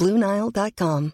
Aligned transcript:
Bluenile.com. 0.00 1.10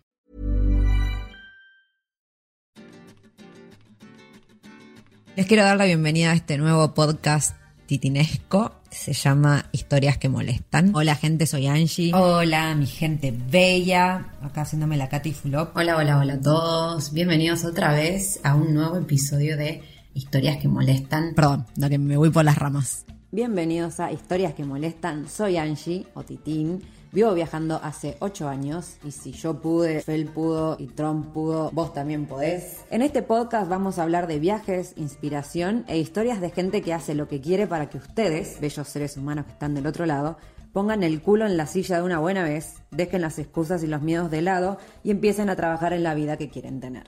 Les 5.34 5.46
quiero 5.46 5.64
dar 5.64 5.76
la 5.76 5.86
bienvenida 5.86 6.30
a 6.30 6.34
este 6.34 6.56
nuevo 6.56 6.94
podcast 6.94 7.56
titinesco. 7.86 8.76
Se 8.88 9.12
llama 9.12 9.66
Historias 9.72 10.18
que 10.18 10.28
molestan. 10.28 10.94
Hola 10.94 11.16
gente, 11.16 11.46
soy 11.46 11.66
Angie. 11.66 12.14
Hola 12.14 12.76
mi 12.76 12.86
gente 12.86 13.32
bella. 13.32 14.32
Acá 14.40 14.62
haciéndome 14.62 14.96
la 14.96 15.08
Katy 15.08 15.32
Fulop. 15.32 15.76
Hola, 15.76 15.96
hola, 15.96 16.18
hola 16.18 16.34
a 16.34 16.40
todos. 16.40 17.12
Bienvenidos 17.12 17.64
otra 17.64 17.92
vez 17.92 18.38
a 18.44 18.54
un 18.54 18.72
nuevo 18.72 18.96
episodio 18.98 19.56
de 19.56 19.82
Historias 20.14 20.58
que 20.58 20.68
molestan. 20.68 21.34
Perdón, 21.34 21.66
da 21.74 21.88
que 21.88 21.98
me 21.98 22.16
voy 22.16 22.30
por 22.30 22.44
las 22.44 22.56
ramas. 22.56 23.04
Bienvenidos 23.32 23.98
a 23.98 24.12
Historias 24.12 24.54
que 24.54 24.64
molestan. 24.64 25.28
Soy 25.28 25.56
Angie 25.56 26.06
o 26.14 26.22
Titín. 26.22 26.82
Vivo 27.16 27.32
viajando 27.32 27.80
hace 27.82 28.18
8 28.18 28.46
años 28.46 28.98
y 29.02 29.10
si 29.10 29.32
yo 29.32 29.62
pude, 29.62 30.02
Fel 30.02 30.26
pudo 30.26 30.76
y 30.78 30.88
Trump 30.88 31.32
pudo, 31.32 31.70
vos 31.72 31.94
también 31.94 32.26
podés. 32.26 32.84
En 32.90 33.00
este 33.00 33.22
podcast 33.22 33.70
vamos 33.70 33.98
a 33.98 34.02
hablar 34.02 34.26
de 34.26 34.38
viajes, 34.38 34.92
inspiración 34.98 35.86
e 35.88 35.96
historias 35.96 36.42
de 36.42 36.50
gente 36.50 36.82
que 36.82 36.92
hace 36.92 37.14
lo 37.14 37.26
que 37.26 37.40
quiere 37.40 37.66
para 37.66 37.88
que 37.88 37.96
ustedes, 37.96 38.60
bellos 38.60 38.86
seres 38.86 39.16
humanos 39.16 39.46
que 39.46 39.52
están 39.52 39.74
del 39.74 39.86
otro 39.86 40.04
lado, 40.04 40.36
pongan 40.74 41.02
el 41.02 41.22
culo 41.22 41.46
en 41.46 41.56
la 41.56 41.66
silla 41.66 41.96
de 41.96 42.02
una 42.02 42.18
buena 42.18 42.44
vez, 42.44 42.82
dejen 42.90 43.22
las 43.22 43.38
excusas 43.38 43.82
y 43.82 43.86
los 43.86 44.02
miedos 44.02 44.30
de 44.30 44.42
lado 44.42 44.76
y 45.02 45.10
empiecen 45.10 45.48
a 45.48 45.56
trabajar 45.56 45.94
en 45.94 46.02
la 46.02 46.12
vida 46.12 46.36
que 46.36 46.50
quieren 46.50 46.80
tener. 46.80 47.04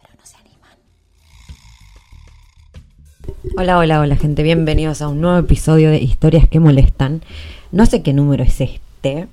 Pero 0.00 0.14
no 0.16 0.26
se 0.26 0.36
animan. 0.36 0.78
Hola, 3.58 3.78
hola, 3.78 3.98
hola 3.98 4.14
gente. 4.14 4.44
Bienvenidos 4.44 5.02
a 5.02 5.08
un 5.08 5.20
nuevo 5.20 5.38
episodio 5.38 5.90
de 5.90 5.98
Historias 5.98 6.48
que 6.48 6.60
molestan. 6.60 7.22
No 7.72 7.84
sé 7.84 8.00
qué 8.04 8.12
número 8.12 8.44
es 8.44 8.60
este. 8.60 9.26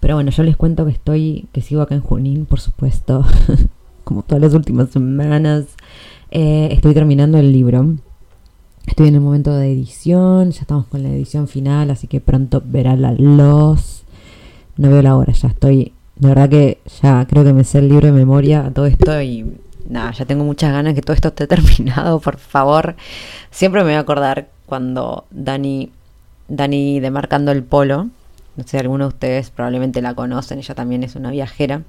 Pero 0.00 0.14
bueno, 0.14 0.30
yo 0.30 0.42
les 0.42 0.56
cuento 0.56 0.84
que 0.84 0.92
estoy, 0.92 1.46
que 1.52 1.60
sigo 1.60 1.82
acá 1.82 1.94
en 1.94 2.00
Junín, 2.00 2.46
por 2.46 2.60
supuesto, 2.60 3.24
como 4.04 4.22
todas 4.22 4.42
las 4.42 4.54
últimas 4.54 4.90
semanas. 4.90 5.66
Eh, 6.30 6.68
estoy 6.72 6.94
terminando 6.94 7.38
el 7.38 7.52
libro. 7.52 7.94
Estoy 8.86 9.08
en 9.08 9.16
el 9.16 9.20
momento 9.20 9.54
de 9.54 9.70
edición, 9.70 10.50
ya 10.50 10.62
estamos 10.62 10.86
con 10.86 11.02
la 11.02 11.10
edición 11.10 11.46
final, 11.46 11.90
así 11.90 12.06
que 12.06 12.20
pronto 12.20 12.62
verá 12.64 12.96
la 12.96 13.12
luz. 13.12 14.02
No 14.76 14.90
veo 14.90 15.02
la 15.02 15.16
hora, 15.16 15.32
ya 15.32 15.48
estoy, 15.48 15.92
de 16.16 16.28
verdad 16.28 16.48
que 16.48 16.78
ya 17.02 17.26
creo 17.26 17.44
que 17.44 17.52
me 17.52 17.64
sé 17.64 17.80
el 17.80 17.88
libro 17.88 18.06
de 18.06 18.12
memoria 18.12 18.64
a 18.64 18.70
todo 18.70 18.86
esto 18.86 19.20
y 19.20 19.44
nada, 19.88 20.12
ya 20.12 20.24
tengo 20.24 20.44
muchas 20.44 20.72
ganas 20.72 20.94
que 20.94 21.02
todo 21.02 21.14
esto 21.14 21.28
esté 21.28 21.46
terminado, 21.48 22.20
por 22.20 22.38
favor. 22.38 22.96
Siempre 23.50 23.82
me 23.82 23.88
voy 23.88 23.94
a 23.94 24.00
acordar 24.00 24.48
cuando 24.66 25.24
Dani, 25.30 25.90
Dani 26.48 27.00
demarcando 27.00 27.52
el 27.52 27.64
polo, 27.64 28.08
no 28.58 28.64
sé, 28.66 28.76
algunos 28.76 29.10
de 29.10 29.14
ustedes 29.14 29.50
probablemente 29.50 30.02
la 30.02 30.14
conocen, 30.14 30.58
ella 30.58 30.74
también 30.74 31.04
es 31.04 31.14
una 31.14 31.30
viajera. 31.30 31.82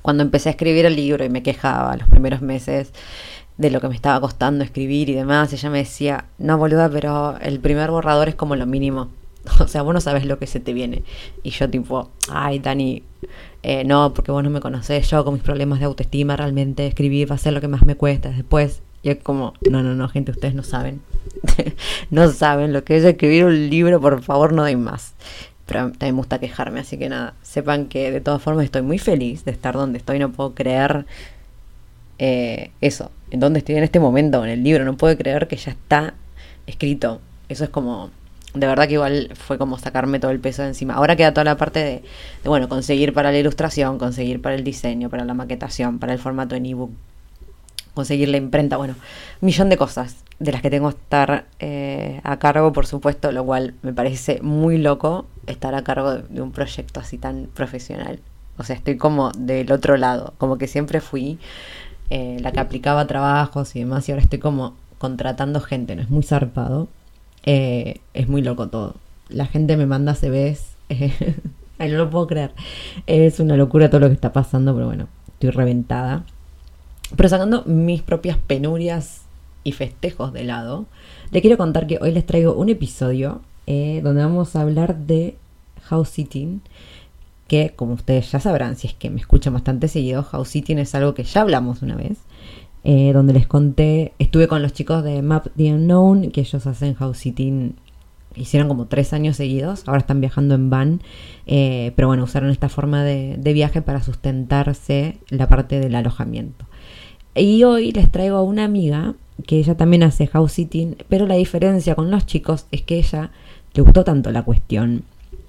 Cuando 0.00 0.22
empecé 0.22 0.48
a 0.48 0.52
escribir 0.52 0.86
el 0.86 0.96
libro 0.96 1.22
y 1.22 1.28
me 1.28 1.42
quejaba 1.42 1.94
los 1.98 2.08
primeros 2.08 2.40
meses 2.40 2.92
de 3.58 3.70
lo 3.70 3.82
que 3.82 3.88
me 3.88 3.94
estaba 3.94 4.18
costando 4.18 4.64
escribir 4.64 5.10
y 5.10 5.12
demás, 5.12 5.52
ella 5.52 5.68
me 5.68 5.78
decía, 5.78 6.24
no 6.38 6.56
boluda, 6.56 6.88
pero 6.88 7.36
el 7.42 7.60
primer 7.60 7.90
borrador 7.90 8.30
es 8.30 8.34
como 8.34 8.56
lo 8.56 8.64
mínimo. 8.66 9.10
O 9.60 9.68
sea, 9.68 9.82
vos 9.82 9.92
no 9.92 10.00
sabes 10.00 10.24
lo 10.24 10.38
que 10.38 10.46
se 10.46 10.60
te 10.60 10.72
viene. 10.72 11.04
Y 11.42 11.50
yo 11.50 11.68
tipo, 11.68 12.10
ay, 12.30 12.58
Dani, 12.58 13.02
eh, 13.62 13.84
no, 13.84 14.14
porque 14.14 14.32
vos 14.32 14.42
no 14.42 14.48
me 14.50 14.60
conocés, 14.60 15.10
yo 15.10 15.24
con 15.26 15.34
mis 15.34 15.42
problemas 15.42 15.78
de 15.78 15.84
autoestima 15.84 16.36
realmente 16.36 16.86
escribir 16.86 17.30
va 17.30 17.34
a 17.34 17.38
ser 17.38 17.52
lo 17.52 17.60
que 17.60 17.68
más 17.68 17.84
me 17.84 17.96
cuesta 17.96 18.30
después. 18.30 18.80
Y 19.02 19.10
es 19.10 19.18
como, 19.22 19.52
no, 19.70 19.82
no, 19.82 19.94
no, 19.94 20.08
gente, 20.08 20.32
ustedes 20.32 20.54
no 20.54 20.62
saben. 20.62 21.02
no 22.10 22.28
saben 22.32 22.72
lo 22.72 22.82
que 22.82 22.96
es 22.96 23.04
escribir 23.04 23.44
un 23.44 23.68
libro, 23.68 24.00
por 24.00 24.22
favor, 24.22 24.54
no 24.54 24.64
den 24.64 24.82
más 24.82 25.14
pero 25.66 25.90
también 25.90 26.14
me 26.14 26.18
gusta 26.20 26.38
quejarme, 26.38 26.80
así 26.80 26.96
que 26.96 27.08
nada, 27.08 27.34
sepan 27.42 27.86
que 27.86 28.10
de 28.12 28.20
todas 28.20 28.40
formas 28.40 28.64
estoy 28.64 28.82
muy 28.82 28.98
feliz 28.98 29.44
de 29.44 29.50
estar 29.50 29.74
donde 29.74 29.98
estoy, 29.98 30.18
no 30.18 30.30
puedo 30.30 30.54
creer 30.54 31.06
eh, 32.18 32.70
eso, 32.80 33.10
en 33.30 33.40
donde 33.40 33.58
estoy 33.58 33.74
en 33.74 33.82
este 33.82 33.98
momento 34.00 34.44
en 34.44 34.50
el 34.50 34.62
libro, 34.62 34.84
no 34.84 34.96
puedo 34.96 35.16
creer 35.16 35.48
que 35.48 35.56
ya 35.56 35.72
está 35.72 36.14
escrito, 36.66 37.20
eso 37.48 37.64
es 37.64 37.70
como, 37.70 38.10
de 38.54 38.66
verdad 38.66 38.86
que 38.86 38.94
igual 38.94 39.30
fue 39.34 39.58
como 39.58 39.76
sacarme 39.78 40.20
todo 40.20 40.30
el 40.30 40.38
peso 40.38 40.62
de 40.62 40.68
encima, 40.68 40.94
ahora 40.94 41.16
queda 41.16 41.34
toda 41.34 41.44
la 41.44 41.56
parte 41.56 41.80
de, 41.80 42.02
de 42.42 42.48
bueno, 42.48 42.68
conseguir 42.68 43.12
para 43.12 43.32
la 43.32 43.38
ilustración, 43.38 43.98
conseguir 43.98 44.40
para 44.40 44.54
el 44.54 44.62
diseño, 44.62 45.10
para 45.10 45.24
la 45.24 45.34
maquetación, 45.34 45.98
para 45.98 46.12
el 46.12 46.20
formato 46.20 46.54
en 46.54 46.66
ebook, 46.66 46.92
conseguir 47.96 48.28
la 48.28 48.36
imprenta, 48.36 48.76
bueno, 48.76 48.94
millón 49.40 49.70
de 49.70 49.78
cosas 49.78 50.16
de 50.38 50.52
las 50.52 50.60
que 50.60 50.68
tengo 50.68 50.90
que 50.90 50.98
estar 50.98 51.46
eh, 51.60 52.20
a 52.24 52.38
cargo, 52.38 52.70
por 52.74 52.86
supuesto, 52.86 53.32
lo 53.32 53.42
cual 53.44 53.72
me 53.80 53.94
parece 53.94 54.40
muy 54.42 54.76
loco 54.76 55.24
estar 55.46 55.74
a 55.74 55.82
cargo 55.82 56.16
de, 56.16 56.42
un 56.42 56.52
proyecto 56.52 57.00
así 57.00 57.16
tan 57.16 57.48
profesional. 57.54 58.20
O 58.58 58.64
sea, 58.64 58.76
estoy 58.76 58.98
como 58.98 59.32
del 59.32 59.72
otro 59.72 59.96
lado, 59.96 60.34
como 60.36 60.58
que 60.58 60.68
siempre 60.68 61.00
fui 61.00 61.38
eh, 62.10 62.36
la 62.40 62.52
que 62.52 62.60
aplicaba 62.60 63.06
trabajos 63.06 63.74
y 63.74 63.80
demás, 63.80 64.06
y 64.08 64.12
ahora 64.12 64.22
estoy 64.22 64.40
como 64.40 64.74
contratando 64.98 65.62
gente, 65.62 65.96
¿no? 65.96 66.02
Es 66.02 66.10
muy 66.10 66.22
zarpado, 66.22 66.88
eh, 67.44 68.00
es 68.12 68.28
muy 68.28 68.42
loco 68.42 68.68
todo. 68.68 68.96
La 69.30 69.46
gente 69.46 69.78
me 69.78 69.86
manda 69.86 70.14
CVs, 70.14 70.76
ay, 71.78 71.90
no 71.90 71.96
lo 71.96 72.10
puedo 72.10 72.26
creer. 72.26 72.52
Es 73.06 73.40
una 73.40 73.56
locura 73.56 73.88
todo 73.88 74.00
lo 74.02 74.08
que 74.08 74.14
está 74.14 74.34
pasando, 74.34 74.74
pero 74.74 74.84
bueno, 74.84 75.08
estoy 75.32 75.48
reventada. 75.48 76.24
Pero 77.16 77.28
sacando 77.28 77.64
mis 77.64 78.02
propias 78.02 78.36
penurias 78.36 79.22
y 79.64 79.72
festejos 79.72 80.32
de 80.32 80.44
lado, 80.44 80.86
le 81.30 81.40
quiero 81.40 81.56
contar 81.56 81.86
que 81.86 81.98
hoy 82.00 82.12
les 82.12 82.26
traigo 82.26 82.54
un 82.54 82.68
episodio 82.68 83.40
eh, 83.66 84.00
donde 84.04 84.22
vamos 84.22 84.54
a 84.54 84.60
hablar 84.60 84.96
de 84.96 85.36
house 85.82 86.10
sitting, 86.10 86.60
que 87.48 87.72
como 87.74 87.94
ustedes 87.94 88.30
ya 88.30 88.40
sabrán, 88.40 88.76
si 88.76 88.88
es 88.88 88.94
que 88.94 89.10
me 89.10 89.20
escuchan 89.20 89.54
bastante 89.54 89.88
seguido, 89.88 90.22
house 90.22 90.48
sitting 90.48 90.78
es 90.78 90.94
algo 90.94 91.14
que 91.14 91.24
ya 91.24 91.40
hablamos 91.40 91.82
una 91.82 91.96
vez, 91.96 92.18
eh, 92.84 93.12
donde 93.12 93.32
les 93.32 93.46
conté, 93.46 94.12
estuve 94.18 94.46
con 94.46 94.62
los 94.62 94.72
chicos 94.72 95.02
de 95.02 95.22
Map 95.22 95.48
the 95.56 95.74
Unknown, 95.74 96.30
que 96.30 96.42
ellos 96.42 96.66
hacen 96.66 96.94
house 96.94 97.18
sitting, 97.18 97.74
hicieron 98.34 98.68
como 98.68 98.86
tres 98.86 99.12
años 99.12 99.36
seguidos, 99.36 99.82
ahora 99.86 100.00
están 100.00 100.20
viajando 100.20 100.54
en 100.54 100.70
van, 100.70 101.00
eh, 101.46 101.92
pero 101.96 102.08
bueno, 102.08 102.24
usaron 102.24 102.50
esta 102.50 102.68
forma 102.68 103.02
de 103.02 103.52
viaje 103.54 103.80
para 103.80 104.02
sustentarse 104.02 105.16
la 105.30 105.48
parte 105.48 105.80
del 105.80 105.94
alojamiento. 105.94 106.65
Y 107.36 107.64
hoy 107.64 107.92
les 107.92 108.10
traigo 108.10 108.36
a 108.36 108.42
una 108.42 108.64
amiga 108.64 109.14
que 109.46 109.58
ella 109.58 109.76
también 109.76 110.02
hace 110.02 110.26
house 110.26 110.52
sitting, 110.52 110.96
pero 111.08 111.26
la 111.26 111.34
diferencia 111.34 111.94
con 111.94 112.10
los 112.10 112.24
chicos 112.24 112.66
es 112.72 112.80
que 112.80 112.96
ella 112.98 113.30
le 113.74 113.82
gustó 113.82 114.04
tanto 114.04 114.30
la 114.30 114.42
cuestión 114.42 115.02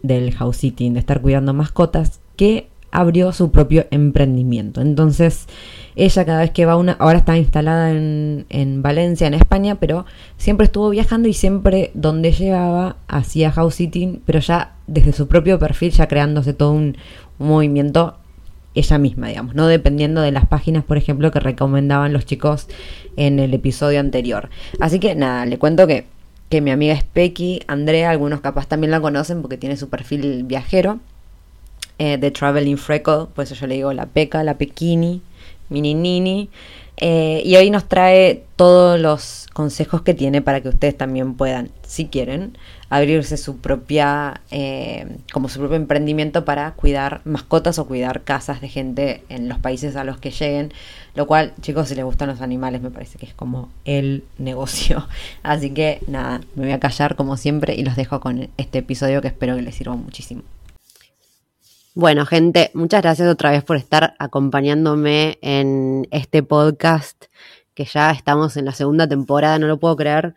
del 0.03 0.33
house 0.33 0.57
sitting, 0.57 0.93
de 0.93 0.99
estar 0.99 1.21
cuidando 1.21 1.53
mascotas, 1.53 2.19
que 2.35 2.67
abrió 2.91 3.31
su 3.31 3.51
propio 3.51 3.85
emprendimiento. 3.89 4.81
Entonces, 4.81 5.47
ella 5.95 6.25
cada 6.25 6.39
vez 6.39 6.51
que 6.51 6.65
va 6.65 6.75
una, 6.75 6.93
ahora 6.93 7.19
está 7.19 7.37
instalada 7.37 7.91
en, 7.91 8.45
en, 8.49 8.81
Valencia, 8.81 9.27
en 9.27 9.33
España, 9.33 9.75
pero 9.75 10.05
siempre 10.37 10.65
estuvo 10.65 10.89
viajando 10.89 11.29
y 11.29 11.33
siempre 11.33 11.91
donde 11.93 12.33
llegaba 12.33 12.97
hacía 13.07 13.51
house 13.51 13.75
sitting, 13.75 14.21
pero 14.25 14.39
ya 14.39 14.75
desde 14.87 15.13
su 15.13 15.27
propio 15.27 15.57
perfil, 15.57 15.91
ya 15.91 16.07
creándose 16.07 16.53
todo 16.53 16.71
un, 16.71 16.97
un 17.39 17.47
movimiento 17.47 18.17
ella 18.79 18.97
misma, 18.97 19.27
digamos, 19.27 19.55
no 19.55 19.67
dependiendo 19.67 20.21
de 20.21 20.31
las 20.31 20.45
páginas, 20.47 20.83
por 20.83 20.97
ejemplo, 20.97 21.31
que 21.31 21.39
recomendaban 21.39 22.13
los 22.13 22.25
chicos 22.25 22.67
en 23.17 23.39
el 23.39 23.53
episodio 23.53 23.99
anterior. 23.99 24.49
Así 24.79 24.99
que 24.99 25.15
nada, 25.15 25.45
le 25.45 25.57
cuento 25.57 25.87
que, 25.87 26.05
que 26.49 26.61
mi 26.61 26.71
amiga 26.71 26.93
es 26.93 27.03
Pequi, 27.03 27.61
Andrea, 27.67 28.09
algunos 28.11 28.41
capaz 28.41 28.67
también 28.67 28.91
la 28.91 29.01
conocen 29.01 29.41
porque 29.41 29.57
tiene 29.57 29.77
su 29.77 29.89
perfil 29.89 30.43
viajero. 30.43 30.99
eh, 31.99 32.17
de 32.17 32.31
Traveling 32.31 32.77
Freckle, 32.77 33.25
por 33.33 33.43
eso 33.43 33.55
yo 33.55 33.67
le 33.67 33.75
digo 33.75 33.93
la 33.93 34.05
peca, 34.05 34.43
la 34.43 34.57
pequini, 34.57 35.21
mini 35.69 35.93
nini. 35.93 36.49
Eh, 36.99 37.43
y 37.45 37.55
hoy 37.55 37.69
nos 37.69 37.87
trae 37.87 38.43
todos 38.55 38.99
los 38.99 39.45
consejos 39.53 40.01
que 40.01 40.15
tiene 40.15 40.41
para 40.41 40.61
que 40.61 40.69
ustedes 40.69 40.97
también 40.97 41.35
puedan, 41.35 41.69
si 41.83 42.07
quieren, 42.07 42.57
abrirse 42.89 43.37
su 43.37 43.57
propia, 43.57 44.41
eh, 44.49 45.17
como 45.31 45.47
su 45.47 45.59
propio 45.59 45.75
emprendimiento 45.75 46.43
para 46.43 46.71
cuidar 46.71 47.21
mascotas 47.23 47.77
o 47.77 47.85
cuidar 47.85 48.23
casas 48.23 48.61
de 48.61 48.69
gente 48.69 49.23
en 49.29 49.47
los 49.47 49.59
países 49.59 49.95
a 49.95 50.03
los 50.03 50.17
que 50.17 50.31
lleguen. 50.31 50.73
Lo 51.13 51.27
cual, 51.27 51.53
chicos, 51.61 51.89
si 51.89 51.95
les 51.95 52.05
gustan 52.05 52.29
los 52.29 52.41
animales, 52.41 52.81
me 52.81 52.89
parece 52.89 53.19
que 53.19 53.27
es 53.27 53.33
como 53.33 53.69
el 53.85 54.23
negocio. 54.39 55.07
Así 55.43 55.69
que 55.69 56.01
nada, 56.07 56.41
me 56.55 56.65
voy 56.65 56.73
a 56.73 56.79
callar 56.79 57.15
como 57.15 57.37
siempre 57.37 57.75
y 57.75 57.83
los 57.83 57.95
dejo 57.95 58.19
con 58.19 58.49
este 58.57 58.79
episodio 58.79 59.21
que 59.21 59.27
espero 59.27 59.55
que 59.55 59.61
les 59.61 59.75
sirva 59.75 59.95
muchísimo. 59.95 60.41
Bueno, 61.99 62.27
gente, 62.27 62.69
muchas 62.75 63.01
gracias 63.01 63.27
otra 63.27 63.49
vez 63.49 63.63
por 63.63 63.75
estar 63.75 64.13
acompañándome 64.19 65.39
en 65.41 66.07
este 66.11 66.43
podcast, 66.43 67.25
que 67.73 67.85
ya 67.85 68.11
estamos 68.11 68.55
en 68.55 68.65
la 68.65 68.73
segunda 68.73 69.07
temporada, 69.07 69.57
no 69.57 69.65
lo 69.65 69.79
puedo 69.79 69.95
creer, 69.95 70.35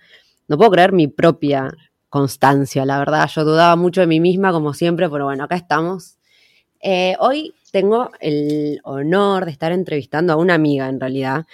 no 0.48 0.56
puedo 0.56 0.70
creer 0.70 0.92
mi 0.92 1.06
propia 1.06 1.70
constancia, 2.08 2.86
la 2.86 2.98
verdad, 2.98 3.28
yo 3.28 3.44
dudaba 3.44 3.76
mucho 3.76 4.00
de 4.00 4.06
mí 4.06 4.20
misma, 4.20 4.52
como 4.52 4.72
siempre, 4.72 5.10
pero 5.10 5.26
bueno, 5.26 5.44
acá 5.44 5.54
estamos. 5.54 6.16
Eh, 6.80 7.14
hoy 7.20 7.52
tengo 7.70 8.08
el 8.20 8.80
honor 8.84 9.44
de 9.44 9.50
estar 9.50 9.70
entrevistando 9.72 10.32
a 10.32 10.36
una 10.36 10.54
amiga, 10.54 10.88
en 10.88 10.98
realidad, 10.98 11.44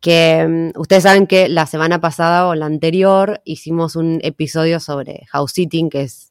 que 0.00 0.42
um, 0.74 0.80
ustedes 0.80 1.02
saben 1.02 1.26
que 1.26 1.50
la 1.50 1.66
semana 1.66 2.00
pasada 2.00 2.48
o 2.48 2.54
la 2.54 2.64
anterior 2.64 3.42
hicimos 3.44 3.94
un 3.94 4.20
episodio 4.22 4.80
sobre 4.80 5.26
house 5.28 5.52
sitting, 5.52 5.90
que 5.90 6.00
es 6.04 6.29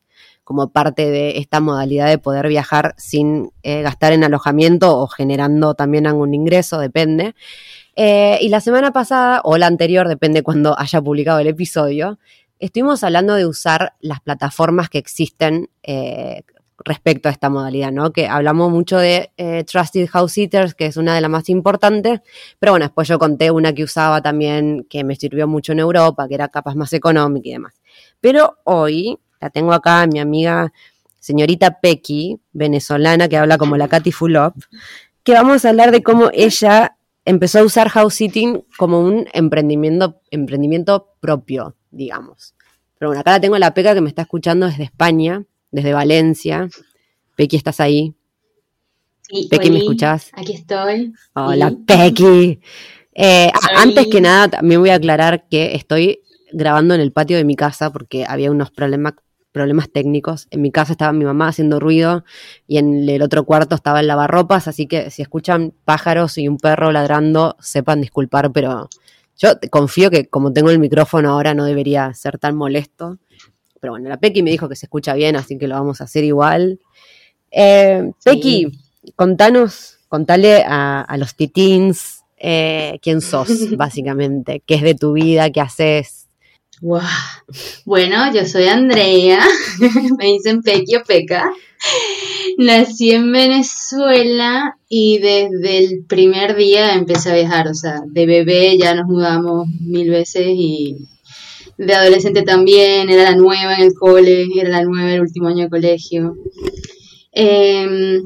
como 0.49 0.71
parte 0.71 1.11
de 1.11 1.37
esta 1.37 1.59
modalidad 1.59 2.07
de 2.07 2.17
poder 2.17 2.47
viajar 2.47 2.95
sin 2.97 3.51
eh, 3.61 3.83
gastar 3.83 4.13
en 4.13 4.23
alojamiento 4.23 4.97
o 4.97 5.05
generando 5.05 5.75
también 5.75 6.07
algún 6.07 6.33
ingreso, 6.33 6.79
depende. 6.79 7.35
Eh, 7.95 8.39
y 8.41 8.49
la 8.49 8.59
semana 8.59 8.91
pasada, 8.91 9.41
o 9.43 9.59
la 9.59 9.67
anterior, 9.67 10.07
depende 10.07 10.41
cuando 10.41 10.75
haya 10.79 10.99
publicado 11.03 11.37
el 11.37 11.45
episodio, 11.45 12.17
estuvimos 12.57 13.03
hablando 13.03 13.35
de 13.35 13.45
usar 13.45 13.93
las 13.99 14.21
plataformas 14.21 14.89
que 14.89 14.97
existen 14.97 15.69
eh, 15.83 16.41
respecto 16.83 17.29
a 17.29 17.31
esta 17.31 17.51
modalidad, 17.51 17.91
¿no? 17.91 18.11
Que 18.11 18.27
hablamos 18.27 18.71
mucho 18.71 18.97
de 18.97 19.29
Trusted 19.67 20.07
House 20.09 20.31
Sitters, 20.31 20.73
que 20.73 20.87
es 20.87 20.97
una 20.97 21.13
de 21.13 21.21
las 21.21 21.29
más 21.29 21.47
importantes, 21.49 22.21
pero 22.57 22.71
bueno, 22.71 22.87
después 22.87 23.07
yo 23.07 23.19
conté 23.19 23.51
una 23.51 23.71
que 23.73 23.83
usaba 23.83 24.23
también, 24.23 24.87
que 24.89 25.03
me 25.03 25.15
sirvió 25.15 25.47
mucho 25.47 25.73
en 25.73 25.79
Europa, 25.79 26.27
que 26.27 26.33
era 26.33 26.47
capaz 26.47 26.73
más 26.73 26.91
económica 26.93 27.49
y 27.49 27.51
demás. 27.51 27.79
Pero 28.19 28.57
hoy 28.63 29.19
la 29.39 29.49
tengo 29.49 29.73
acá, 29.73 30.05
mi 30.07 30.19
amiga 30.19 30.71
señorita 31.19 31.79
Pequi, 31.81 32.39
venezolana, 32.53 33.27
que 33.27 33.37
habla 33.37 33.57
como 33.57 33.77
la 33.77 33.87
Katy 33.87 34.11
Fulop, 34.11 34.55
que 35.23 35.33
vamos 35.33 35.65
a 35.65 35.69
hablar 35.69 35.91
de 35.91 36.01
cómo 36.01 36.29
ella 36.33 36.97
empezó 37.25 37.59
a 37.59 37.63
usar 37.63 37.89
house 37.89 38.15
sitting 38.15 38.63
como 38.77 39.01
un 39.01 39.27
emprendimiento, 39.33 40.21
emprendimiento 40.31 41.13
propio, 41.19 41.75
digamos. 41.91 42.55
Pero 42.97 43.09
bueno, 43.09 43.21
acá 43.21 43.31
la 43.31 43.41
tengo 43.41 43.57
la 43.57 43.73
Peca 43.73 43.93
que 43.93 44.01
me 44.01 44.09
está 44.09 44.23
escuchando 44.23 44.65
desde 44.65 44.83
España, 44.83 45.43
desde 45.71 45.93
Valencia. 45.93 46.67
Pequi, 47.35 47.55
¿estás 47.57 47.79
ahí? 47.79 48.15
Sí, 49.21 49.47
Pequi, 49.49 49.69
¿me 49.69 49.79
escuchás? 49.79 50.31
Aquí 50.33 50.53
estoy. 50.53 51.13
Hola, 51.33 51.73
Pequi. 51.85 52.59
Eh, 53.13 53.51
antes 53.75 54.07
que 54.07 54.21
nada, 54.21 54.47
también 54.47 54.79
voy 54.79 54.89
a 54.89 54.95
aclarar 54.95 55.47
que 55.47 55.75
estoy 55.75 56.21
grabando 56.51 56.95
en 56.95 57.01
el 57.01 57.11
patio 57.11 57.37
de 57.37 57.43
mi 57.43 57.55
casa 57.55 57.91
porque 57.91 58.25
había 58.27 58.49
unos 58.49 58.71
problemas 58.71 59.13
problemas 59.51 59.89
técnicos. 59.91 60.47
En 60.51 60.61
mi 60.61 60.71
casa 60.71 60.93
estaba 60.93 61.11
mi 61.13 61.25
mamá 61.25 61.47
haciendo 61.47 61.79
ruido 61.79 62.23
y 62.67 62.77
en 62.77 63.07
el 63.09 63.21
otro 63.21 63.45
cuarto 63.45 63.75
estaba 63.75 63.99
el 63.99 64.07
lavarropas, 64.07 64.67
así 64.67 64.87
que 64.87 65.09
si 65.09 65.21
escuchan 65.21 65.73
pájaros 65.85 66.37
y 66.37 66.47
un 66.47 66.57
perro 66.57 66.91
ladrando, 66.91 67.55
sepan 67.59 68.01
disculpar, 68.01 68.51
pero 68.51 68.89
yo 69.37 69.49
confío 69.71 70.11
que 70.11 70.27
como 70.27 70.53
tengo 70.53 70.69
el 70.69 70.79
micrófono 70.79 71.31
ahora 71.31 71.53
no 71.53 71.63
debería 71.63 72.13
ser 72.13 72.37
tan 72.37 72.55
molesto. 72.55 73.17
Pero 73.79 73.93
bueno, 73.93 74.09
la 74.09 74.17
Pequi 74.17 74.43
me 74.43 74.51
dijo 74.51 74.67
que 74.67 74.75
se 74.75 74.85
escucha 74.85 75.13
bien, 75.13 75.37
así 75.37 75.57
que 75.57 75.67
lo 75.67 75.75
vamos 75.75 76.01
a 76.01 76.03
hacer 76.03 76.25
igual. 76.25 76.79
Eh, 77.49 78.11
Pequi, 78.23 78.67
contanos, 79.15 79.99
contale 80.09 80.63
a, 80.67 81.15
los 81.17 81.35
titins 81.35 82.25
eh, 82.35 82.99
quién 83.01 83.21
sos, 83.21 83.47
básicamente, 83.77 84.61
qué 84.65 84.75
es 84.75 84.81
de 84.81 84.95
tu 84.95 85.13
vida, 85.13 85.49
qué 85.51 85.61
haces, 85.61 86.18
Wow. 86.81 87.01
Bueno, 87.83 88.33
yo 88.33 88.45
soy 88.45 88.67
Andrea, 88.67 89.45
me 90.17 90.25
dicen 90.27 90.61
Pequi 90.61 90.95
o 90.95 91.03
Peca. 91.03 91.51
Nací 92.57 93.11
en 93.11 93.31
Venezuela 93.31 94.77
y 94.87 95.17
desde 95.17 95.77
el 95.77 96.05
primer 96.05 96.55
día 96.55 96.93
empecé 96.93 97.31
a 97.31 97.35
viajar, 97.35 97.67
o 97.67 97.73
sea, 97.73 98.01
de 98.05 98.25
bebé 98.25 98.77
ya 98.77 98.95
nos 98.95 99.07
mudamos 99.07 99.67
mil 99.81 100.09
veces 100.09 100.47
y 100.47 100.97
de 101.77 101.93
adolescente 101.93 102.43
también, 102.43 103.09
era 103.09 103.23
la 103.23 103.35
nueva 103.35 103.75
en 103.75 103.81
el 103.81 103.93
cole, 103.93 104.47
era 104.55 104.69
la 104.69 104.83
nueva 104.83 105.13
el 105.13 105.21
último 105.21 105.49
año 105.49 105.65
de 105.65 105.69
colegio. 105.69 106.35
Em, 107.31 108.23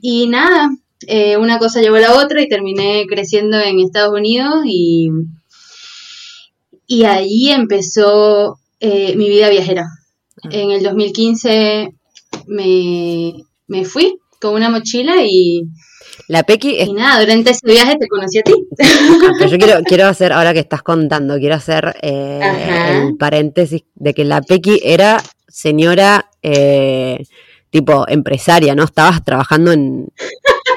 y 0.00 0.28
nada, 0.28 0.70
eh, 1.06 1.36
una 1.36 1.58
cosa 1.58 1.80
llevó 1.80 1.96
a 1.96 2.00
la 2.00 2.14
otra 2.14 2.40
y 2.40 2.48
terminé 2.48 3.06
creciendo 3.06 3.58
en 3.60 3.80
Estados 3.80 4.18
Unidos 4.18 4.62
y 4.66 5.10
y 6.92 7.04
ahí 7.04 7.50
empezó 7.50 8.58
eh, 8.78 9.16
mi 9.16 9.30
vida 9.30 9.48
viajera. 9.48 9.86
Ah. 10.42 10.48
En 10.52 10.70
el 10.72 10.82
2015 10.82 11.94
me, 12.48 13.32
me 13.66 13.84
fui 13.86 14.18
con 14.38 14.54
una 14.54 14.68
mochila 14.68 15.14
y... 15.24 15.62
La 16.28 16.42
Pequi 16.42 16.82
Y 16.82 16.92
nada, 16.92 17.20
durante 17.20 17.52
ese 17.52 17.60
viaje 17.64 17.96
te 17.96 18.06
conocí 18.08 18.38
a 18.38 18.42
ti. 18.42 18.52
yo 19.40 19.58
quiero, 19.58 19.82
quiero 19.84 20.06
hacer, 20.06 20.34
ahora 20.34 20.52
que 20.52 20.58
estás 20.58 20.82
contando, 20.82 21.38
quiero 21.38 21.54
hacer 21.54 21.96
eh, 22.02 23.00
el 23.06 23.16
paréntesis 23.16 23.84
de 23.94 24.12
que 24.12 24.26
la 24.26 24.42
Pequi 24.42 24.80
era 24.84 25.22
señora 25.48 26.28
eh, 26.42 27.24
tipo 27.70 28.06
empresaria, 28.06 28.74
¿no? 28.74 28.84
Estabas 28.84 29.24
trabajando 29.24 29.72
en 29.72 30.08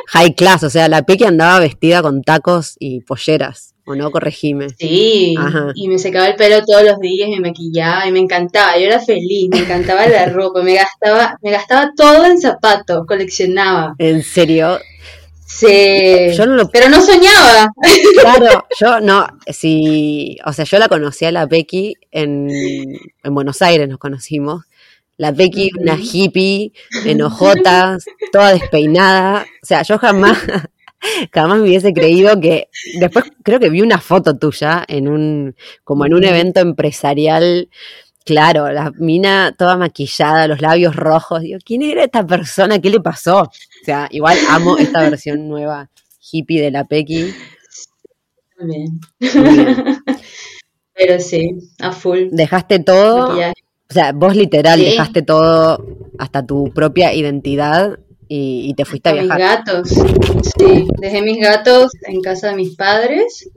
high 0.08 0.34
class, 0.34 0.64
o 0.64 0.70
sea, 0.70 0.88
la 0.88 1.04
Pequi 1.04 1.26
andaba 1.26 1.60
vestida 1.60 2.02
con 2.02 2.22
tacos 2.22 2.78
y 2.80 3.02
polleras. 3.02 3.75
¿O 3.88 3.96
no? 3.96 4.10
Corregime. 4.10 4.70
Sí, 4.70 5.36
y 5.76 5.88
me 5.88 6.00
secaba 6.00 6.28
el 6.28 6.36
pelo 6.36 6.66
todos 6.66 6.84
los 6.84 7.00
días, 7.00 7.30
me 7.30 7.40
maquillaba 7.40 8.08
y 8.08 8.12
me 8.12 8.20
encantaba. 8.20 8.78
Yo 8.78 8.86
era 8.86 9.00
feliz, 9.00 9.50
me 9.52 9.60
encantaba 9.60 10.08
la 10.08 10.26
ropa, 10.30 10.64
me 10.64 10.74
gastaba, 10.74 11.38
me 11.42 11.52
gastaba 11.52 11.92
todo 11.96 12.26
en 12.26 12.40
zapatos, 12.40 13.06
coleccionaba. 13.06 13.96
¿En 14.00 14.24
serio? 14.24 14.80
Sí. 15.46 16.34
Yo 16.36 16.46
no 16.48 16.56
lo... 16.56 16.70
Pero 16.70 16.90
no 16.90 17.00
soñaba. 17.00 17.72
Claro, 18.20 18.66
yo 18.80 19.00
no, 19.00 19.28
sí, 19.48 20.38
o 20.46 20.52
sea, 20.52 20.66
yo 20.66 20.80
la 20.80 20.88
conocí 20.88 21.26
a 21.26 21.32
la 21.32 21.46
Becky 21.46 21.96
en, 22.12 22.50
en 23.24 23.36
Buenos 23.36 23.62
Aires, 23.62 23.88
nos 23.88 24.00
conocimos. 24.00 24.64
La 25.18 25.32
Becky, 25.32 25.72
una 25.80 25.98
hippie, 25.98 26.74
enojotas, 27.06 28.04
toda 28.34 28.52
despeinada. 28.52 29.46
O 29.64 29.66
sea, 29.66 29.82
yo 29.84 29.98
jamás, 29.98 30.38
jamás 31.32 31.58
me 31.58 31.64
hubiese 31.64 31.94
creído 31.94 32.40
que 32.40 32.70
después 33.00 33.26
creo 33.44 33.60
que 33.60 33.70
vi 33.70 33.82
una 33.82 34.00
foto 34.00 34.38
tuya 34.38 34.84
en 34.88 35.08
un 35.08 35.56
como 35.84 36.06
en 36.06 36.14
un 36.14 36.24
evento 36.24 36.60
empresarial 36.60 37.70
Claro, 38.26 38.72
la 38.72 38.92
mina 38.98 39.54
toda 39.56 39.78
maquillada, 39.78 40.48
los 40.48 40.60
labios 40.60 40.96
rojos. 40.96 41.42
Digo, 41.42 41.60
¿quién 41.64 41.84
era 41.84 42.04
esta 42.04 42.26
persona? 42.26 42.82
¿Qué 42.82 42.90
le 42.90 43.00
pasó? 43.00 43.42
O 43.44 43.52
sea, 43.86 44.08
igual 44.10 44.36
amo 44.50 44.80
esta 44.80 45.02
versión 45.02 45.48
nueva 45.48 45.92
hippie 46.32 46.60
de 46.60 46.72
la 46.72 46.86
Pequi. 46.86 47.36
Bien. 48.60 49.00
Pero 50.96 51.20
sí, 51.20 51.56
a 51.80 51.92
full. 51.92 52.30
Dejaste 52.32 52.80
todo. 52.80 53.38
O 53.38 53.94
sea, 53.94 54.12
vos 54.12 54.36
literal 54.36 54.80
dejaste 54.80 55.22
todo 55.22 55.86
hasta 56.18 56.44
tu 56.44 56.74
propia 56.74 57.14
identidad 57.14 58.00
y, 58.28 58.74
te 58.76 58.86
fuiste 58.86 59.10
a 59.10 59.14
viajar. 59.14 59.38
Mis 59.38 59.48
gatos, 59.48 59.90
sí, 60.58 60.88
dejé 61.00 61.22
mis 61.22 61.40
gatos 61.40 61.92
en 62.04 62.22
casa 62.22 62.50
de 62.50 62.56
mis 62.56 62.76
padres 62.76 63.50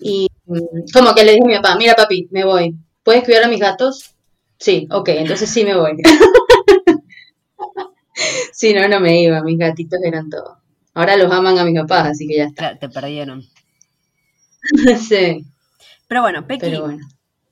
y 0.00 0.28
mm, 0.46 0.90
como 0.92 1.14
que 1.14 1.24
le 1.24 1.32
dije 1.32 1.44
a 1.44 1.46
mi 1.46 1.56
papá, 1.56 1.76
mira 1.76 1.94
papi, 1.94 2.28
me 2.30 2.44
voy, 2.44 2.76
¿puedes 3.02 3.24
cuidar 3.24 3.44
a 3.44 3.48
mis 3.48 3.60
gatos? 3.60 4.14
Sí, 4.58 4.88
ok, 4.90 5.08
entonces 5.10 5.48
sí 5.48 5.64
me 5.64 5.76
voy. 5.76 5.92
si 8.52 8.74
no, 8.74 8.88
no 8.88 9.00
me 9.00 9.22
iba, 9.22 9.42
mis 9.42 9.58
gatitos 9.58 10.00
eran 10.02 10.28
todo. 10.28 10.58
Ahora 10.94 11.16
los 11.16 11.32
aman 11.32 11.58
a 11.58 11.64
mis 11.64 11.78
papás, 11.80 12.08
así 12.08 12.26
que 12.26 12.38
ya 12.38 12.44
está. 12.44 12.76
Te 12.76 12.88
perdieron. 12.88 13.44
sí. 15.08 15.44
Pero 16.08 16.22
bueno, 16.22 16.46
Pequi, 16.46 16.72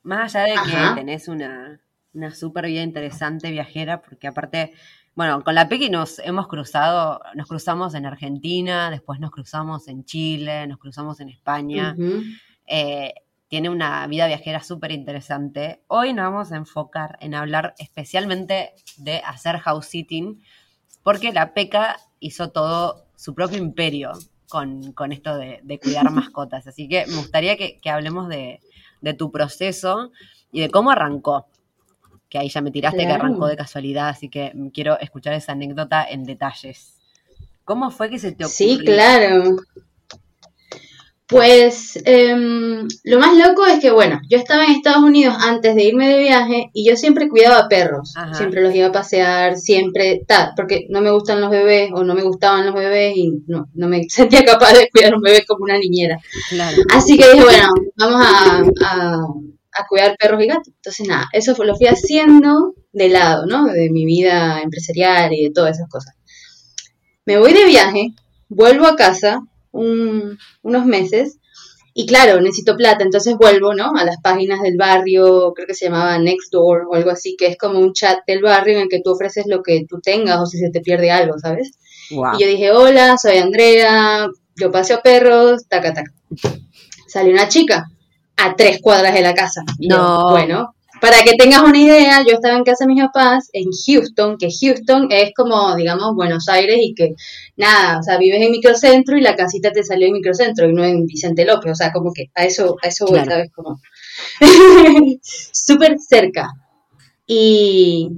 más 0.03 0.35
allá 0.35 0.65
de 0.65 0.71
que 0.71 0.95
tenés 0.97 1.29
una, 1.29 1.81
una 2.12 2.35
súper 2.35 2.67
vida 2.67 2.83
interesante 2.83 3.50
viajera, 3.50 4.03
porque 4.03 4.26
aparte 4.26 4.73
bueno, 5.16 5.42
con 5.42 5.54
la 5.54 5.66
Pequi 5.66 5.88
nos 5.88 6.18
hemos 6.18 6.46
cruzado, 6.46 7.23
nos 7.35 7.49
cruzamos 7.49 7.94
en 7.94 8.04
Argentina, 8.04 8.90
después 8.90 9.18
nos 9.18 9.30
cruzamos 9.30 9.88
en 9.88 10.04
Chile, 10.04 10.66
nos 10.66 10.78
cruzamos 10.78 11.20
en 11.20 11.30
España. 11.30 11.96
Eh, 12.66 13.14
tiene 13.49 13.70
una 13.70 14.06
vida 14.08 14.26
viajera 14.26 14.62
súper 14.62 14.92
interesante. 14.92 15.80
Hoy 15.87 16.12
nos 16.12 16.26
vamos 16.30 16.52
a 16.52 16.56
enfocar 16.56 17.16
en 17.23 17.35
hablar 17.35 17.75
especialmente 17.78 18.75
de 18.99 19.23
hacer 19.25 19.56
house 19.61 19.87
sitting, 19.87 20.42
porque 21.02 21.32
la 21.32 21.54
Peca 21.54 21.96
hizo 22.20 22.50
todo 22.50 23.06
su 23.16 23.35
propio 23.35 23.56
imperio 23.56 24.12
con, 24.50 24.92
con 24.92 25.12
esto 25.12 25.35
de, 25.38 25.61
de 25.62 25.78
cuidar 25.78 26.11
mascotas. 26.12 26.66
Así 26.66 26.90
que 26.90 27.06
me 27.06 27.16
gustaría 27.16 27.56
que, 27.56 27.80
que 27.80 27.88
hablemos 27.88 28.28
de, 28.28 28.61
de 29.00 29.14
tu 29.14 29.32
proceso 29.32 30.12
y 30.52 30.61
de 30.61 30.68
cómo 30.70 30.90
arrancó. 30.90 31.46
Que 32.28 32.38
ahí 32.38 32.49
ya 32.49 32.61
me 32.61 32.71
tiraste 32.71 32.99
que 33.06 33.12
arrancó 33.12 33.47
de 33.47 33.56
casualidad, 33.56 34.09
así 34.09 34.28
que 34.28 34.52
quiero 34.75 34.99
escuchar 34.99 35.35
esa 35.35 35.52
anécdota 35.52 36.04
en 36.09 36.25
detalles. 36.25 36.95
¿Cómo 37.64 37.90
fue 37.90 38.11
que 38.11 38.18
se 38.18 38.33
te 38.33 38.45
ocurrió? 38.45 38.76
Sí, 38.76 38.78
claro. 38.85 39.56
Pues 41.28 42.00
em, 42.04 42.87
lo 43.02 43.18
más 43.18 43.37
loco 43.37 43.66
es 43.66 43.80
que, 43.80 43.90
bueno, 43.90 44.21
yo 44.28 44.38
estaba 44.38 44.64
en 44.64 44.71
Estados 44.71 45.02
Unidos 45.02 45.35
antes 45.40 45.75
de 45.75 45.83
irme 45.83 46.09
de 46.09 46.21
viaje 46.21 46.71
y 46.73 46.88
yo 46.88 46.95
siempre 46.97 47.28
cuidaba 47.28 47.66
perros, 47.68 48.14
Ajá. 48.16 48.33
siempre 48.35 48.62
los 48.62 48.73
iba 48.73 48.87
a 48.87 48.92
pasear, 48.92 49.56
siempre 49.56 50.23
tal, 50.28 50.52
porque 50.54 50.87
no 50.88 51.00
me 51.00 51.11
gustan 51.11 51.40
los 51.40 51.50
bebés 51.50 51.90
o 51.92 52.04
no 52.04 52.14
me 52.14 52.23
gustaban 52.23 52.64
los 52.64 52.76
bebés 52.76 53.16
y 53.16 53.42
no, 53.49 53.68
no 53.75 53.88
me 53.88 54.04
sentía 54.09 54.45
capaz 54.45 54.75
de 54.75 54.88
cuidar 54.88 55.14
a 55.14 55.16
un 55.16 55.23
bebé 55.23 55.45
como 55.45 55.64
una 55.64 55.78
niñera. 55.78 56.16
Claro. 56.49 56.76
Así 56.95 57.18
que 57.18 57.28
dije, 57.33 57.42
bueno, 57.45 57.71
vamos 57.97 58.25
a, 58.25 58.62
a- 58.85 59.26
a 59.78 59.87
cuidar 59.87 60.16
perros 60.18 60.42
y 60.42 60.47
gatos. 60.47 60.68
Entonces, 60.76 61.06
nada, 61.09 61.26
eso 61.33 61.54
lo 61.64 61.76
fui 61.76 61.87
haciendo 61.87 62.75
de 62.92 63.09
lado, 63.09 63.47
¿no? 63.47 63.66
De 63.66 63.90
mi 63.90 64.04
vida 64.04 64.61
empresarial 64.62 65.33
y 65.33 65.45
de 65.45 65.50
todas 65.52 65.76
esas 65.76 65.88
cosas. 65.88 66.14
Me 67.25 67.38
voy 67.38 67.52
de 67.52 67.64
viaje, 67.64 68.14
vuelvo 68.49 68.87
a 68.87 68.97
casa 68.97 69.40
un- 69.73 70.38
unos 70.62 70.87
meses 70.87 71.38
y 71.92 72.06
claro, 72.06 72.40
necesito 72.40 72.76
plata, 72.76 73.02
entonces 73.02 73.37
vuelvo, 73.38 73.75
¿no? 73.75 73.92
A 73.97 74.04
las 74.04 74.16
páginas 74.23 74.61
del 74.61 74.76
barrio, 74.76 75.52
creo 75.54 75.66
que 75.66 75.75
se 75.75 75.87
llamaba 75.87 76.18
Nextdoor 76.18 76.87
o 76.90 76.95
algo 76.95 77.11
así, 77.11 77.37
que 77.38 77.47
es 77.47 77.56
como 77.56 77.78
un 77.78 77.92
chat 77.95 78.18
del 78.26 78.42
barrio 78.42 78.76
en 78.76 78.83
el 78.83 78.88
que 78.88 79.00
tú 79.02 79.12
ofreces 79.12 79.47
lo 79.47 79.62
que 79.62 79.85
tú 79.88 80.00
tengas 80.02 80.38
o 80.40 80.47
si 80.47 80.59
se 80.59 80.71
te 80.71 80.80
pierde 80.80 81.11
algo, 81.11 81.38
¿sabes? 81.38 81.73
Wow. 82.11 82.37
Y 82.38 82.42
yo 82.42 82.49
dije, 82.49 82.71
hola, 82.71 83.16
soy 83.21 83.38
Andrea, 83.38 84.28
yo 84.56 84.71
paseo 84.71 85.00
perros, 85.02 85.66
taca, 85.68 85.92
taca. 85.95 86.12
Salió 87.09 87.33
una 87.33 87.49
chica 87.49 87.87
a 88.37 88.55
tres 88.57 88.81
cuadras 88.83 89.14
de 89.14 89.23
la 89.23 89.35
casa. 89.35 89.62
Y 89.78 89.88
yo, 89.90 89.97
No. 89.97 90.31
bueno, 90.31 90.75
para 91.00 91.23
que 91.23 91.35
tengas 91.35 91.62
una 91.62 91.78
idea, 91.78 92.23
yo 92.26 92.35
estaba 92.35 92.57
en 92.57 92.64
casa 92.64 92.85
de 92.87 92.93
mis 92.95 93.02
papás 93.02 93.50
en 93.52 93.66
Houston, 93.87 94.37
que 94.38 94.49
Houston 94.50 95.09
es 95.11 95.33
como, 95.37 95.75
digamos, 95.76 96.14
Buenos 96.14 96.49
Aires 96.49 96.78
y 96.81 96.95
que, 96.95 97.14
nada, 97.57 97.99
o 97.99 98.02
sea, 98.02 98.16
vives 98.19 98.40
en 98.40 98.50
microcentro 98.50 99.16
y 99.16 99.21
la 99.21 99.37
casita 99.37 99.73
te 99.73 99.83
salió 99.85 100.07
en 100.07 100.14
microcentro 100.14 100.69
y 100.69 100.73
no 100.73 100.85
en 100.85 101.05
Vicente 101.07 101.45
López, 101.45 101.73
o 101.73 101.75
sea, 101.75 101.93
como 101.93 102.12
que 102.14 102.31
a 102.35 102.45
eso, 102.45 102.76
a 102.83 102.88
eso 102.88 103.05
voy, 103.07 103.14
Claro. 103.14 103.31
¿sabes? 103.31 103.52
Como 103.52 103.78
súper 105.52 105.97
cerca. 105.99 106.49
Y, 107.26 108.11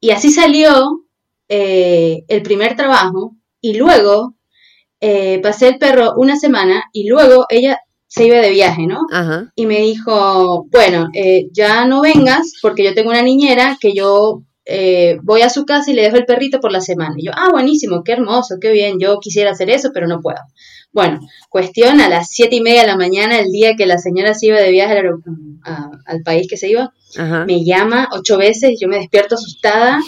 y 0.00 0.10
así 0.10 0.30
salió 0.30 1.02
eh, 1.48 2.24
el 2.28 2.42
primer 2.42 2.76
trabajo 2.76 3.36
y 3.60 3.74
luego 3.74 4.34
eh, 5.00 5.40
pasé 5.42 5.68
el 5.68 5.78
perro 5.78 6.14
una 6.16 6.36
semana 6.36 6.84
y 6.92 7.08
luego 7.08 7.46
ella 7.48 7.78
se 8.08 8.26
iba 8.26 8.36
de 8.38 8.50
viaje, 8.50 8.86
¿no? 8.86 9.00
Ajá. 9.12 9.52
Y 9.56 9.66
me 9.66 9.80
dijo, 9.80 10.66
bueno, 10.70 11.08
eh, 11.14 11.48
ya 11.52 11.86
no 11.86 12.00
vengas 12.00 12.52
porque 12.62 12.84
yo 12.84 12.94
tengo 12.94 13.10
una 13.10 13.22
niñera 13.22 13.76
que 13.80 13.92
yo 13.94 14.42
eh, 14.64 15.18
voy 15.22 15.42
a 15.42 15.48
su 15.50 15.64
casa 15.64 15.90
y 15.90 15.94
le 15.94 16.02
dejo 16.02 16.16
el 16.16 16.24
perrito 16.24 16.60
por 16.60 16.72
la 16.72 16.80
semana. 16.80 17.14
Y 17.18 17.26
yo, 17.26 17.32
ah, 17.34 17.50
buenísimo, 17.50 18.02
qué 18.04 18.12
hermoso, 18.12 18.56
qué 18.60 18.72
bien, 18.72 18.98
yo 18.98 19.18
quisiera 19.20 19.50
hacer 19.52 19.70
eso, 19.70 19.90
pero 19.92 20.06
no 20.08 20.20
puedo. 20.20 20.38
Bueno, 20.92 21.20
cuestión 21.50 22.00
a 22.00 22.08
las 22.08 22.28
siete 22.30 22.56
y 22.56 22.60
media 22.62 22.80
de 22.82 22.86
la 22.86 22.96
mañana, 22.96 23.38
el 23.38 23.50
día 23.50 23.74
que 23.76 23.86
la 23.86 23.98
señora 23.98 24.34
se 24.34 24.46
iba 24.46 24.58
de 24.58 24.70
viaje 24.70 24.92
al, 24.92 24.98
aero- 24.98 25.18
a- 25.64 25.90
al 26.06 26.22
país 26.22 26.46
que 26.48 26.56
se 26.56 26.68
iba, 26.70 26.92
Ajá. 27.18 27.44
me 27.44 27.64
llama 27.64 28.08
ocho 28.12 28.38
veces, 28.38 28.78
yo 28.80 28.88
me 28.88 28.96
despierto 28.98 29.34
asustada 29.34 30.00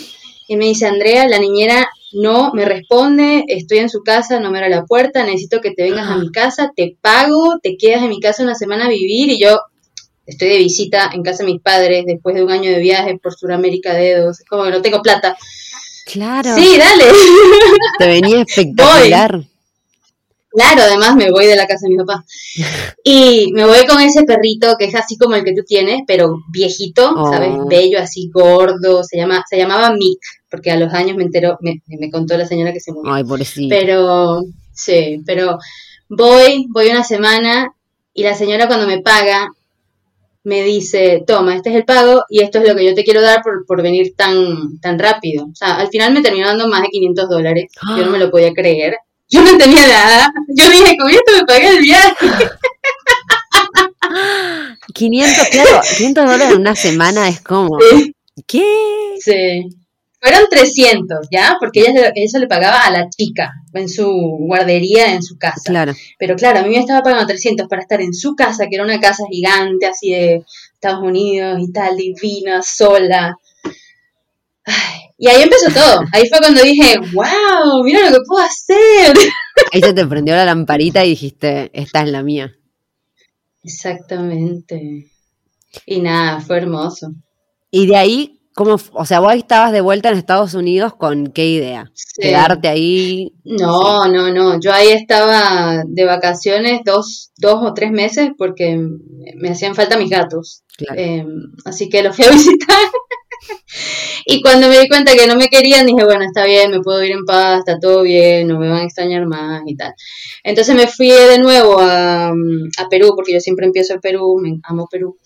y 0.49 0.57
me 0.57 0.65
dice, 0.65 0.87
Andrea, 0.87 1.29
la 1.29 1.39
niñera 1.39 1.89
no 2.13 2.53
me 2.53 2.65
responde, 2.65 3.45
estoy 3.49 3.79
en 3.79 3.91
su 3.91 4.03
casa, 4.03 4.41
no 4.41 4.51
me 4.51 4.59
abre 4.59 4.71
la 4.71 4.85
puerta, 4.85 5.25
necesito 5.25 5.61
que 5.61 5.73
te 5.73 5.83
vengas 5.83 6.09
a 6.09 6.17
mi 6.17 6.31
casa, 6.31 6.73
te 6.75 6.97
pago, 7.01 7.59
te 7.63 7.77
quedas 7.77 8.03
en 8.03 8.09
mi 8.09 8.21
casa 8.21 8.43
una 8.43 8.55
semana 8.55 8.87
a 8.87 8.89
vivir 8.89 9.31
y 9.31 9.41
yo 9.41 9.61
estoy 10.27 10.49
de 10.49 10.59
visita 10.59 11.11
en 11.13 11.23
casa 11.23 11.45
de 11.45 11.53
mis 11.53 11.63
padres 11.63 12.05
después 12.07 12.35
de 12.35 12.45
un 12.45 12.51
año 12.51 12.71
de 12.71 12.79
viaje 12.79 13.19
por 13.23 13.35
Sudamérica 13.35 13.95
dedos, 13.95 14.39
como 14.49 14.65
que 14.65 14.71
no 14.71 14.83
tengo 14.83 15.03
plata. 15.03 15.37
Claro. 16.07 16.55
Sí, 16.55 16.77
dale. 16.79 17.05
Te 17.99 18.07
venía 18.07 18.43
espectacular. 18.43 19.43
Claro, 20.51 20.83
además 20.83 21.15
me 21.15 21.31
voy 21.31 21.47
de 21.47 21.57
la 21.57 21.67
casa 21.67 21.87
de 21.87 21.91
mi 21.91 21.97
papá. 21.97 22.25
Y 23.05 23.53
me 23.53 23.65
voy 23.65 23.87
con 23.87 24.01
ese 24.01 24.25
perrito 24.25 24.77
que 24.79 24.87
es 24.87 24.95
así 24.95 25.17
como 25.17 25.35
el 25.35 25.45
que 25.45 25.55
tú 25.55 25.63
tienes, 25.67 26.03
pero 26.07 26.37
viejito, 26.51 27.13
Oh. 27.17 27.33
¿sabes? 27.33 27.51
Bello, 27.69 27.99
así 28.01 28.31
gordo. 28.33 29.03
Se 29.05 29.17
llama, 29.17 29.45
se 29.49 29.57
llamaba 29.57 29.93
Mick, 29.93 30.21
porque 30.51 30.71
a 30.71 30.77
los 30.77 30.93
años 30.93 31.17
me 31.17 31.25
enteró, 31.25 31.59
me, 31.61 31.83
me 31.87 32.11
contó 32.11 32.37
la 32.37 32.47
señora 32.47 32.73
que 32.73 32.81
se 32.81 32.93
murió. 32.93 33.13
Ay, 33.13 33.25
pobrecito. 33.25 33.69
Pero, 33.69 34.43
sí, 34.73 35.23
pero 35.25 35.59
voy, 36.09 36.67
voy 36.71 36.89
una 36.89 37.05
semana 37.05 37.73
y 38.15 38.23
la 38.25 38.35
señora 38.35 38.67
cuando 38.67 38.87
me 38.87 39.01
paga 39.01 39.49
me 40.45 40.63
dice, 40.63 41.25
toma, 41.27 41.57
este 41.57 41.71
es 41.71 41.77
el 41.77 41.85
pago 41.85 42.23
y 42.31 42.43
esto 42.43 42.59
es 42.59 42.69
lo 42.69 42.75
que 42.75 42.85
yo 42.87 42.95
te 42.95 43.05
quiero 43.05 43.21
dar 43.21 43.43
por, 43.43 43.67
por 43.67 43.83
venir 43.83 44.15
tan, 44.17 44.79
tan 44.81 44.99
rápido. 44.99 45.45
O 45.47 45.55
sea, 45.55 45.77
al 45.77 45.89
final 45.89 46.13
me 46.15 46.23
terminó 46.23 46.47
dando 46.47 46.69
más 46.69 46.83
de 46.83 46.89
500 46.89 47.29
dólares. 47.29 47.71
Yo 47.97 48.05
no 48.07 48.11
me 48.13 48.19
lo 48.19 48.31
podía 48.31 48.53
creer. 48.55 48.97
Yo 49.31 49.43
no 49.43 49.57
tenía 49.59 49.87
nada. 49.87 50.33
Yo 50.49 50.71
dije, 50.71 50.97
con 50.97 51.11
esto 51.11 51.33
me 51.37 51.45
pagué 51.45 51.69
el 51.69 51.81
viaje. 51.83 52.27
500, 54.95 55.49
claro, 55.49 55.81
500 55.97 56.25
dólares 56.25 56.49
en 56.55 56.61
una 56.61 56.75
semana 56.77 57.29
es 57.29 57.41
como. 57.41 57.79
Sí. 57.81 58.15
¿Qué? 58.47 58.65
Sí. 59.21 59.69
Fueron 60.21 60.47
300, 60.51 61.29
¿ya? 61.31 61.57
Porque 61.61 61.81
ella, 61.81 61.93
se- 61.93 62.13
eso 62.17 62.39
le 62.39 62.49
pagaba 62.49 62.81
a 62.83 62.91
la 62.91 63.09
chica 63.09 63.53
en 63.73 63.89
su 63.89 64.11
guardería, 64.11 65.13
en 65.13 65.23
su 65.23 65.39
casa. 65.39 65.61
Claro. 65.65 65.93
Pero 66.19 66.35
claro, 66.35 66.59
a 66.61 66.63
mí 66.63 66.71
me 66.71 66.81
estaba 66.81 67.03
pagando 67.03 67.27
300 67.27 67.69
para 67.69 67.83
estar 67.83 68.01
en 68.01 68.13
su 68.13 68.35
casa, 68.35 68.67
que 68.69 68.75
era 68.77 68.85
una 68.85 68.99
casa 68.99 69.23
gigante, 69.31 69.87
así 69.87 70.11
de 70.11 70.43
Estados 70.75 71.05
Unidos 71.05 71.59
y 71.61 71.71
tal, 71.71 71.97
divina, 71.97 72.63
sola. 72.63 73.37
Y 75.21 75.27
ahí 75.29 75.43
empezó 75.43 75.67
todo. 75.73 76.01
Ahí 76.13 76.29
fue 76.29 76.39
cuando 76.39 76.63
dije, 76.63 76.97
wow, 77.13 77.83
mira 77.83 78.09
lo 78.09 78.17
que 78.17 78.23
puedo 78.27 78.45
hacer. 78.45 79.17
Ahí 79.73 79.81
se 79.83 79.93
te 79.93 80.07
prendió 80.07 80.37
la 80.37 80.45
lamparita 80.45 81.05
y 81.05 81.11
dijiste, 81.11 81.71
esta 81.73 82.03
es 82.03 82.09
la 82.09 82.23
mía. 82.23 82.55
Exactamente. 83.65 85.11
Y 85.85 86.01
nada, 86.01 86.41
fue 86.41 86.59
hermoso. 86.59 87.09
Y 87.71 87.89
de 87.89 87.97
ahí, 87.97 88.41
¿cómo? 88.55 88.77
O 88.93 89.05
sea, 89.05 89.19
vos 89.19 89.31
ahí 89.31 89.41
estabas 89.41 89.73
de 89.73 89.81
vuelta 89.81 90.09
en 90.09 90.17
Estados 90.17 90.55
Unidos 90.55 90.95
con 90.95 91.27
qué 91.33 91.49
idea? 91.49 91.91
Sí. 91.95 92.23
Quedarte 92.23 92.69
ahí. 92.69 93.33
No, 93.45 94.07
no, 94.09 94.33
no. 94.33 94.61
Yo 94.61 94.73
ahí 94.73 94.89
estaba 94.89 95.83
de 95.85 96.05
vacaciones 96.05 96.83
dos, 96.85 97.33
dos 97.37 97.59
o 97.63 97.75
tres 97.75 97.91
meses 97.91 98.31
porque 98.39 98.79
me 99.37 99.51
hacían 99.51 99.75
falta 99.75 99.99
mis 99.99 100.11
gatos. 100.11 100.63
Claro. 100.77 101.01
Eh, 101.01 101.27
así 101.65 101.89
que 101.89 102.03
los 102.03 102.15
fui 102.15 102.25
a 102.25 102.31
visitar. 102.33 102.91
Y 104.31 104.43
cuando 104.43 104.69
me 104.69 104.79
di 104.79 104.89
cuenta 104.89 105.15
que 105.15 105.27
no 105.27 105.37
me 105.37 105.49
querían, 105.49 105.87
dije, 105.87 106.05
bueno, 106.05 106.23
está 106.23 106.45
bien, 106.45 106.71
me 106.71 106.81
puedo 106.81 107.03
ir 107.03 107.13
en 107.13 107.25
paz, 107.25 107.61
está 107.61 107.81
todo 107.81 108.03
bien, 108.03 108.47
no 108.47 108.59
me 108.59 108.69
van 108.69 108.81
a 108.81 108.85
extrañar 108.85 109.25
más 109.25 109.63
y 109.65 109.75
tal. 109.75 109.95
Entonces 110.45 110.75
me 110.75 110.87
fui 110.87 111.09
de 111.09 111.39
nuevo 111.39 111.81
a, 111.81 112.29
a 112.29 112.89
Perú, 112.91 113.15
porque 113.17 113.33
yo 113.33 113.41
siempre 113.41 113.65
empiezo 113.65 113.95
en 113.95 114.01
Perú, 114.01 114.39
me 114.39 114.61
amo 114.65 114.87
Perú. 114.91 115.17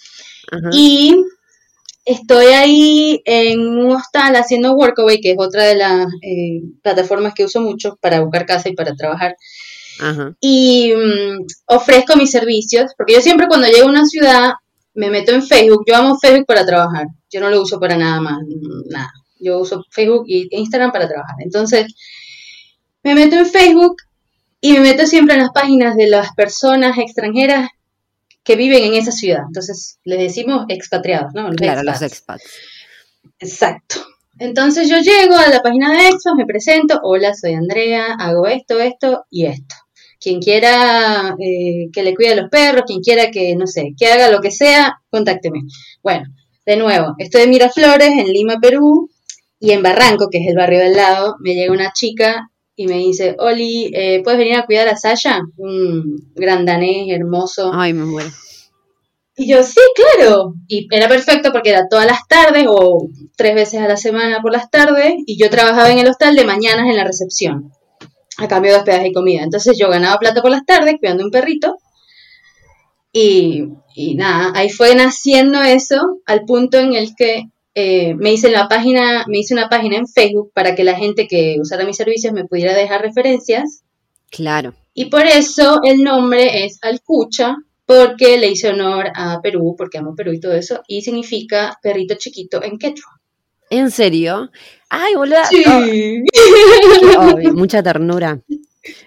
Ajá. 0.53 0.71
Y 0.73 1.17
estoy 2.05 2.47
ahí 2.47 3.23
en 3.25 3.59
un 3.59 3.91
hostal 3.91 4.37
haciendo 4.37 4.75
Workaway, 4.75 5.21
que 5.21 5.33
es 5.33 5.37
otra 5.37 5.65
de 5.65 5.75
las 5.75 6.07
eh, 6.23 6.63
plataformas 6.81 7.35
que 7.35 7.45
uso 7.45 7.61
mucho 7.61 7.99
para 8.01 8.21
buscar 8.21 8.47
casa 8.47 8.69
y 8.69 8.77
para 8.77 8.95
trabajar. 8.95 9.35
Ajá. 9.99 10.37
Y 10.39 10.93
mm, 10.95 11.45
ofrezco 11.67 12.15
mis 12.15 12.31
servicios, 12.31 12.93
porque 12.97 13.15
yo 13.15 13.21
siempre 13.21 13.49
cuando 13.49 13.67
llego 13.67 13.89
a 13.89 13.91
una 13.91 14.07
ciudad 14.07 14.53
me 14.95 15.11
meto 15.11 15.33
en 15.33 15.43
Facebook. 15.43 15.85
Yo 15.87 15.97
amo 15.97 16.19
Facebook 16.19 16.47
para 16.47 16.65
trabajar. 16.67 17.07
Yo 17.31 17.41
no 17.41 17.51
lo 17.51 17.63
uso 17.63 17.81
para 17.81 17.97
nada 17.97 18.21
más, 18.21 18.39
nada. 18.91 19.11
Yo 19.41 19.59
uso 19.59 19.85
Facebook 19.91 20.25
y 20.27 20.49
Instagram 20.51 20.93
para 20.93 21.09
trabajar. 21.09 21.37
Entonces, 21.41 21.87
me 23.03 23.15
meto 23.15 23.37
en 23.37 23.47
Facebook 23.47 23.97
y 24.61 24.73
me 24.75 24.81
meto 24.81 25.07
siempre 25.07 25.35
en 25.35 25.41
las 25.43 25.51
páginas 25.53 25.97
de 25.97 26.09
las 26.09 26.33
personas 26.35 26.99
extranjeras 26.99 27.71
que 28.45 28.57
viven 28.57 28.85
en 28.85 28.95
esa 28.95 29.13
ciudad. 29.13 29.43
Entonces, 29.47 29.99
les 30.05 30.19
decimos 30.19 30.67
expatriados, 30.69 31.33
¿no? 31.35 31.49
Los 31.49 31.57
Claro, 31.57 31.83
los 31.83 32.03
expats. 32.03 32.43
expats. 32.45 32.51
Exacto. 33.39 33.97
Entonces 34.39 34.89
yo 34.89 34.99
llego 34.99 35.37
a 35.37 35.49
la 35.49 35.63
página 35.63 35.93
de 35.93 36.09
Expos, 36.09 36.35
me 36.37 36.47
presento, 36.47 36.99
hola, 37.03 37.35
soy 37.35 37.55
Andrea, 37.55 38.15
hago 38.19 38.47
esto, 38.47 38.81
esto 38.81 39.25
y 39.31 39.47
esto 39.47 39.75
quien 40.23 40.41
quiera 40.41 41.35
eh, 41.39 41.89
que 41.93 42.03
le 42.03 42.15
cuide 42.15 42.33
a 42.33 42.37
los 42.37 42.51
perros, 42.51 42.85
quien 42.87 43.01
quiera 43.01 43.31
que, 43.31 43.57
no 43.57 43.67
sé, 43.67 43.95
que 43.99 44.07
haga 44.07 44.31
lo 44.31 44.41
que 44.41 44.51
sea, 44.51 45.01
contácteme. 45.11 45.61
Bueno, 46.03 46.27
de 46.65 46.77
nuevo, 46.77 47.15
estoy 47.19 47.43
en 47.43 47.51
Miraflores, 47.51 48.11
en 48.11 48.27
Lima, 48.27 48.59
Perú, 48.61 49.11
y 49.59 49.71
en 49.71 49.83
Barranco, 49.83 50.29
que 50.29 50.39
es 50.39 50.49
el 50.49 50.57
barrio 50.57 50.81
del 50.81 50.95
lado, 50.95 51.37
me 51.41 51.55
llega 51.55 51.73
una 51.73 51.93
chica 51.93 52.51
y 52.75 52.89
me 52.89 52.99
dice, 52.99 53.37
Oli, 53.39 53.93
eh, 53.95 54.21
¿puedes 54.25 54.39
venir 54.39 54.57
a 54.57 54.67
cuidar 54.67 54.89
a 54.89 54.97
Sasha? 54.97 55.41
Un 55.57 56.17
gran 56.35 56.67
danés 56.67 57.07
hermoso. 57.11 57.71
Ay, 57.73 57.93
me 57.93 58.05
muero. 58.05 58.29
Y 59.37 59.49
yo, 59.49 59.63
sí, 59.63 59.81
claro. 59.95 60.55
Y 60.67 60.89
era 60.91 61.09
perfecto 61.09 61.53
porque 61.53 61.71
era 61.71 61.87
todas 61.89 62.07
las 62.07 62.27
tardes 62.27 62.67
o 62.69 63.07
tres 63.37 63.55
veces 63.55 63.81
a 63.81 63.89
la 63.89 63.97
semana 63.97 64.41
por 64.43 64.53
las 64.53 64.69
tardes 64.69 65.15
y 65.27 65.39
yo 65.41 65.49
trabajaba 65.49 65.91
en 65.91 65.99
el 65.99 66.09
hostal 66.09 66.35
de 66.35 66.45
mañanas 66.45 66.87
en 66.89 66.97
la 66.97 67.05
recepción 67.05 67.73
a 68.39 68.49
cambio 68.49 68.73
de 68.73 68.79
hospedaje 68.79 69.09
y 69.09 69.13
comida. 69.13 69.43
Entonces 69.43 69.77
yo 69.79 69.89
ganaba 69.89 70.19
plata 70.19 70.43
por 70.43 70.51
las 70.51 70.65
tardes 70.65 70.97
cuidando 70.99 71.25
un 71.25 71.31
perrito 71.31 71.77
y, 73.13 73.65
y 73.95 74.15
nada, 74.15 74.53
ahí 74.55 74.71
fue 74.71 74.95
naciendo 74.95 75.61
eso 75.63 76.21
al 76.27 76.45
punto 76.45 76.79
en 76.79 76.95
el 76.95 77.15
que 77.15 77.45
eh, 77.75 78.15
me 78.15 78.33
hice 78.33 78.51
la 78.51 78.69
página, 78.69 79.25
me 79.29 79.39
hice 79.39 79.55
una 79.55 79.69
página 79.69 79.97
en 79.97 80.07
Facebook 80.07 80.51
para 80.55 80.75
que 80.75 80.85
la 80.85 80.95
gente 80.95 81.27
que 81.27 81.57
usara 81.61 81.85
mis 81.85 81.97
servicios 81.97 82.33
me 82.33 82.45
pudiera 82.45 82.75
dejar 82.75 83.03
referencias. 83.03 83.83
Claro. 84.31 84.75
Y 84.95 85.07
por 85.07 85.25
eso 85.25 85.81
el 85.83 86.03
nombre 86.03 86.65
es 86.65 86.79
Alcucha, 86.83 87.57
porque 87.87 88.39
le 88.39 88.51
hice 88.51 88.71
honor 88.71 89.11
a 89.15 89.41
Perú, 89.43 89.75
porque 89.77 89.99
amo 89.99 90.15
Perú 90.15 90.33
y 90.33 90.41
todo 90.41 90.53
eso, 90.53 90.83
y 90.87 91.03
significa 91.03 91.79
perrito 91.83 92.15
chiquito 92.17 92.63
en 92.63 92.79
quechua. 92.79 93.21
¿En 93.73 93.91
serio? 93.91 94.51
Ay, 94.91 95.15
boluda. 95.15 95.47
Sí. 95.47 95.65
Oh, 97.17 97.31
obvio, 97.33 97.53
mucha 97.55 97.83
ternura. 97.83 98.39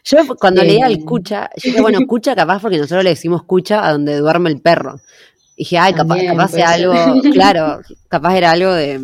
Yo 0.03 0.17
cuando 0.39 0.61
Sí. 0.61 0.67
leía 0.67 0.87
el 0.87 1.05
cucha, 1.05 1.51
yo 1.57 1.69
dije, 1.69 1.81
bueno, 1.81 1.99
cucha 2.07 2.35
capaz 2.35 2.59
porque 2.61 2.77
nosotros 2.77 3.03
le 3.03 3.11
decimos 3.11 3.43
cucha 3.43 3.85
a 3.85 3.91
donde 3.91 4.17
duerme 4.17 4.49
el 4.49 4.61
perro. 4.61 4.99
Y 5.55 5.63
dije, 5.65 5.77
ay, 5.77 5.93
capaz, 5.93 6.15
También 6.15 6.31
capaz 6.35 6.53
era 6.55 6.71
algo, 6.71 6.93
claro, 7.31 7.81
capaz 8.07 8.35
era 8.37 8.51
algo 8.51 8.73
de 8.73 8.99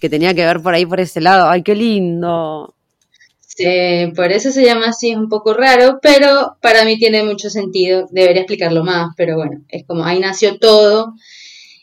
que 0.00 0.08
tenía 0.08 0.32
que 0.32 0.46
ver 0.46 0.62
por 0.62 0.72
ahí 0.72 0.86
por 0.86 1.00
ese 1.00 1.20
lado. 1.20 1.50
Ay, 1.50 1.62
qué 1.62 1.74
lindo. 1.74 2.74
Sí, 3.40 4.10
por 4.16 4.32
eso 4.32 4.50
se 4.50 4.64
llama 4.64 4.86
así, 4.86 5.10
es 5.10 5.18
un 5.18 5.28
poco 5.28 5.52
raro, 5.52 5.98
pero 6.00 6.56
para 6.62 6.84
mí 6.86 6.98
tiene 6.98 7.22
mucho 7.24 7.50
sentido. 7.50 8.06
Debería 8.10 8.40
explicarlo 8.42 8.82
más, 8.84 9.10
pero 9.18 9.36
bueno, 9.36 9.60
es 9.68 9.84
como 9.86 10.04
ahí 10.04 10.18
nació 10.18 10.58
todo 10.58 11.12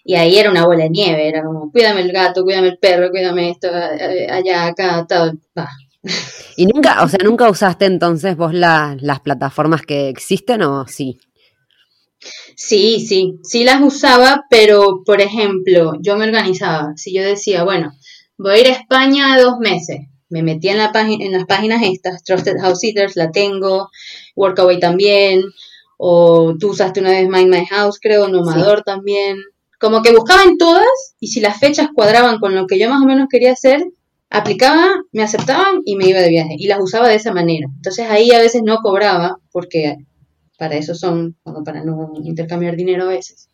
y 0.04 0.16
ahí 0.16 0.38
era 0.38 0.50
una 0.52 0.66
bola 0.66 0.84
de 0.84 0.90
nieve, 0.90 1.28
era 1.28 1.44
como, 1.44 1.72
cuídame 1.72 2.02
el 2.02 2.12
gato, 2.12 2.44
cuídame 2.44 2.70
el 2.70 2.78
perro, 2.78 3.10
cuídame 3.12 3.52
esto, 3.52 3.70
allá, 3.72 4.68
acá, 4.68 5.06
todo. 5.08 5.34
va. 5.58 5.70
Y 6.58 6.66
nunca, 6.66 7.04
o 7.04 7.08
sea, 7.08 7.20
nunca 7.24 7.50
usaste 7.50 7.86
entonces 7.86 8.36
vos 8.36 8.54
la- 8.54 8.98
las 9.00 9.20
plataformas 9.22 9.84
que 9.84 10.10
existen 10.10 10.62
o 10.64 10.86
sí. 10.88 11.18
Sí, 12.56 13.00
sí, 13.08 13.40
sí 13.44 13.64
las 13.64 13.82
usaba, 13.82 14.44
pero 14.50 15.02
por 15.06 15.22
ejemplo, 15.22 15.94
yo 16.02 16.18
me 16.18 16.26
organizaba. 16.26 16.94
Si 16.96 17.14
yo 17.14 17.24
decía, 17.24 17.64
bueno, 17.64 17.94
voy 18.38 18.54
a 18.54 18.60
ir 18.60 18.68
a 18.68 18.72
España 18.72 19.40
dos 19.42 19.58
meses, 19.60 20.00
me 20.30 20.44
metía 20.44 20.74
en, 20.74 20.78
la 20.78 20.92
página, 20.92 21.26
en 21.26 21.32
las 21.32 21.46
páginas 21.46 21.82
estas, 21.84 22.24
Trusted 22.24 22.58
House 22.62 22.80
Sitters, 22.80 23.16
la 23.16 23.32
tengo, 23.32 23.90
Workaway 24.36 24.80
también, 24.80 25.44
o 25.98 26.56
tú 26.60 26.72
usaste 26.72 27.00
una 27.00 27.12
vez 27.12 27.28
Mind 27.28 27.50
My 27.50 27.66
House, 27.66 28.00
creo, 28.02 28.28
Nomador 28.28 28.84
también. 28.84 29.38
Como 29.82 30.02
que 30.02 30.16
buscaba 30.16 30.44
en 30.44 30.58
todas 30.58 31.16
y 31.20 31.28
si 31.28 31.42
las 31.42 31.60
fechas 31.60 31.90
cuadraban 31.94 32.40
con 32.40 32.56
lo 32.56 32.68
que 32.68 32.80
yo 32.80 32.90
más 32.90 33.02
o 33.02 33.06
menos 33.06 33.28
quería 33.30 33.52
hacer, 33.52 33.84
aplicaba, 34.30 34.88
me 35.12 35.24
aceptaban 35.24 35.82
y 35.86 35.96
me 35.96 36.08
iba 36.08 36.20
de 36.20 36.30
viaje. 36.30 36.56
Y 36.58 36.68
las 36.68 36.80
usaba 36.80 37.10
de 37.10 37.16
esa 37.16 37.34
manera. 37.34 37.68
Entonces 37.76 38.08
ahí 38.10 38.32
a 38.32 38.40
veces 38.40 38.62
no 38.64 38.78
cobraba, 38.78 39.38
porque 39.52 39.98
para 40.58 40.76
eso 40.76 40.96
son, 40.96 41.36
para 41.66 41.84
no 41.84 42.14
intercambiar 42.24 42.76
dinero 42.76 43.06
a 43.06 43.08
veces. 43.08 43.50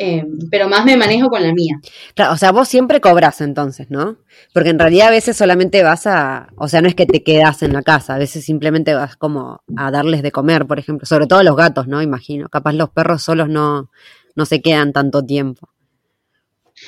Eh, 0.00 0.24
pero 0.48 0.68
más 0.68 0.84
me 0.84 0.96
manejo 0.96 1.28
con 1.28 1.42
la 1.42 1.52
mía. 1.52 1.80
Claro, 2.14 2.32
o 2.32 2.36
sea, 2.36 2.52
vos 2.52 2.68
siempre 2.68 3.00
cobras 3.00 3.40
entonces, 3.40 3.90
¿no? 3.90 4.18
Porque 4.54 4.70
en 4.70 4.78
realidad 4.78 5.08
a 5.08 5.10
veces 5.10 5.36
solamente 5.36 5.82
vas 5.82 6.06
a, 6.06 6.50
o 6.56 6.68
sea, 6.68 6.80
no 6.80 6.86
es 6.86 6.94
que 6.94 7.04
te 7.04 7.24
quedas 7.24 7.64
en 7.64 7.72
la 7.72 7.82
casa, 7.82 8.14
a 8.14 8.18
veces 8.18 8.44
simplemente 8.44 8.94
vas 8.94 9.16
como 9.16 9.60
a 9.76 9.90
darles 9.90 10.22
de 10.22 10.30
comer, 10.30 10.66
por 10.66 10.78
ejemplo, 10.78 11.04
sobre 11.04 11.26
todo 11.26 11.40
a 11.40 11.42
los 11.42 11.56
gatos, 11.56 11.88
¿no? 11.88 12.00
Imagino, 12.00 12.48
capaz 12.48 12.74
los 12.74 12.90
perros 12.90 13.24
solos 13.24 13.48
no, 13.48 13.90
no 14.38 14.46
se 14.46 14.62
quedan 14.62 14.92
tanto 14.92 15.24
tiempo. 15.24 15.68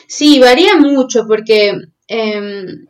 Sí, 0.06 0.38
varía 0.38 0.76
mucho 0.76 1.26
porque 1.26 1.72
em, 2.06 2.86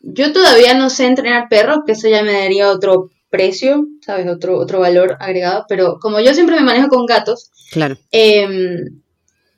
yo 0.00 0.32
todavía 0.32 0.74
no 0.74 0.88
sé 0.88 1.06
entrenar 1.06 1.48
perros, 1.48 1.80
que 1.84 1.92
eso 1.92 2.08
ya 2.08 2.22
me 2.22 2.32
daría 2.32 2.70
otro 2.70 3.10
precio, 3.28 3.88
¿sabes? 4.00 4.28
Otro, 4.28 4.56
otro 4.56 4.78
valor 4.78 5.16
agregado, 5.18 5.66
pero 5.68 5.98
como 6.00 6.20
yo 6.20 6.32
siempre 6.32 6.54
me 6.54 6.62
manejo 6.62 6.88
con 6.88 7.06
gatos, 7.06 7.50
Claro, 7.72 7.96
em, 8.12 9.00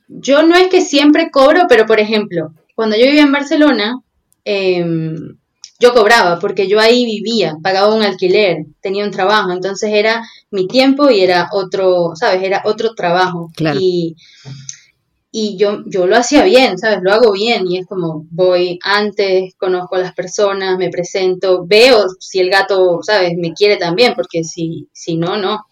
yo 0.07 0.41
no 0.41 0.55
es 0.55 0.69
que 0.69 0.81
siempre 0.81 1.29
cobro, 1.29 1.67
pero 1.69 1.85
por 1.85 1.99
ejemplo, 1.99 2.51
cuando 2.73 2.95
yo 2.97 3.05
vivía 3.05 3.21
en 3.21 3.31
Barcelona, 3.31 4.01
em, 4.43 5.37
yo 5.79 5.93
cobraba 5.93 6.39
porque 6.39 6.67
yo 6.67 6.79
ahí 6.79 7.05
vivía, 7.05 7.55
pagaba 7.61 7.93
un 7.93 8.03
alquiler, 8.03 8.65
tenía 8.81 9.05
un 9.05 9.11
trabajo, 9.11 9.51
entonces 9.51 9.91
era 9.93 10.23
mi 10.49 10.67
tiempo 10.67 11.09
y 11.09 11.21
era 11.21 11.49
otro, 11.51 12.11
¿sabes? 12.15 12.41
Era 12.43 12.61
otro 12.65 12.95
trabajo. 12.95 13.51
Claro. 13.55 13.79
Y, 13.81 14.15
y 15.31 15.57
yo, 15.57 15.83
yo 15.85 16.07
lo 16.07 16.15
hacía 16.15 16.43
bien, 16.43 16.77
¿sabes? 16.79 16.99
Lo 17.03 17.13
hago 17.13 17.31
bien 17.31 17.67
y 17.67 17.77
es 17.77 17.85
como 17.85 18.25
voy 18.31 18.79
antes, 18.83 19.53
conozco 19.57 19.95
a 19.95 19.99
las 19.99 20.13
personas, 20.13 20.77
me 20.77 20.89
presento, 20.89 21.65
veo 21.65 22.05
si 22.19 22.39
el 22.39 22.49
gato, 22.49 22.99
¿sabes? 23.03 23.33
Me 23.37 23.53
quiere 23.53 23.77
también, 23.77 24.13
porque 24.15 24.43
si, 24.43 24.87
si 24.93 25.17
no, 25.17 25.37
no. 25.37 25.65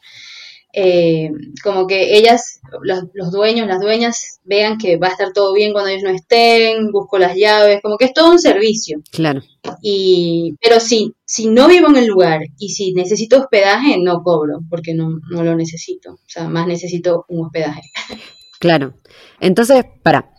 Eh, 0.77 1.31
como 1.63 1.88
que 1.88 2.17
ellas, 2.17 2.59
los, 2.81 3.05
los 3.13 3.31
dueños, 3.31 3.65
las 3.65 3.79
dueñas, 3.79 4.41
vean 4.43 4.77
que 4.77 4.97
va 4.97 5.07
a 5.07 5.11
estar 5.11 5.31
todo 5.31 5.53
bien 5.53 5.71
cuando 5.71 5.89
ellos 5.89 6.03
no 6.03 6.09
estén, 6.09 6.91
busco 6.91 7.17
las 7.17 7.38
llaves, 7.38 7.79
como 7.81 7.97
que 7.97 8.05
es 8.05 8.13
todo 8.13 8.31
un 8.31 8.39
servicio. 8.39 8.99
claro. 9.11 9.41
Y, 9.81 10.55
pero 10.61 10.79
sí, 10.81 11.13
si 11.25 11.47
no 11.47 11.69
vivo 11.69 11.88
en 11.88 11.95
el 11.95 12.07
lugar 12.07 12.41
y 12.59 12.69
si 12.69 12.93
necesito 12.93 13.39
hospedaje, 13.39 13.97
no 13.99 14.21
cobro, 14.21 14.59
porque 14.69 14.93
no, 14.93 15.17
no 15.31 15.43
lo 15.43 15.55
necesito. 15.55 16.11
O 16.11 16.19
sea, 16.27 16.49
más 16.49 16.67
necesito 16.67 17.25
un 17.29 17.45
hospedaje. 17.45 17.81
Claro. 18.59 18.93
Entonces, 19.39 19.85
para, 20.03 20.31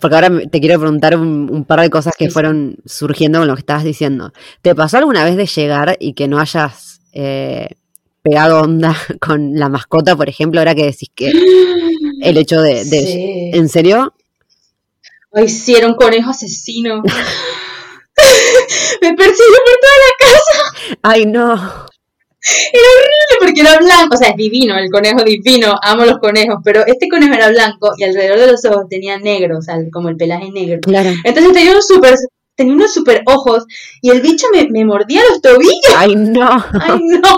porque 0.00 0.14
ahora 0.14 0.30
te 0.50 0.60
quiero 0.60 0.78
preguntar 0.78 1.16
un, 1.16 1.50
un 1.50 1.64
par 1.64 1.80
de 1.80 1.90
cosas 1.90 2.14
que 2.16 2.26
sí. 2.26 2.30
fueron 2.30 2.76
surgiendo 2.84 3.38
con 3.38 3.48
lo 3.48 3.54
que 3.54 3.60
estabas 3.60 3.84
diciendo. 3.84 4.32
¿Te 4.62 4.74
pasó 4.74 4.98
alguna 4.98 5.24
vez 5.24 5.36
de 5.36 5.46
llegar 5.46 5.96
y 5.98 6.14
que 6.14 6.28
no 6.28 6.38
hayas 6.38 7.00
eh, 7.12 7.68
pegado 8.22 8.62
onda 8.62 8.96
con 9.20 9.54
la 9.54 9.68
mascota, 9.68 10.16
por 10.16 10.28
ejemplo, 10.28 10.60
ahora 10.60 10.74
que 10.74 10.84
decís 10.86 11.10
que 11.14 11.30
el 12.22 12.36
hecho 12.38 12.60
de... 12.60 12.84
de- 12.84 13.00
Sí. 13.06 13.50
¿En 13.54 13.68
serio? 13.68 14.14
Ay, 15.32 15.48
sí, 15.48 15.74
era 15.76 15.86
un 15.86 15.94
conejo 15.94 16.30
asesino. 16.30 17.02
Me 19.02 19.14
persiguió 19.14 19.58
por 19.64 19.76
toda 19.80 19.96
la 20.04 20.12
casa. 20.18 20.98
Ay, 21.02 21.26
no. 21.26 21.52
Era 21.52 22.88
horrible 22.96 23.36
porque 23.38 23.60
era 23.60 23.76
blanco. 23.78 24.14
O 24.14 24.16
sea, 24.18 24.30
es 24.30 24.36
divino, 24.36 24.76
el 24.78 24.90
conejo 24.90 25.22
divino. 25.24 25.74
Amo 25.82 26.04
los 26.04 26.18
conejos. 26.18 26.56
Pero 26.64 26.84
este 26.86 27.08
conejo 27.08 27.32
era 27.34 27.48
blanco 27.50 27.92
y 27.96 28.04
alrededor 28.04 28.38
de 28.40 28.46
los 28.48 28.64
ojos 28.64 28.84
tenía 28.90 29.18
negro, 29.18 29.58
o 29.58 29.62
sea, 29.62 29.76
como 29.92 30.08
el 30.08 30.16
pelaje 30.16 30.50
negro. 30.50 30.80
Claro. 30.82 31.10
Entonces 31.24 31.52
tenía 31.52 31.72
unos 31.72 31.86
super, 31.86 32.14
tenía 32.60 32.74
unos 32.74 32.92
super 32.92 33.22
ojos 33.24 33.64
y 34.02 34.10
el 34.10 34.20
bicho 34.20 34.46
me, 34.52 34.68
me 34.68 34.84
mordía 34.84 35.22
los 35.30 35.40
tobillos. 35.40 35.94
Ay, 35.96 36.14
no. 36.14 36.46
¡Ay, 36.80 37.00
no! 37.00 37.36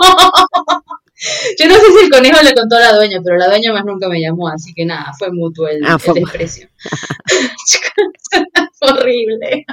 Yo 1.57 1.67
no 1.69 1.75
sé 1.75 1.85
si 1.97 2.05
el 2.05 2.11
conejo 2.11 2.43
le 2.43 2.53
contó 2.53 2.75
a 2.75 2.81
la 2.81 2.95
dueña, 2.95 3.21
pero 3.23 3.37
la 3.37 3.47
dueña 3.47 3.71
más 3.71 3.85
nunca 3.85 4.09
me 4.09 4.19
llamó, 4.19 4.49
así 4.49 4.73
que 4.73 4.83
nada, 4.83 5.13
fue 5.17 5.31
mutuo 5.31 5.69
el, 5.69 5.81
Ah, 5.85 5.97
el 6.05 6.13
desprecio. 6.15 6.67
Horrible. 8.81 9.65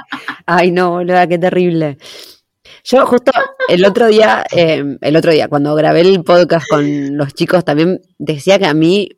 Ay, 0.45 0.71
no, 0.71 0.91
boluda, 0.91 1.27
qué 1.27 1.37
terrible. 1.37 1.97
Yo 2.85 3.05
justo 3.05 3.33
el 3.67 3.83
otro 3.83 4.07
día, 4.07 4.45
eh, 4.55 4.97
el 5.01 5.15
otro 5.17 5.33
día, 5.33 5.49
cuando 5.49 5.75
grabé 5.75 5.99
el 5.99 6.23
podcast 6.23 6.65
con 6.69 7.17
los 7.17 7.33
chicos, 7.33 7.65
también 7.65 7.99
decía 8.19 8.57
que 8.57 8.67
a 8.67 8.73
mí, 8.73 9.09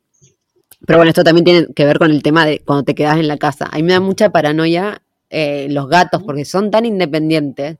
pero 0.87 0.97
bueno, 0.97 1.09
esto 1.09 1.23
también 1.23 1.45
tiene 1.45 1.67
que 1.75 1.85
ver 1.85 1.99
con 1.99 2.09
el 2.09 2.23
tema 2.23 2.47
de 2.47 2.59
cuando 2.65 2.83
te 2.83 2.95
quedas 2.95 3.19
en 3.19 3.27
la 3.27 3.37
casa. 3.37 3.69
A 3.71 3.75
mí 3.75 3.83
me 3.83 3.93
da 3.93 3.99
mucha 3.99 4.31
paranoia 4.31 5.02
eh, 5.35 5.67
los 5.69 5.89
gatos, 5.89 6.21
porque 6.23 6.45
son 6.45 6.69
tan 6.69 6.85
independientes 6.85 7.77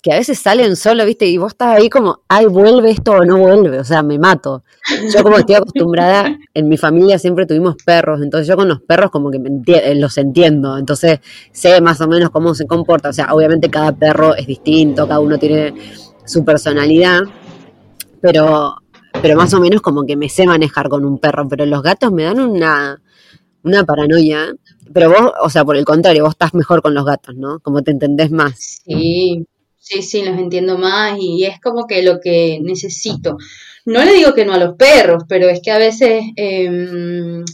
que 0.00 0.10
a 0.12 0.16
veces 0.16 0.38
salen 0.38 0.74
solo, 0.74 1.04
¿viste? 1.04 1.26
Y 1.26 1.36
vos 1.36 1.52
estás 1.52 1.76
ahí 1.76 1.90
como, 1.90 2.22
ay, 2.28 2.46
vuelve 2.46 2.90
esto 2.90 3.12
o 3.12 3.24
no 3.24 3.36
vuelve, 3.38 3.78
o 3.78 3.84
sea, 3.84 4.02
me 4.02 4.18
mato. 4.18 4.64
Yo 5.14 5.22
como 5.22 5.36
estoy 5.36 5.56
acostumbrada, 5.56 6.36
en 6.54 6.68
mi 6.68 6.78
familia 6.78 7.18
siempre 7.18 7.44
tuvimos 7.44 7.76
perros, 7.84 8.22
entonces 8.22 8.48
yo 8.48 8.56
con 8.56 8.68
los 8.68 8.80
perros 8.80 9.10
como 9.10 9.30
que 9.30 9.38
me 9.38 9.50
enti- 9.50 9.80
eh, 9.82 9.94
los 9.94 10.16
entiendo, 10.16 10.78
entonces 10.78 11.20
sé 11.52 11.78
más 11.82 12.00
o 12.00 12.08
menos 12.08 12.30
cómo 12.30 12.54
se 12.54 12.66
comporta, 12.66 13.10
o 13.10 13.12
sea, 13.12 13.34
obviamente 13.34 13.68
cada 13.68 13.92
perro 13.92 14.34
es 14.34 14.46
distinto, 14.46 15.06
cada 15.06 15.20
uno 15.20 15.38
tiene 15.38 15.74
su 16.24 16.42
personalidad, 16.42 17.20
pero, 18.20 18.76
pero 19.20 19.36
más 19.36 19.52
o 19.54 19.60
menos 19.60 19.82
como 19.82 20.04
que 20.06 20.16
me 20.16 20.28
sé 20.30 20.46
manejar 20.46 20.88
con 20.88 21.04
un 21.04 21.18
perro, 21.18 21.46
pero 21.48 21.66
los 21.66 21.82
gatos 21.82 22.12
me 22.12 22.24
dan 22.24 22.40
una, 22.40 23.00
una 23.62 23.84
paranoia, 23.84 24.54
pero 24.92 25.10
vos, 25.10 25.32
o 25.42 25.50
sea, 25.50 25.64
por 25.64 25.76
el 25.76 25.84
contrario, 25.84 26.24
vos 26.24 26.34
estás 26.34 26.54
mejor 26.54 26.82
con 26.82 26.94
los 26.94 27.04
gatos, 27.04 27.34
¿no? 27.36 27.60
Como 27.60 27.82
te 27.82 27.90
entendés 27.90 28.30
más. 28.30 28.82
Sí, 28.84 29.46
sí, 29.78 30.02
sí, 30.02 30.24
los 30.24 30.38
entiendo 30.38 30.78
más 30.78 31.18
y 31.20 31.44
es 31.44 31.60
como 31.60 31.86
que 31.86 32.02
lo 32.02 32.20
que 32.20 32.58
necesito. 32.62 33.36
No 33.86 34.04
le 34.04 34.12
digo 34.12 34.34
que 34.34 34.44
no 34.44 34.54
a 34.54 34.58
los 34.58 34.76
perros, 34.76 35.24
pero 35.28 35.48
es 35.48 35.60
que 35.62 35.70
a 35.70 35.78
veces 35.78 36.24
em, 36.36 37.44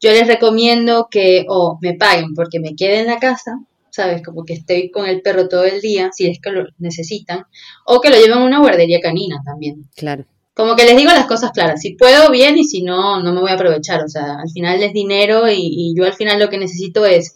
yo 0.00 0.10
les 0.12 0.26
recomiendo 0.26 1.08
que 1.10 1.46
o 1.48 1.78
me 1.80 1.94
paguen 1.94 2.34
porque 2.34 2.60
me 2.60 2.76
quede 2.76 3.00
en 3.00 3.06
la 3.06 3.18
casa, 3.18 3.58
¿sabes? 3.90 4.22
Como 4.22 4.44
que 4.44 4.54
estoy 4.54 4.90
con 4.90 5.06
el 5.06 5.22
perro 5.22 5.48
todo 5.48 5.64
el 5.64 5.80
día, 5.80 6.10
si 6.12 6.26
es 6.26 6.40
que 6.40 6.50
lo 6.50 6.66
necesitan, 6.78 7.44
o 7.86 8.00
que 8.00 8.10
lo 8.10 8.16
lleven 8.16 8.38
a 8.38 8.44
una 8.44 8.60
guardería 8.60 9.00
canina 9.00 9.40
también. 9.44 9.88
Claro. 9.96 10.24
Como 10.58 10.74
que 10.74 10.84
les 10.84 10.96
digo 10.96 11.12
las 11.12 11.26
cosas 11.26 11.52
claras, 11.52 11.80
si 11.80 11.94
puedo 11.94 12.32
bien 12.32 12.58
y 12.58 12.64
si 12.64 12.82
no, 12.82 13.22
no 13.22 13.32
me 13.32 13.40
voy 13.40 13.50
a 13.50 13.54
aprovechar, 13.54 14.02
o 14.02 14.08
sea, 14.08 14.40
al 14.42 14.50
final 14.50 14.82
es 14.82 14.92
dinero 14.92 15.48
y, 15.48 15.54
y 15.60 15.94
yo 15.96 16.04
al 16.04 16.14
final 16.14 16.40
lo 16.40 16.48
que 16.48 16.58
necesito 16.58 17.06
es 17.06 17.32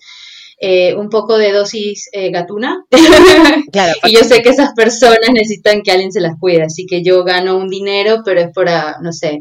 eh, 0.59 0.95
un 0.97 1.09
poco 1.09 1.39
de 1.39 1.53
dosis 1.53 2.09
eh, 2.13 2.31
gatuna. 2.33 2.85
Claro, 3.73 3.95
y 4.05 4.13
yo 4.13 4.25
sé 4.25 4.43
que 4.43 4.49
esas 4.51 4.73
personas 4.75 5.31
necesitan 5.33 5.83
que 5.83 5.93
alguien 5.93 6.11
se 6.11 6.21
las 6.21 6.37
cuide, 6.41 6.63
así 6.65 6.85
que 6.85 7.03
yo 7.05 7.23
gano 7.23 7.57
un 7.59 7.69
dinero, 7.69 8.23
pero 8.25 8.41
es 8.41 8.49
por, 8.53 8.69
ah, 8.69 8.97
no 9.01 9.13
sé, 9.13 9.41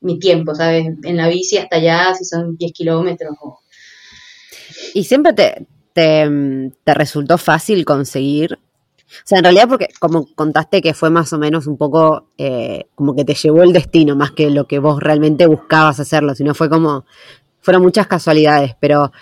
mi 0.00 0.18
tiempo, 0.20 0.54
¿sabes? 0.54 0.86
En 1.02 1.16
la 1.16 1.28
bici 1.28 1.58
hasta 1.58 1.76
allá, 1.78 2.14
si 2.14 2.24
son 2.24 2.56
10 2.56 2.72
kilómetros. 2.72 3.34
o- 3.42 3.58
¿Y 4.94 5.02
siempre 5.04 5.32
te, 5.32 5.66
te, 5.92 6.28
te 6.84 6.94
resultó 6.94 7.38
fácil 7.38 7.84
conseguir? 7.84 8.58
O 9.08 9.22
sea, 9.24 9.38
en 9.38 9.44
realidad 9.44 9.68
porque 9.68 9.88
como 10.00 10.26
contaste 10.34 10.82
que 10.82 10.92
fue 10.94 11.10
más 11.10 11.32
o 11.32 11.38
menos 11.38 11.66
un 11.66 11.76
poco 11.76 12.28
eh, 12.38 12.86
como 12.94 13.14
que 13.14 13.24
te 13.24 13.34
llevó 13.34 13.62
el 13.62 13.72
destino 13.72 14.16
más 14.16 14.32
que 14.32 14.50
lo 14.50 14.66
que 14.66 14.78
vos 14.80 15.00
realmente 15.00 15.46
buscabas 15.46 16.00
hacerlo, 16.00 16.34
sino 16.34 16.54
fue 16.54 16.68
como, 16.68 17.04
fueron 17.60 17.82
muchas 17.82 18.06
casualidades, 18.08 18.74
pero 18.80 19.12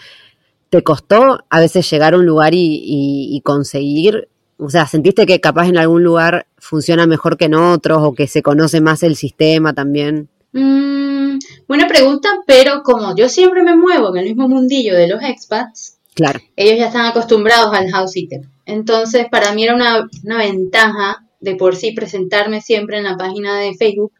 ¿te 0.70 0.82
costó 0.82 1.38
a 1.50 1.60
veces 1.60 1.88
llegar 1.90 2.14
a 2.14 2.16
un 2.18 2.26
lugar 2.26 2.54
y, 2.54 2.58
y- 2.82 3.36
y 3.36 3.40
conseguir? 3.42 4.28
O 4.58 4.70
sea, 4.70 4.86
¿sentiste 4.86 5.26
que 5.26 5.40
capaz 5.40 5.68
en 5.68 5.76
algún 5.76 6.02
lugar 6.02 6.46
funciona 6.58 7.06
mejor 7.06 7.36
que 7.36 7.46
en 7.46 7.54
otros 7.54 8.00
o 8.02 8.14
que 8.14 8.26
se 8.26 8.42
conoce 8.42 8.80
más 8.80 9.02
el 9.02 9.16
sistema 9.16 9.74
también? 9.74 10.28
Mm, 10.52 11.38
buena 11.68 11.86
pregunta, 11.88 12.28
pero 12.46 12.82
como 12.82 13.14
yo 13.16 13.28
siempre 13.28 13.62
me 13.62 13.76
muevo 13.76 14.10
en 14.10 14.18
el 14.22 14.24
mismo 14.26 14.48
mundillo 14.48 14.94
de 14.96 15.08
los 15.08 15.22
expats, 15.22 15.98
Claro, 16.14 16.38
ellos 16.54 16.78
ya 16.78 16.86
están 16.86 17.06
acostumbrados 17.06 17.74
al 17.74 17.90
house 17.90 18.12
sitter. 18.12 18.42
Entonces, 18.66 19.26
para 19.30 19.52
mí 19.52 19.64
era 19.64 19.74
una, 19.74 20.08
una 20.24 20.38
ventaja 20.38 21.24
de 21.40 21.56
por 21.56 21.76
sí 21.76 21.92
presentarme 21.92 22.60
siempre 22.60 22.98
en 22.98 23.04
la 23.04 23.16
página 23.16 23.58
de 23.58 23.74
Facebook, 23.74 24.12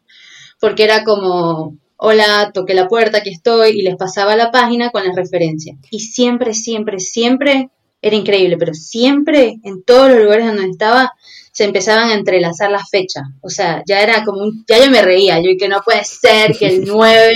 porque 0.59 0.83
era 0.83 1.03
como, 1.03 1.77
hola, 1.97 2.51
toqué 2.53 2.73
la 2.73 2.87
puerta, 2.87 3.19
aquí 3.19 3.31
estoy, 3.31 3.71
y 3.71 3.81
les 3.81 3.95
pasaba 3.95 4.35
la 4.35 4.51
página 4.51 4.91
con 4.91 5.05
las 5.05 5.15
referencias. 5.15 5.77
Y 5.91 5.99
siempre, 5.99 6.53
siempre, 6.53 6.99
siempre, 6.99 7.69
era 8.01 8.15
increíble, 8.15 8.57
pero 8.57 8.73
siempre, 8.73 9.55
en 9.63 9.83
todos 9.83 10.11
los 10.11 10.21
lugares 10.23 10.45
donde 10.45 10.69
estaba, 10.69 11.13
se 11.51 11.63
empezaban 11.63 12.09
a 12.09 12.13
entrelazar 12.13 12.69
las 12.69 12.89
fechas. 12.89 13.23
O 13.41 13.49
sea, 13.49 13.81
ya 13.87 14.01
era 14.01 14.23
como 14.23 14.41
un, 14.41 14.65
ya 14.67 14.77
yo 14.83 14.91
me 14.91 15.01
reía, 15.01 15.39
yo 15.39 15.51
que 15.57 15.69
no 15.69 15.81
puede 15.83 16.03
ser 16.03 16.55
que 16.57 16.67
el 16.67 16.85
9 16.87 17.33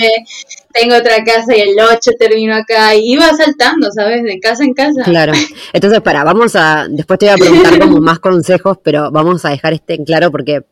tengo 0.72 0.96
otra 0.96 1.24
casa 1.24 1.56
y 1.56 1.60
el 1.60 1.76
8 1.78 2.10
termino 2.18 2.54
acá, 2.54 2.94
y 2.94 3.12
iba 3.12 3.26
saltando, 3.34 3.90
¿sabes? 3.92 4.22
De 4.22 4.38
casa 4.38 4.64
en 4.64 4.74
casa. 4.74 5.02
Claro. 5.04 5.32
Entonces, 5.72 6.00
para, 6.00 6.24
vamos 6.24 6.56
a, 6.56 6.86
después 6.88 7.18
te 7.18 7.26
voy 7.26 7.34
a 7.34 7.36
preguntar 7.36 7.78
como 7.78 7.98
más 8.00 8.18
consejos, 8.18 8.78
pero 8.82 9.10
vamos 9.10 9.44
a 9.44 9.50
dejar 9.50 9.72
este 9.72 9.94
en 9.94 10.04
claro 10.04 10.30
porque 10.30 10.64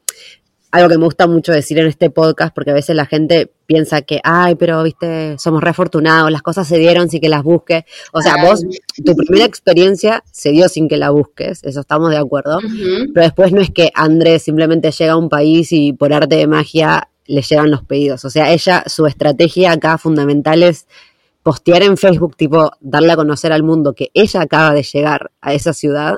algo 0.70 0.88
que 0.88 0.98
me 0.98 1.04
gusta 1.04 1.26
mucho 1.26 1.52
decir 1.52 1.78
en 1.78 1.86
este 1.86 2.10
podcast, 2.10 2.54
porque 2.54 2.70
a 2.70 2.74
veces 2.74 2.94
la 2.94 3.06
gente 3.06 3.50
piensa 3.66 4.02
que, 4.02 4.20
ay, 4.22 4.54
pero 4.54 4.82
viste, 4.82 5.36
somos 5.38 5.62
re 5.62 5.70
afortunados, 5.70 6.30
las 6.30 6.42
cosas 6.42 6.68
se 6.68 6.78
dieron 6.78 7.08
sin 7.08 7.20
que 7.20 7.28
las 7.28 7.42
busques. 7.42 7.84
O 8.12 8.20
sea, 8.20 8.34
Ay. 8.36 8.46
vos, 8.46 8.64
tu 9.04 9.16
primera 9.16 9.46
experiencia 9.46 10.22
se 10.30 10.50
dio 10.50 10.68
sin 10.68 10.88
que 10.88 10.98
la 10.98 11.10
busques, 11.10 11.64
eso 11.64 11.80
estamos 11.80 12.10
de 12.10 12.18
acuerdo. 12.18 12.58
Pero 13.14 13.24
después 13.24 13.52
no 13.52 13.60
es 13.60 13.70
que 13.70 13.90
Andrés 13.94 14.42
simplemente 14.42 14.90
llega 14.90 15.12
a 15.12 15.16
un 15.16 15.28
país 15.28 15.72
y 15.72 15.92
por 15.92 16.12
arte 16.12 16.36
de 16.36 16.46
magia 16.46 17.08
le 17.28 17.42
llegan 17.42 17.70
los 17.70 17.84
pedidos. 17.84 18.24
O 18.24 18.30
sea, 18.30 18.52
ella, 18.52 18.82
su 18.86 19.06
estrategia 19.06 19.70
acá 19.70 19.98
fundamental 19.98 20.62
es 20.64 20.88
postear 21.42 21.82
en 21.82 21.96
Facebook, 21.96 22.36
tipo, 22.36 22.72
darle 22.80 23.12
a 23.12 23.16
conocer 23.16 23.52
al 23.52 23.62
mundo 23.62 23.94
que 23.94 24.10
ella 24.14 24.40
acaba 24.40 24.74
de 24.74 24.82
llegar 24.82 25.30
a 25.40 25.54
esa 25.54 25.72
ciudad 25.72 26.16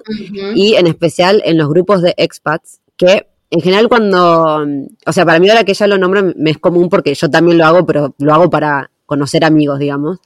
y 0.54 0.74
en 0.74 0.86
especial 0.86 1.42
en 1.44 1.58
los 1.58 1.68
grupos 1.68 2.00
de 2.00 2.14
expats 2.16 2.80
que 2.96 3.26
en 3.50 3.60
general 3.60 3.88
cuando, 3.88 4.64
o 5.06 5.12
sea, 5.12 5.26
para 5.26 5.38
mí 5.40 5.48
ahora 5.48 5.64
que 5.64 5.72
ella 5.72 5.86
lo 5.88 5.98
nombra 5.98 6.22
me 6.22 6.50
es 6.50 6.58
común 6.58 6.88
porque 6.88 7.14
yo 7.14 7.28
también 7.28 7.58
lo 7.58 7.66
hago, 7.66 7.84
pero 7.84 8.14
lo 8.18 8.32
hago 8.32 8.48
para 8.48 8.90
conocer 9.06 9.44
amigos, 9.44 9.78
digamos. 9.78 10.18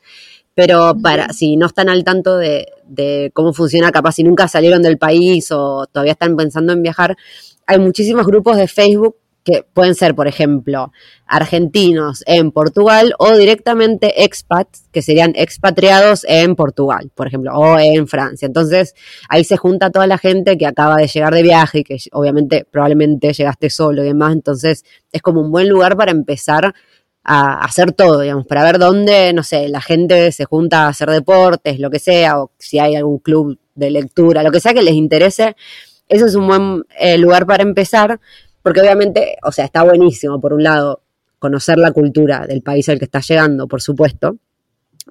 Pero 0.54 0.94
para, 1.02 1.32
si 1.32 1.56
no 1.56 1.66
están 1.66 1.88
al 1.88 2.04
tanto 2.04 2.36
de, 2.36 2.68
de 2.86 3.30
cómo 3.34 3.52
funciona, 3.52 3.90
capaz 3.90 4.12
si 4.12 4.22
nunca 4.22 4.46
salieron 4.46 4.82
del 4.82 4.98
país 4.98 5.50
o 5.50 5.86
todavía 5.90 6.12
están 6.12 6.36
pensando 6.36 6.72
en 6.72 6.82
viajar, 6.82 7.16
hay 7.66 7.78
muchísimos 7.78 8.26
grupos 8.26 8.56
de 8.56 8.68
Facebook 8.68 9.16
que 9.44 9.62
pueden 9.74 9.94
ser, 9.94 10.14
por 10.14 10.26
ejemplo, 10.26 10.90
argentinos 11.26 12.24
en 12.26 12.50
Portugal 12.50 13.14
o 13.18 13.36
directamente 13.36 14.24
expats, 14.24 14.88
que 14.90 15.02
serían 15.02 15.34
expatriados 15.36 16.24
en 16.26 16.56
Portugal, 16.56 17.10
por 17.14 17.26
ejemplo, 17.26 17.52
o 17.52 17.78
en 17.78 18.08
Francia. 18.08 18.46
Entonces, 18.46 18.94
ahí 19.28 19.44
se 19.44 19.58
junta 19.58 19.90
toda 19.90 20.06
la 20.06 20.16
gente 20.16 20.56
que 20.56 20.66
acaba 20.66 20.96
de 20.96 21.08
llegar 21.08 21.34
de 21.34 21.42
viaje 21.42 21.80
y 21.80 21.84
que 21.84 21.98
obviamente 22.12 22.66
probablemente 22.70 23.34
llegaste 23.34 23.68
solo 23.68 24.02
y 24.02 24.06
demás. 24.06 24.32
Entonces, 24.32 24.84
es 25.12 25.20
como 25.20 25.42
un 25.42 25.52
buen 25.52 25.68
lugar 25.68 25.96
para 25.96 26.10
empezar 26.10 26.74
a 27.22 27.64
hacer 27.64 27.92
todo, 27.92 28.20
digamos, 28.20 28.46
para 28.46 28.64
ver 28.64 28.78
dónde, 28.78 29.32
no 29.32 29.42
sé, 29.42 29.68
la 29.68 29.80
gente 29.80 30.32
se 30.32 30.44
junta 30.44 30.84
a 30.84 30.88
hacer 30.88 31.10
deportes, 31.10 31.78
lo 31.80 31.90
que 31.90 31.98
sea, 31.98 32.40
o 32.40 32.50
si 32.58 32.78
hay 32.78 32.96
algún 32.96 33.18
club 33.18 33.58
de 33.74 33.90
lectura, 33.90 34.42
lo 34.42 34.52
que 34.52 34.60
sea 34.60 34.74
que 34.74 34.82
les 34.82 34.94
interese. 34.94 35.56
Ese 36.08 36.26
es 36.26 36.34
un 36.34 36.46
buen 36.46 36.84
eh, 36.98 37.16
lugar 37.16 37.46
para 37.46 37.62
empezar, 37.62 38.20
porque 38.64 38.80
obviamente, 38.80 39.36
o 39.42 39.52
sea, 39.52 39.66
está 39.66 39.82
buenísimo, 39.82 40.40
por 40.40 40.54
un 40.54 40.62
lado, 40.62 41.02
conocer 41.38 41.76
la 41.78 41.92
cultura 41.92 42.46
del 42.46 42.62
país 42.62 42.88
al 42.88 42.98
que 42.98 43.04
estás 43.04 43.28
llegando, 43.28 43.68
por 43.68 43.82
supuesto, 43.82 44.38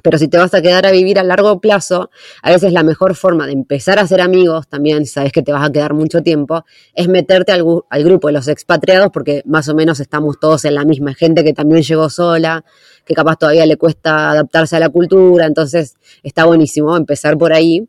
pero 0.02 0.18
si 0.18 0.28
te 0.28 0.40
vas 0.40 0.52
a 0.56 0.62
quedar 0.64 0.88
a 0.88 0.92
vivir 0.92 1.20
a 1.20 1.24
largo 1.24 1.62
plazo, 1.62 2.10
a 2.42 2.50
veces 2.50 2.74
la 2.74 2.82
mejor 2.82 3.14
forma 3.14 3.46
de 3.46 3.52
empezar 3.52 4.00
a 4.00 4.02
hacer 4.02 4.22
amigos, 4.22 4.68
también 4.68 5.06
sabes 5.06 5.32
que 5.32 5.44
te 5.44 5.52
vas 5.52 5.70
a 5.70 5.72
quedar 5.72 5.94
mucho 5.94 6.24
tiempo, 6.24 6.66
es 6.96 7.08
meterte 7.08 7.52
al, 7.52 7.64
al 7.92 8.04
grupo 8.04 8.26
de 8.28 8.34
los 8.34 8.48
expatriados, 8.48 9.12
porque 9.14 9.44
más 9.46 9.70
o 9.70 9.76
menos 9.76 10.00
estamos 10.00 10.40
todos 10.40 10.66
en 10.66 10.74
la 10.74 10.84
misma. 10.84 11.14
Gente 11.14 11.44
que 11.44 11.54
también 11.54 11.84
llegó 11.84 12.10
sola, 12.10 12.66
que 13.06 13.14
capaz 13.14 13.36
todavía 13.36 13.68
le 13.68 13.78
cuesta 13.78 14.32
adaptarse 14.32 14.78
a 14.78 14.80
la 14.80 14.90
cultura, 14.90 15.46
entonces 15.46 15.96
está 16.24 16.46
buenísimo 16.46 16.98
empezar 16.98 17.38
por 17.38 17.54
ahí. 17.54 17.88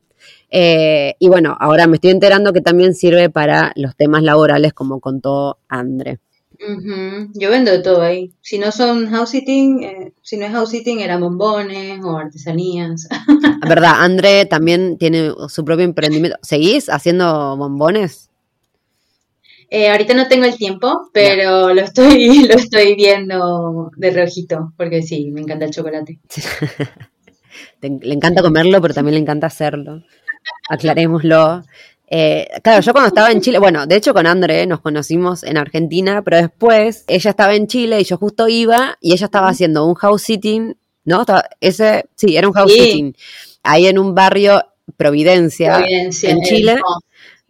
Eh, 0.56 1.16
y 1.18 1.26
bueno, 1.28 1.56
ahora 1.58 1.88
me 1.88 1.96
estoy 1.96 2.12
enterando 2.12 2.52
que 2.52 2.60
también 2.60 2.94
sirve 2.94 3.28
para 3.28 3.72
los 3.74 3.96
temas 3.96 4.22
laborales, 4.22 4.72
como 4.72 5.00
contó 5.00 5.58
Andre. 5.66 6.20
Ujú, 6.60 7.32
Yo 7.34 7.50
vendo 7.50 7.72
de 7.72 7.80
todo 7.80 8.02
ahí. 8.02 8.32
Si 8.40 8.58
no 8.60 8.70
son 8.70 9.10
house 9.10 9.30
sitting, 9.30 9.82
eh, 9.82 10.12
si 10.22 10.36
no 10.36 10.46
es 10.46 10.52
house 10.52 10.70
sitting, 10.70 11.00
eran 11.00 11.20
bombones 11.20 11.98
o 12.04 12.16
artesanías. 12.16 13.08
¿Verdad? 13.68 13.94
Andre 13.98 14.46
también 14.46 14.96
tiene 14.96 15.32
su 15.48 15.64
propio 15.64 15.84
emprendimiento. 15.84 16.38
¿Seguís 16.40 16.88
haciendo 16.88 17.56
bombones? 17.56 18.30
Eh, 19.70 19.90
ahorita 19.90 20.14
no 20.14 20.28
tengo 20.28 20.44
el 20.44 20.56
tiempo, 20.56 21.10
pero 21.12 21.74
lo 21.74 21.80
estoy, 21.80 22.44
lo 22.48 22.54
estoy 22.54 22.94
viendo 22.94 23.90
de 23.96 24.10
reojito, 24.12 24.72
porque 24.76 25.02
sí, 25.02 25.32
me 25.32 25.40
encanta 25.40 25.64
el 25.64 25.72
chocolate. 25.72 26.20
Te- 27.80 27.88
le 28.00 28.14
encanta 28.14 28.42
comerlo, 28.42 28.80
pero 28.80 28.94
también 28.94 29.14
le 29.14 29.20
encanta 29.20 29.46
hacerlo. 29.48 30.02
Aclarémoslo. 30.68 31.62
Eh, 32.06 32.46
claro, 32.62 32.80
yo 32.82 32.92
cuando 32.92 33.08
estaba 33.08 33.32
en 33.32 33.40
Chile, 33.40 33.58
bueno, 33.58 33.86
de 33.86 33.96
hecho 33.96 34.12
con 34.14 34.26
Andre 34.26 34.66
nos 34.66 34.80
conocimos 34.80 35.42
en 35.42 35.56
Argentina, 35.56 36.22
pero 36.22 36.36
después 36.36 37.04
ella 37.08 37.30
estaba 37.30 37.54
en 37.54 37.66
Chile 37.66 38.00
y 38.00 38.04
yo 38.04 38.16
justo 38.18 38.46
iba 38.48 38.96
y 39.00 39.12
ella 39.12 39.24
estaba 39.26 39.48
haciendo 39.48 39.84
un 39.86 39.94
house 39.94 40.22
sitting, 40.22 40.76
¿no? 41.04 41.20
Estaba- 41.22 41.48
ese, 41.60 42.04
sí, 42.14 42.36
era 42.36 42.46
un 42.46 42.54
house 42.54 42.72
Sí. 42.72 42.80
sitting, 42.80 43.16
ahí 43.62 43.86
en 43.86 43.98
un 43.98 44.14
barrio 44.14 44.62
Providencia, 44.96 45.78
Providencia, 45.78 46.30
en 46.30 46.42
Chile. 46.42 46.72
hermoso. 46.72 46.98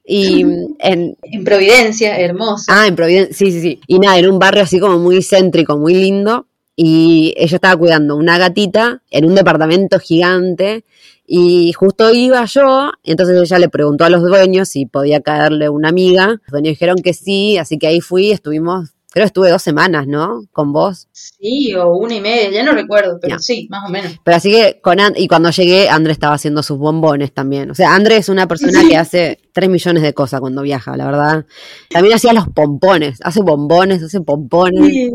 Y 0.07 0.43
en, 0.79 1.17
En 1.23 1.45
Providencia, 1.45 2.19
hermoso. 2.19 2.65
Ah, 2.69 2.87
en 2.87 2.95
Providencia, 2.95 3.35
sí, 3.37 3.51
sí, 3.53 3.61
sí. 3.61 3.81
Y 3.87 3.99
nada, 3.99 4.19
en 4.19 4.31
un 4.31 4.39
barrio 4.39 4.63
así 4.63 4.79
como 4.79 4.99
muy 4.99 5.21
céntrico, 5.23 5.77
muy 5.77 5.95
lindo. 5.95 6.47
Y 6.77 7.35
ella 7.37 7.57
estaba 7.57 7.77
cuidando 7.77 8.17
una 8.17 8.37
gatita 8.39 9.03
en 9.11 9.25
un 9.25 9.35
departamento 9.35 9.99
gigante. 9.99 10.85
Y 11.27 11.73
justo 11.73 12.13
iba 12.13 12.45
yo, 12.45 12.91
entonces 13.03 13.41
ella 13.41 13.59
le 13.59 13.69
preguntó 13.69 14.05
a 14.05 14.11
los 14.11 14.23
dueños 14.23 14.69
si 14.69 14.87
podía 14.87 15.21
caerle 15.21 15.69
una 15.69 15.89
amiga. 15.89 16.27
Los 16.29 16.51
dueños 16.51 16.71
dijeron 16.73 16.97
que 17.03 17.15
sí, 17.15 17.57
así 17.57 17.79
que 17.79 17.87
ahí 17.87 18.01
fui, 18.03 18.31
estuvimos, 18.31 18.91
creo 19.11 19.23
que 19.25 19.29
estuve 19.29 19.51
dos 19.51 19.63
semanas, 19.63 20.07
¿no? 20.07 20.43
Con 20.53 20.73
vos. 20.75 21.09
Sí, 21.13 21.75
o 21.75 21.95
una 21.97 22.17
y 22.17 22.21
media, 22.21 22.51
ya 22.51 22.63
no 22.63 22.73
recuerdo, 22.73 23.19
pero 23.23 23.39
sí, 23.39 23.67
más 23.71 23.89
o 23.89 23.91
menos. 23.91 24.13
Pero 24.23 24.37
así 24.37 24.51
que 24.51 24.81
con 24.83 25.01
And- 25.01 25.17
y 25.17 25.27
cuando 25.27 25.51
llegué, 25.51 25.89
André 25.89 26.13
estaba 26.13 26.35
haciendo 26.35 26.63
sus 26.63 26.77
bombones 26.77 27.33
también. 27.33 27.71
O 27.71 27.75
sea, 27.75 27.95
André 27.95 28.19
es 28.19 28.29
una 28.29 28.47
persona 28.47 28.83
que 28.87 28.97
hace 28.99 29.39
tres 29.53 29.71
millones 29.71 30.03
de 30.03 30.13
cosas 30.13 30.41
cuando 30.41 30.61
viaja, 30.61 30.95
la 30.97 31.07
verdad. 31.07 31.47
También 31.89 32.17
hacía 32.17 32.35
los 32.35 32.49
pompones, 32.49 33.19
hace 33.23 33.41
bombones, 33.41 34.03
hace 34.03 34.21
pompones. 34.21 34.87
Sí, 34.93 35.11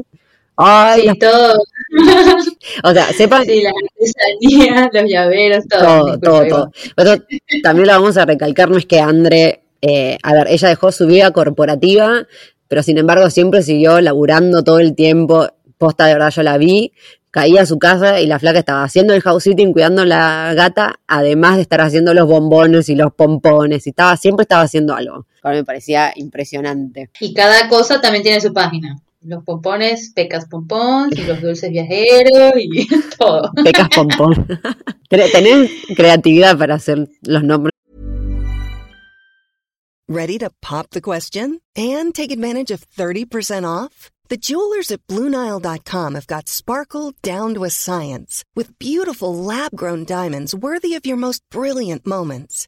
Ay, 0.62 1.08
sí, 1.10 1.19
todo. 1.19 1.54
o 2.84 2.91
sea, 2.91 3.06
sepan 3.13 3.45
Sí, 3.45 3.63
las 3.63 3.74
artesanías, 3.82 4.89
los 4.93 5.10
llaveros, 5.10 5.67
todo. 5.69 5.80
todo, 5.80 6.06
Disculpa, 6.06 6.30
todo, 6.30 6.48
todo. 6.48 6.72
Pero 6.95 7.24
también 7.63 7.88
lo 7.88 7.93
vamos 7.93 8.17
a 8.17 8.26
recalcar, 8.26 8.69
no 8.69 8.78
es 8.78 8.86
que 8.86 9.00
André, 9.00 9.63
eh, 9.82 10.17
a 10.22 10.34
ver, 10.34 10.48
ella 10.50 10.67
dejó 10.67 10.91
su 10.91 11.08
vida 11.08 11.32
corporativa, 11.32 12.28
pero 12.67 12.84
sin 12.84 12.98
embargo 12.98 13.30
siempre 13.30 13.63
siguió 13.63 14.02
laburando 14.02 14.62
todo 14.63 14.80
el 14.80 14.95
tiempo. 14.95 15.48
Posta, 15.78 16.08
de 16.08 16.13
verdad, 16.15 16.32
yo 16.32 16.43
la 16.43 16.58
vi, 16.58 16.91
caía 17.32 17.62
a 17.62 17.65
su 17.65 17.80
casa 17.80 18.19
y 18.19 18.28
la 18.28 18.38
flaca 18.38 18.60
estaba 18.60 18.84
haciendo 18.84 19.13
el 19.13 19.22
house 19.22 19.43
sitting, 19.43 19.72
cuidando 19.72 20.04
la 20.04 20.54
gata, 20.56 21.00
además 21.08 21.56
de 21.56 21.62
estar 21.62 21.80
haciendo 21.80 22.13
los 22.13 22.28
bombones 22.28 22.89
y 22.89 22.95
los 22.95 23.13
pompones, 23.13 23.88
y 23.88 23.91
estaba, 23.91 24.17
siempre 24.17 24.43
estaba 24.43 24.63
haciendo 24.63 24.93
algo. 24.93 25.26
A 25.41 25.52
mí 25.52 25.56
me 25.56 25.63
parecía 25.63 26.12
impresionante. 26.17 27.12
Y 27.22 27.34
cada 27.34 27.69
cosa 27.69 28.02
también 28.02 28.24
tiene 28.24 28.41
su 28.41 28.52
página. 28.52 28.98
Los 29.21 29.43
pompones, 29.43 30.13
pecas 30.15 30.45
pompons 30.45 31.12
y 31.17 31.23
los 31.23 31.41
dulces 31.41 31.69
viajeros 31.71 32.53
y 32.58 32.88
todo. 33.17 33.51
Pecas 33.63 33.89
pompón. 33.89 34.47
Tenés 35.10 35.71
creatividad 35.95 36.58
para 36.58 36.75
hacer 36.75 37.10
los 37.23 37.43
nombres. 37.43 37.73
Ready 40.08 40.39
to 40.39 40.49
pop 40.62 40.89
the 40.89 41.01
question 41.01 41.60
and 41.75 42.15
take 42.15 42.32
advantage 42.32 42.71
of 42.71 42.84
30% 42.89 43.63
off? 43.63 44.10
The 44.29 44.38
jewelers 44.38 44.91
at 44.91 45.05
BlueNile.com 45.08 46.15
have 46.15 46.27
got 46.27 46.47
sparkle 46.47 47.13
down 47.21 47.53
to 47.55 47.63
a 47.63 47.69
science 47.69 48.43
with 48.55 48.77
beautiful 48.79 49.36
lab 49.36 49.75
grown 49.75 50.05
diamonds 50.05 50.55
worthy 50.55 50.95
of 50.95 51.05
your 51.05 51.17
most 51.17 51.41
brilliant 51.51 52.05
moments. 52.05 52.67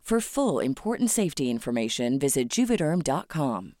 For 0.11 0.19
full 0.19 0.59
important 0.59 1.09
safety 1.09 1.49
information, 1.49 2.19
visit 2.19 2.49
juvederm.com. 2.49 3.75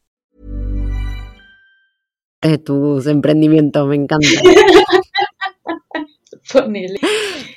de 2.41 2.57
tus 2.57 3.05
emprendimientos, 3.07 3.85
me 3.85 3.97
encanta. 3.97 4.29
Ponele. 6.53 7.01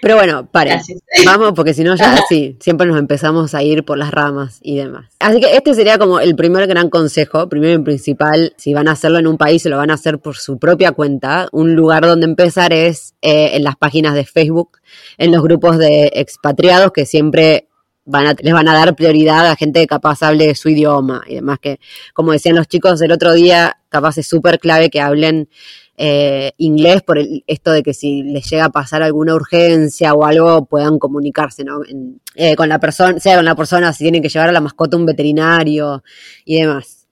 Pero 0.02 0.16
bueno, 0.16 0.50
pare. 0.50 0.70
Gracias. 0.70 0.98
Vamos, 1.24 1.52
porque 1.54 1.72
si 1.72 1.84
no 1.84 1.94
ya 1.94 2.18
sí, 2.28 2.56
siempre 2.58 2.88
nos 2.88 2.98
empezamos 2.98 3.54
a 3.54 3.62
ir 3.62 3.84
por 3.84 3.96
las 3.96 4.10
ramas 4.10 4.58
y 4.60 4.78
demás. 4.78 5.08
Así 5.20 5.38
que 5.38 5.54
este 5.54 5.74
sería 5.74 5.96
como 5.96 6.18
el 6.18 6.34
primer 6.34 6.66
gran 6.66 6.90
consejo, 6.90 7.48
primero 7.48 7.80
y 7.80 7.84
principal, 7.84 8.54
si 8.56 8.74
van 8.74 8.88
a 8.88 8.92
hacerlo 8.92 9.20
en 9.20 9.28
un 9.28 9.38
país, 9.38 9.62
se 9.62 9.68
lo 9.68 9.76
van 9.76 9.92
a 9.92 9.94
hacer 9.94 10.18
por 10.18 10.36
su 10.36 10.58
propia 10.58 10.90
cuenta. 10.90 11.46
Un 11.52 11.76
lugar 11.76 12.04
donde 12.04 12.26
empezar 12.26 12.72
es 12.72 13.14
eh, 13.22 13.50
en 13.54 13.62
las 13.62 13.76
páginas 13.76 14.14
de 14.14 14.24
Facebook, 14.24 14.78
en 15.16 15.30
los 15.30 15.44
grupos 15.44 15.78
de 15.78 16.10
expatriados 16.14 16.90
que 16.90 17.06
siempre 17.06 17.68
van 18.04 18.26
a, 18.26 18.34
les 18.40 18.52
van 18.52 18.68
a 18.68 18.74
dar 18.74 18.94
prioridad 18.96 19.46
a 19.50 19.56
gente 19.56 19.80
que 19.80 19.86
capaz 19.86 20.22
hable 20.22 20.54
su 20.54 20.68
idioma 20.68 21.22
y 21.26 21.36
demás 21.36 21.58
que, 21.60 21.80
como 22.12 22.32
decían 22.32 22.54
los 22.56 22.68
chicos 22.68 23.00
el 23.02 23.12
otro 23.12 23.32
día, 23.32 23.78
capaz 23.88 24.18
es 24.18 24.26
súper 24.26 24.58
clave 24.58 24.90
que 24.90 25.00
hablen 25.00 25.48
eh, 25.96 26.52
inglés 26.58 27.02
por 27.02 27.18
el, 27.18 27.44
esto 27.46 27.70
de 27.70 27.82
que 27.84 27.94
si 27.94 28.22
les 28.24 28.50
llega 28.50 28.64
a 28.66 28.70
pasar 28.70 29.02
alguna 29.02 29.34
urgencia 29.34 30.12
o 30.12 30.24
algo 30.24 30.66
puedan 30.66 30.98
comunicarse 30.98 31.62
¿no? 31.64 31.84
En- 31.88 32.20
eh, 32.34 32.56
con 32.56 32.68
la 32.68 32.80
persona, 32.80 33.20
sea 33.20 33.36
con 33.36 33.44
la 33.44 33.54
persona, 33.54 33.92
si 33.92 34.02
tienen 34.04 34.20
que 34.20 34.28
llevar 34.28 34.48
a 34.48 34.52
la 34.52 34.60
mascota 34.60 34.96
un 34.96 35.06
veterinario 35.06 36.02
y 36.44 36.60
demás. 36.60 37.06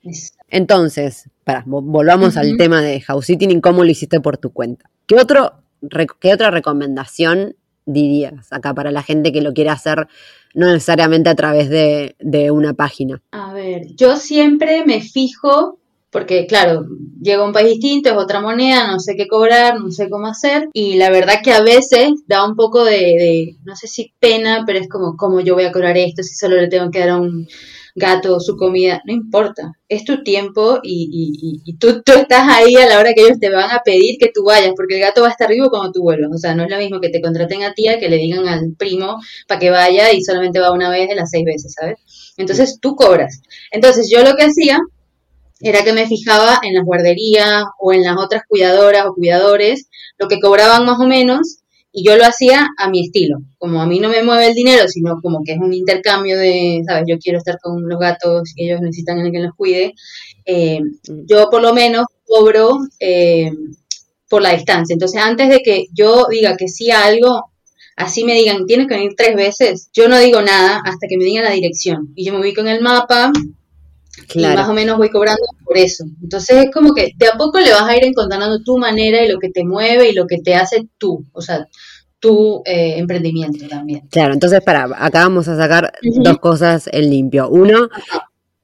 Entonces, 0.51 1.31
para, 1.45 1.63
volvamos 1.65 2.37
al 2.37 2.57
tema 2.57 2.83
de 2.83 3.01
house 3.03 3.27
sitting 3.27 3.51
y 3.53 3.61
cómo 3.61 3.85
lo 3.85 3.91
hiciste 3.91 4.21
por 4.21 4.37
tu 4.37 4.53
cuenta. 4.53 4.91
¿Qué, 5.07 5.15
otro, 5.15 5.63
¿Qué 6.21 6.33
otra 6.35 6.51
recomendación 6.51 7.55
dirías 7.87 8.53
acá 8.53 8.75
para 8.75 8.91
la 8.91 9.03
gente 9.03 9.33
que 9.33 9.43
lo 9.43 9.53
quiere 9.53 9.71
hacer 9.71 10.09
no 10.55 10.67
necesariamente 10.67 11.31
a 11.31 11.35
través 11.35 11.69
de, 11.71 12.15
de 12.21 12.51
una 12.51 12.75
página? 12.75 13.23
A 13.33 13.53
ver, 13.53 13.87
yo 13.97 14.17
siempre 14.17 14.85
me 14.85 15.01
fijo, 15.01 15.79
porque 16.11 16.47
claro, 16.47 16.87
llego 17.21 17.43
a 17.43 17.47
un 17.47 17.53
país 17.53 17.69
distinto, 17.69 18.11
es 18.11 18.17
otra 18.17 18.41
moneda, 18.41 18.87
no 18.91 18.99
sé 18.99 19.17
qué 19.17 19.27
cobrar, 19.27 19.81
no 19.81 19.91
sé 19.91 20.11
cómo 20.11 20.27
hacer, 20.27 20.69
y 20.73 20.97
la 20.97 21.11
verdad 21.11 21.41
que 21.43 21.53
a 21.53 21.63
veces 21.63 22.11
da 22.27 22.47
un 22.47 22.55
poco 22.55 22.85
de, 22.85 22.99
de, 22.99 23.57
no 23.65 23.75
sé 23.77 23.87
si 23.87 24.13
pena, 24.19 24.65
pero 24.67 24.79
es 24.79 24.89
como, 24.89 25.17
¿cómo 25.17 25.41
yo 25.41 25.55
voy 25.55 25.65
a 25.65 25.73
cobrar 25.73 25.97
esto 25.97 26.23
si 26.23 26.35
solo 26.35 26.57
le 26.57 26.69
tengo 26.69 26.91
que 26.91 27.01
dar 27.01 27.11
a 27.11 27.19
un 27.19 27.47
gato 27.95 28.41
su 28.41 28.57
comida? 28.57 29.03
No 29.07 29.13
importa, 29.13 29.73
es 29.89 30.05
tu 30.05 30.23
tiempo 30.23 30.81
y, 30.83 31.09
y, 31.13 31.49
y, 31.49 31.61
y 31.65 31.77
tú, 31.77 32.03
tú 32.03 32.13
estás 32.13 32.49
ahí 32.49 32.77
a 32.77 32.89
la 32.89 32.99
hora 32.99 33.13
que 33.15 33.23
ellos 33.23 33.39
te 33.39 33.51
van 33.51 33.71
a 33.71 33.83
pedir 33.85 34.19
que 34.19 34.31
tú 34.33 34.45
vayas, 34.45 34.73
porque 34.77 34.97
el 34.97 35.01
gato 35.01 35.23
va 35.23 35.29
a 35.29 35.33
estar 35.33 35.51
vivo 35.51 35.71
cuando 35.71 35.93
tú 35.93 36.03
vuelvas, 36.03 36.31
o 36.35 36.39
sea, 36.39 36.55
no 36.55 36.65
es 36.65 36.71
lo 36.71 36.79
mismo 36.79 37.01
que 37.01 37.11
te 37.11 37.21
contraten 37.21 37.63
a 37.63 37.75
ti 37.75 37.89
a 37.89 37.99
que 37.99 38.09
le 38.09 38.17
digan 38.17 38.49
al 38.49 38.75
primo 38.79 39.19
para 39.47 39.61
que 39.61 39.71
vaya 39.71 40.13
y 40.13 40.23
solamente 40.23 40.61
va 40.61 40.73
una 40.73 40.91
vez 40.91 41.09
de 41.09 41.15
las 41.15 41.31
seis 41.31 41.45
veces, 41.45 41.75
¿sabes? 41.79 41.99
Entonces 42.37 42.79
tú 42.81 42.97
cobras. 42.97 43.43
Entonces 43.71 44.11
yo 44.11 44.23
lo 44.23 44.35
que 44.35 44.45
hacía 44.45 44.79
era 45.61 45.85
que 45.85 45.93
me 45.93 46.07
fijaba 46.07 46.59
en 46.63 46.75
las 46.75 46.85
guarderías 46.85 47.65
o 47.79 47.93
en 47.93 48.03
las 48.03 48.17
otras 48.19 48.43
cuidadoras 48.49 49.07
o 49.07 49.15
cuidadores, 49.15 49.89
lo 50.19 50.29
que 50.29 50.41
cobraban 50.41 50.85
más 50.85 50.99
o 50.99 51.07
menos, 51.07 51.62
y 51.93 52.05
yo 52.05 52.17
lo 52.17 52.25
hacía 52.25 52.69
a 52.79 52.89
mi 52.89 53.05
estilo. 53.05 53.39
Como 53.59 53.81
a 53.83 53.87
mí 53.87 54.01
no 54.01 54.09
me 54.09 54.23
mueve 54.23 54.49
el 54.49 54.55
dinero, 54.55 54.89
sino 54.89 55.21
como 55.21 55.43
que 55.45 55.53
es 55.53 55.59
un 55.59 55.75
intercambio 55.75 56.39
de, 56.39 56.83
¿sabes? 56.87 57.05
Yo 57.07 57.19
quiero 57.19 57.39
estar 57.39 57.59
con 57.61 57.87
los 57.89 57.99
gatos 57.99 58.53
y 58.57 58.67
ellos 58.67 58.81
necesitan 58.81 59.19
a 59.19 59.23
alguien 59.23 59.43
que 59.43 59.47
los 59.47 59.57
cuide. 59.57 59.95
eh, 60.47 60.81
yo 61.07 61.49
por 61.51 61.63
lo 61.63 61.75
menos 61.75 62.07
cobro 62.25 62.79
eh, 62.99 63.51
por 64.29 64.43
la 64.43 64.55
distancia. 64.55 64.95
Entonces, 64.95 65.21
antes 65.21 65.51
de 65.51 65.61
que 65.61 65.87
yo 65.93 66.27
diga 66.31 66.57
que 66.57 66.69
sí 66.69 66.91
a 66.91 67.05
algo, 67.05 67.53
así 67.97 68.25
me 68.25 68.35
digan, 68.35 68.67
tienes 68.67 68.89
que 68.89 68.95
venir 68.95 69.13
tres 69.17 69.37
veces, 69.37 69.91
yo 69.93 70.09
no 70.09 70.19
digo 70.19 70.41
nada 70.41 70.81
hasta 70.85 71.07
que 71.09 71.19
me 71.19 71.25
digan 71.25 71.45
la 71.45 71.51
dirección. 71.51 72.13
Y 72.15 72.25
yo 72.25 72.33
me 72.33 72.41
ubico 72.41 72.63
en 72.63 72.69
el 72.69 72.81
mapa, 72.81 73.31
y 74.35 74.43
más 74.43 74.69
o 74.69 74.75
menos 74.75 74.99
voy 74.99 75.11
cobrando 75.11 75.43
por 75.65 75.79
eso. 75.79 76.05
Entonces 76.23 76.65
es 76.65 76.71
como 76.73 76.95
que 76.95 77.13
de 77.17 77.27
a 77.29 77.33
poco 77.33 77.59
le 77.61 77.73
vas 77.73 77.89
a 77.89 77.97
ir 77.97 78.05
encontrando 78.05 78.63
tu 78.63 78.79
manera 78.79 79.25
y 79.25 79.29
lo 79.29 79.39
que 79.39 79.51
te 79.51 79.65
mueve 79.65 80.11
y 80.11 80.15
lo 80.15 80.27
que 80.27 80.39
te 80.39 80.55
hace 80.55 80.89
tú, 80.99 81.25
o 81.33 81.41
sea, 81.41 81.69
tu 82.19 82.63
eh, 82.65 82.99
emprendimiento 82.99 83.67
también. 83.67 84.07
Claro, 84.11 84.33
entonces 84.33 84.61
para, 84.63 84.85
acá 84.85 85.21
vamos 85.21 85.49
a 85.49 85.57
sacar 85.57 85.93
dos 86.03 86.39
cosas 86.39 86.89
en 86.93 87.11
limpio. 87.11 87.49
Uno, 87.49 87.89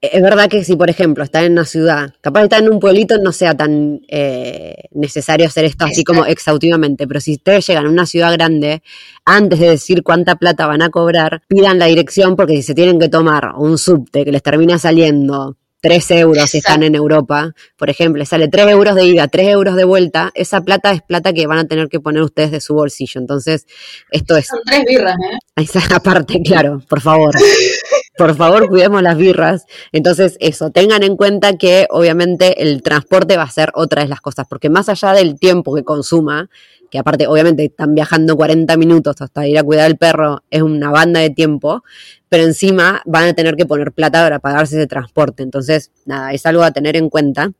es 0.01 0.21
verdad 0.21 0.49
que 0.49 0.63
si, 0.63 0.75
por 0.75 0.89
ejemplo, 0.89 1.23
está 1.23 1.43
en 1.43 1.53
una 1.53 1.65
ciudad, 1.65 2.13
capaz 2.21 2.43
estar 2.43 2.63
en 2.63 2.71
un 2.71 2.79
pueblito 2.79 3.17
no 3.17 3.33
sea 3.33 3.55
tan 3.55 4.01
eh, 4.07 4.75
necesario 4.91 5.45
hacer 5.45 5.65
esto 5.65 5.85
así 5.85 6.03
como 6.03 6.25
exhaustivamente, 6.25 7.05
pero 7.05 7.19
si 7.19 7.33
ustedes 7.33 7.67
llegan 7.67 7.85
a 7.85 7.89
una 7.89 8.05
ciudad 8.05 8.31
grande, 8.31 8.81
antes 9.25 9.59
de 9.59 9.69
decir 9.69 10.03
cuánta 10.03 10.35
plata 10.35 10.67
van 10.67 10.81
a 10.81 10.89
cobrar, 10.89 11.41
pidan 11.47 11.79
la 11.79 11.87
dirección 11.87 12.37
porque 12.37 12.55
si 12.55 12.63
se 12.63 12.75
tienen 12.75 12.97
que 12.99 13.09
tomar 13.09 13.51
un 13.57 13.77
subte 13.77 14.23
que 14.23 14.31
les 14.31 14.41
termina 14.41 14.79
saliendo 14.79 15.57
3 15.81 16.11
euros 16.11 16.49
si 16.49 16.59
están 16.59 16.83
en 16.83 16.95
Europa, 16.95 17.53
por 17.77 17.89
ejemplo, 17.89 18.25
sale 18.25 18.47
3 18.47 18.69
euros 18.69 18.95
de 18.95 19.05
ida, 19.05 19.27
3 19.27 19.49
euros 19.49 19.75
de 19.75 19.83
vuelta, 19.83 20.31
esa 20.33 20.61
plata 20.61 20.91
es 20.91 21.01
plata 21.01 21.33
que 21.33 21.47
van 21.47 21.59
a 21.59 21.67
tener 21.67 21.89
que 21.89 21.99
poner 21.99 22.21
ustedes 22.21 22.51
de 22.51 22.61
su 22.61 22.73
bolsillo. 22.73 23.19
Entonces, 23.19 23.65
esto 24.11 24.35
es... 24.37 24.47
Son 24.47 24.59
tres 24.65 24.83
birras, 24.85 25.15
¿eh? 25.15 25.37
Esa 25.55 25.79
aparte, 25.95 26.41
claro, 26.41 26.81
por 26.87 27.01
favor. 27.01 27.33
por 28.19 28.35
favor, 28.35 28.67
cuidemos 28.67 29.01
las 29.01 29.15
birras. 29.15 29.65
Entonces, 29.93 30.35
eso, 30.41 30.71
tengan 30.71 31.03
en 31.03 31.15
cuenta 31.15 31.57
que 31.57 31.87
obviamente 31.89 32.61
el 32.61 32.83
transporte 32.83 33.37
va 33.37 33.43
a 33.43 33.49
ser 33.49 33.71
otra 33.75 34.01
de 34.01 34.09
las 34.09 34.19
cosas, 34.19 34.45
porque 34.49 34.69
más 34.69 34.89
allá 34.89 35.13
del 35.13 35.39
tiempo 35.39 35.73
que 35.73 35.85
consuma, 35.85 36.49
que 36.91 36.99
aparte 36.99 37.27
obviamente 37.27 37.63
están 37.63 37.95
viajando 37.95 38.35
40 38.35 38.75
minutos 38.75 39.21
hasta 39.21 39.47
ir 39.47 39.57
a 39.57 39.63
cuidar 39.63 39.85
al 39.85 39.95
perro, 39.95 40.43
es 40.51 40.61
una 40.61 40.91
banda 40.91 41.21
de 41.21 41.29
tiempo, 41.29 41.85
pero 42.27 42.43
encima 42.43 43.01
van 43.05 43.29
a 43.29 43.33
tener 43.33 43.55
que 43.55 43.65
poner 43.65 43.93
plata 43.93 44.21
para 44.21 44.39
pagarse 44.39 44.75
ese 44.75 44.87
transporte. 44.87 45.41
Entonces, 45.41 45.91
nada, 46.05 46.33
es 46.33 46.45
algo 46.45 46.63
a 46.63 46.71
tener 46.71 46.97
en 46.97 47.09
cuenta. 47.09 47.53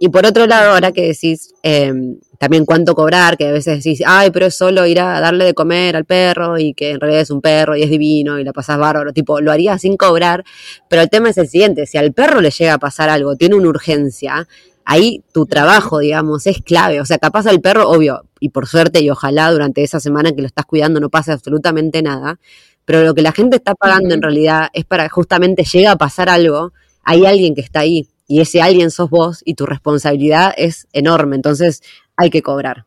Y 0.00 0.08
por 0.08 0.26
otro 0.26 0.48
lado, 0.48 0.72
ahora 0.72 0.90
que 0.90 1.06
decís 1.06 1.54
em, 1.62 2.18
también 2.42 2.64
cuánto 2.64 2.96
cobrar, 2.96 3.36
que 3.36 3.46
a 3.46 3.52
veces 3.52 3.84
decís, 3.84 4.02
ay, 4.04 4.32
pero 4.32 4.46
es 4.46 4.56
solo 4.56 4.84
ir 4.84 4.98
a 4.98 5.20
darle 5.20 5.44
de 5.44 5.54
comer 5.54 5.94
al 5.94 6.04
perro 6.04 6.58
y 6.58 6.74
que 6.74 6.90
en 6.90 6.98
realidad 6.98 7.22
es 7.22 7.30
un 7.30 7.40
perro 7.40 7.76
y 7.76 7.84
es 7.84 7.88
divino 7.88 8.40
y 8.40 8.42
la 8.42 8.52
pasas 8.52 8.78
bárbaro, 8.78 9.12
tipo, 9.12 9.40
lo 9.40 9.52
haría 9.52 9.78
sin 9.78 9.96
cobrar, 9.96 10.42
pero 10.88 11.02
el 11.02 11.08
tema 11.08 11.30
es 11.30 11.38
el 11.38 11.46
siguiente, 11.46 11.86
si 11.86 11.98
al 11.98 12.12
perro 12.12 12.40
le 12.40 12.50
llega 12.50 12.74
a 12.74 12.78
pasar 12.78 13.10
algo, 13.10 13.36
tiene 13.36 13.54
una 13.54 13.68
urgencia, 13.68 14.48
ahí 14.84 15.22
tu 15.32 15.46
trabajo, 15.46 16.00
digamos, 16.00 16.48
es 16.48 16.60
clave. 16.62 17.00
O 17.00 17.04
sea, 17.04 17.18
capaz 17.18 17.46
al 17.46 17.60
perro, 17.60 17.88
obvio, 17.88 18.24
y 18.40 18.48
por 18.48 18.66
suerte 18.66 19.00
y 19.00 19.08
ojalá 19.08 19.52
durante 19.52 19.84
esa 19.84 20.00
semana 20.00 20.32
que 20.32 20.42
lo 20.42 20.48
estás 20.48 20.66
cuidando 20.66 20.98
no 20.98 21.10
pase 21.10 21.30
absolutamente 21.30 22.02
nada, 22.02 22.40
pero 22.84 23.04
lo 23.04 23.14
que 23.14 23.22
la 23.22 23.30
gente 23.30 23.54
está 23.54 23.76
pagando 23.76 24.16
en 24.16 24.20
realidad 24.20 24.66
es 24.72 24.84
para 24.84 25.08
justamente 25.08 25.62
llega 25.62 25.92
a 25.92 25.96
pasar 25.96 26.28
algo, 26.28 26.72
hay 27.04 27.24
alguien 27.24 27.54
que 27.54 27.60
está 27.60 27.78
ahí 27.78 28.08
y 28.26 28.40
ese 28.40 28.62
alguien 28.62 28.90
sos 28.90 29.10
vos 29.10 29.42
y 29.44 29.54
tu 29.54 29.66
responsabilidad 29.66 30.54
es 30.56 30.88
enorme, 30.92 31.36
entonces 31.36 31.82
hay 32.16 32.30
que 32.30 32.42
cobrar. 32.42 32.86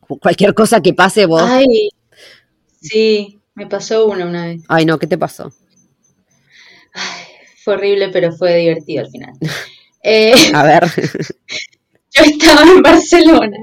Cualquier 0.00 0.54
cosa 0.54 0.80
que 0.80 0.94
pase 0.94 1.26
vos. 1.26 1.42
Ay, 1.44 1.90
sí, 2.80 3.40
me 3.54 3.66
pasó 3.66 4.06
una 4.06 4.26
una 4.26 4.46
vez. 4.46 4.62
Ay, 4.68 4.86
no, 4.86 4.98
¿qué 4.98 5.06
te 5.06 5.18
pasó? 5.18 5.52
Ay, 6.94 7.24
fue 7.62 7.74
horrible, 7.74 8.08
pero 8.08 8.32
fue 8.32 8.56
divertido 8.56 9.04
al 9.04 9.10
final. 9.10 9.32
Eh, 10.02 10.32
a 10.54 10.62
ver. 10.64 10.84
Yo 12.12 12.24
estaba 12.24 12.62
en 12.62 12.82
Barcelona 12.82 13.58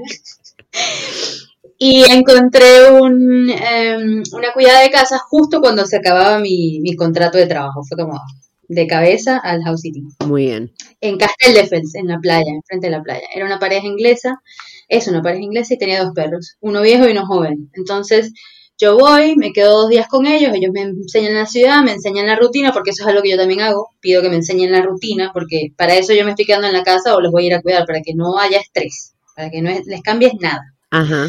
y 1.78 2.10
encontré 2.10 2.90
un, 2.90 3.50
em, 3.50 4.22
una 4.32 4.52
cuidada 4.52 4.80
de 4.80 4.90
casa 4.90 5.18
justo 5.18 5.60
cuando 5.60 5.84
se 5.84 5.96
acababa 5.96 6.38
mi, 6.38 6.80
mi 6.80 6.94
contrato 6.96 7.38
de 7.38 7.46
trabajo. 7.46 7.82
Fue 7.84 7.98
como, 7.98 8.20
de 8.68 8.86
cabeza 8.86 9.38
al 9.38 9.62
house 9.62 9.80
sitting. 9.80 10.08
Muy 10.26 10.46
bien. 10.46 10.72
En 11.00 11.18
Casteldefels, 11.18 11.94
en 11.94 12.08
la 12.08 12.18
playa, 12.18 12.50
enfrente 12.50 12.88
de 12.88 12.90
la 12.90 13.02
playa. 13.02 13.26
Era 13.34 13.46
una 13.46 13.58
pareja 13.58 13.86
inglesa, 13.86 14.40
es 14.88 15.08
una 15.08 15.22
pareja 15.22 15.42
inglesa 15.42 15.74
y 15.74 15.78
tenía 15.78 16.02
dos 16.02 16.12
perros, 16.14 16.56
uno 16.60 16.82
viejo 16.82 17.06
y 17.06 17.12
uno 17.12 17.26
joven. 17.26 17.70
Entonces 17.74 18.32
yo 18.78 18.96
voy, 18.98 19.36
me 19.36 19.52
quedo 19.52 19.82
dos 19.82 19.88
días 19.88 20.06
con 20.06 20.26
ellos, 20.26 20.52
ellos 20.54 20.70
me 20.72 20.82
enseñan 20.82 21.34
la 21.34 21.46
ciudad, 21.46 21.82
me 21.82 21.92
enseñan 21.92 22.26
la 22.26 22.36
rutina, 22.36 22.72
porque 22.72 22.90
eso 22.90 23.02
es 23.02 23.08
algo 23.08 23.22
que 23.22 23.30
yo 23.30 23.36
también 23.38 23.62
hago, 23.62 23.90
pido 24.00 24.20
que 24.20 24.28
me 24.28 24.36
enseñen 24.36 24.70
la 24.70 24.82
rutina, 24.82 25.30
porque 25.32 25.72
para 25.76 25.94
eso 25.94 26.12
yo 26.12 26.24
me 26.24 26.30
estoy 26.30 26.44
quedando 26.44 26.66
en 26.66 26.74
la 26.74 26.82
casa 26.82 27.16
o 27.16 27.20
los 27.20 27.32
voy 27.32 27.44
a 27.44 27.46
ir 27.46 27.54
a 27.54 27.62
cuidar, 27.62 27.86
para 27.86 28.02
que 28.02 28.14
no 28.14 28.38
haya 28.38 28.58
estrés, 28.58 29.14
para 29.34 29.50
que 29.50 29.62
no 29.62 29.70
les 29.70 30.02
cambies 30.02 30.34
nada. 30.40 30.74
Ajá. 30.90 31.26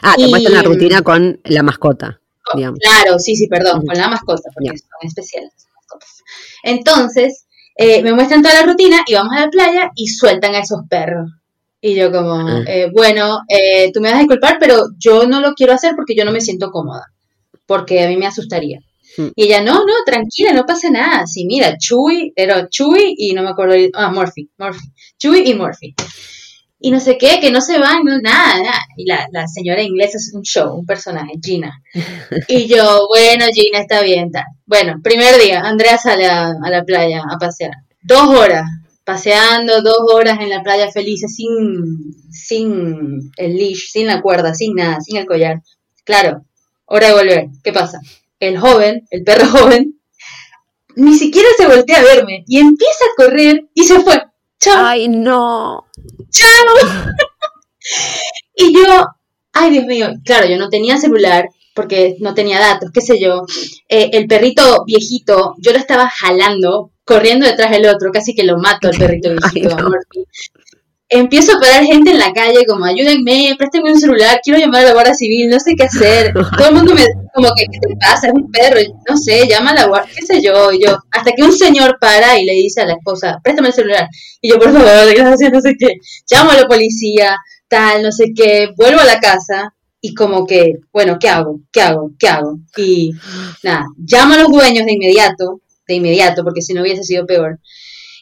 Ah, 0.00 0.14
te 0.16 0.26
muestran 0.28 0.54
la 0.54 0.62
rutina 0.62 1.02
con 1.02 1.40
la 1.44 1.62
mascota. 1.62 2.20
Digamos. 2.54 2.80
Claro, 2.80 3.18
sí, 3.18 3.36
sí, 3.36 3.46
perdón, 3.46 3.86
con 3.86 3.96
la 3.96 4.08
mascota, 4.08 4.50
porque 4.52 4.76
son 4.78 4.88
especiales. 5.02 5.52
Entonces, 6.62 7.46
eh, 7.76 8.02
me 8.02 8.12
muestran 8.12 8.42
toda 8.42 8.54
la 8.54 8.66
rutina 8.66 9.02
y 9.06 9.14
vamos 9.14 9.32
a 9.36 9.40
la 9.40 9.50
playa 9.50 9.90
y 9.94 10.08
sueltan 10.08 10.54
a 10.54 10.60
esos 10.60 10.80
perros. 10.88 11.30
Y 11.80 11.94
yo 11.94 12.12
como, 12.12 12.48
eh, 12.66 12.90
bueno, 12.92 13.40
eh, 13.48 13.90
tú 13.92 14.00
me 14.00 14.08
vas 14.08 14.18
a 14.18 14.20
disculpar, 14.20 14.58
pero 14.60 14.84
yo 14.98 15.26
no 15.26 15.40
lo 15.40 15.54
quiero 15.54 15.72
hacer 15.72 15.94
porque 15.96 16.14
yo 16.14 16.24
no 16.24 16.30
me 16.30 16.40
siento 16.40 16.70
cómoda, 16.70 17.06
porque 17.66 18.04
a 18.04 18.08
mí 18.08 18.16
me 18.16 18.26
asustaría. 18.26 18.78
Y 19.34 19.44
ella, 19.44 19.62
no, 19.62 19.84
no, 19.84 19.92
tranquila, 20.06 20.52
no 20.52 20.64
pasa 20.64 20.88
nada. 20.90 21.26
Sí, 21.26 21.44
mira, 21.44 21.76
Chuy, 21.76 22.32
era 22.36 22.68
Chuy 22.68 23.14
y 23.18 23.32
no 23.34 23.42
me 23.42 23.50
acuerdo, 23.50 23.74
ah, 23.94 24.10
Murphy, 24.10 24.48
Murphy, 24.56 24.86
Chuy 25.18 25.42
y 25.50 25.54
Murphy 25.54 25.94
y 26.82 26.90
no 26.90 26.98
sé 26.98 27.16
qué, 27.16 27.38
que 27.40 27.52
no 27.52 27.60
se 27.60 27.78
van, 27.78 28.04
no, 28.04 28.18
nada, 28.18 28.60
nada. 28.60 28.86
Y 28.96 29.06
la, 29.06 29.28
la, 29.30 29.46
señora 29.46 29.82
inglesa 29.82 30.18
es 30.18 30.32
un 30.34 30.42
show, 30.42 30.74
un 30.74 30.84
personaje, 30.84 31.34
Gina. 31.40 31.80
Y 32.48 32.66
yo, 32.66 33.06
bueno, 33.08 33.46
Gina, 33.54 33.78
está 33.78 34.02
bien, 34.02 34.32
tal. 34.32 34.44
Bueno, 34.66 34.96
primer 35.00 35.40
día, 35.40 35.60
Andrea 35.60 35.96
sale 35.96 36.26
a, 36.26 36.52
la 36.68 36.84
playa 36.84 37.22
a 37.30 37.38
pasear. 37.38 37.70
Dos 38.02 38.28
horas, 38.36 38.66
paseando, 39.04 39.80
dos 39.80 39.98
horas 40.12 40.40
en 40.40 40.50
la 40.50 40.64
playa 40.64 40.90
felices, 40.90 41.36
sin, 41.36 42.14
sin 42.30 43.30
el 43.36 43.56
leash, 43.56 43.90
sin 43.92 44.08
la 44.08 44.20
cuerda, 44.20 44.52
sin 44.52 44.74
nada, 44.74 45.00
sin 45.00 45.18
el 45.18 45.26
collar. 45.26 45.62
Claro, 46.04 46.44
hora 46.86 47.06
de 47.08 47.14
volver. 47.14 47.46
¿Qué 47.62 47.72
pasa? 47.72 48.00
El 48.40 48.58
joven, 48.58 49.06
el 49.10 49.22
perro 49.22 49.46
joven, 49.52 50.00
ni 50.96 51.16
siquiera 51.16 51.48
se 51.56 51.68
voltea 51.68 52.00
a 52.00 52.02
verme 52.02 52.42
y 52.48 52.58
empieza 52.58 53.04
a 53.04 53.24
correr 53.24 53.68
y 53.72 53.84
se 53.84 54.00
fue. 54.00 54.20
Chao. 54.62 54.86
Ay, 54.86 55.08
no. 55.08 55.86
Chao. 56.30 56.74
y 58.54 58.72
yo, 58.72 59.06
ay, 59.52 59.70
Dios 59.70 59.86
mío, 59.86 60.12
claro, 60.24 60.46
yo 60.46 60.56
no 60.56 60.68
tenía 60.68 60.98
celular 60.98 61.48
porque 61.74 62.16
no 62.20 62.32
tenía 62.32 62.60
datos, 62.60 62.90
qué 62.94 63.00
sé 63.00 63.20
yo. 63.20 63.42
Eh, 63.88 64.10
el 64.12 64.28
perrito 64.28 64.84
viejito, 64.86 65.56
yo 65.58 65.72
lo 65.72 65.78
estaba 65.78 66.08
jalando, 66.08 66.92
corriendo 67.04 67.44
detrás 67.44 67.72
del 67.72 67.86
otro, 67.86 68.12
casi 68.12 68.36
que 68.36 68.44
lo 68.44 68.56
mato 68.58 68.86
al 68.86 68.96
perrito 68.96 69.30
viejito 69.52 69.76
empiezo 71.12 71.56
a 71.56 71.60
parar 71.60 71.84
gente 71.84 72.10
en 72.10 72.18
la 72.18 72.32
calle 72.32 72.64
como 72.66 72.86
ayúdenme, 72.86 73.54
préstenme 73.58 73.92
un 73.92 74.00
celular, 74.00 74.40
quiero 74.42 74.58
llamar 74.58 74.82
a 74.82 74.86
la 74.86 74.92
Guardia 74.92 75.14
Civil, 75.14 75.48
no 75.50 75.60
sé 75.60 75.74
qué 75.76 75.84
hacer. 75.84 76.32
Todo 76.56 76.68
el 76.68 76.74
mundo 76.74 76.94
me 76.94 77.04
como 77.34 77.48
que 77.54 77.64
¿qué 77.64 77.78
te 77.78 77.96
pasa? 77.96 78.28
Es 78.28 78.32
un 78.34 78.50
perro, 78.50 78.80
no 79.08 79.16
sé, 79.16 79.46
llama 79.48 79.70
a 79.70 79.74
la 79.74 79.86
Guardia, 79.86 80.12
qué 80.14 80.26
sé 80.26 80.42
yo, 80.42 80.72
y 80.72 80.82
yo, 80.84 80.96
hasta 81.10 81.32
que 81.32 81.42
un 81.42 81.52
señor 81.52 81.98
para 82.00 82.38
y 82.38 82.44
le 82.44 82.52
dice 82.52 82.80
a 82.80 82.86
la 82.86 82.94
esposa, 82.94 83.38
préstame 83.42 83.68
el 83.68 83.74
celular. 83.74 84.08
Y 84.40 84.50
yo, 84.50 84.58
por 84.58 84.72
favor, 84.72 85.14
gracias, 85.14 85.52
no 85.52 85.60
sé 85.60 85.74
qué. 85.78 85.96
Llamo 86.30 86.50
a 86.50 86.56
la 86.56 86.66
policía, 86.66 87.36
tal, 87.68 88.02
no 88.02 88.10
sé 88.10 88.32
qué, 88.34 88.70
vuelvo 88.76 89.00
a 89.00 89.04
la 89.04 89.20
casa 89.20 89.74
y 90.00 90.14
como 90.14 90.46
que, 90.46 90.74
bueno, 90.92 91.18
¿qué 91.20 91.28
hago? 91.28 91.60
¿Qué 91.70 91.82
hago? 91.82 92.10
¿Qué 92.18 92.28
hago? 92.28 92.58
Y 92.76 93.12
nada, 93.62 93.84
llamo 93.98 94.34
a 94.34 94.38
los 94.38 94.48
dueños 94.48 94.86
de 94.86 94.92
inmediato, 94.92 95.60
de 95.86 95.94
inmediato, 95.94 96.42
porque 96.42 96.62
si 96.62 96.74
no 96.74 96.82
hubiese 96.82 97.04
sido 97.04 97.26
peor 97.26 97.60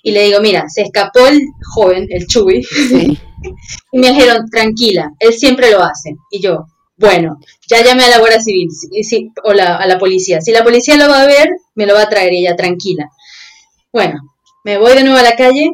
y 0.02 0.12
le 0.12 0.24
digo, 0.24 0.40
mira, 0.40 0.64
se 0.68 0.82
escapó 0.82 1.26
el 1.26 1.40
joven, 1.74 2.06
el 2.10 2.26
Chuy, 2.26 2.66
y 3.92 3.98
me 3.98 4.08
dijeron, 4.08 4.48
tranquila, 4.50 5.10
él 5.18 5.32
siempre 5.32 5.70
lo 5.70 5.82
hace. 5.82 6.16
Y 6.30 6.40
yo, 6.40 6.66
bueno, 6.96 7.38
ya 7.68 7.82
llamé 7.82 8.04
a 8.04 8.10
la 8.10 8.18
Guardia 8.18 8.40
Civil 8.40 8.68
o 9.44 9.50
a 9.50 9.86
la 9.86 9.98
policía. 9.98 10.40
Si 10.40 10.52
la 10.52 10.64
policía 10.64 10.96
lo 10.96 11.08
va 11.08 11.22
a 11.22 11.26
ver, 11.26 11.48
me 11.74 11.86
lo 11.86 11.94
va 11.94 12.02
a 12.02 12.08
traer 12.08 12.32
ella, 12.32 12.56
tranquila. 12.56 13.08
Bueno, 13.92 14.20
me 14.64 14.78
voy 14.78 14.94
de 14.94 15.04
nuevo 15.04 15.18
a 15.18 15.22
la 15.22 15.36
calle, 15.36 15.70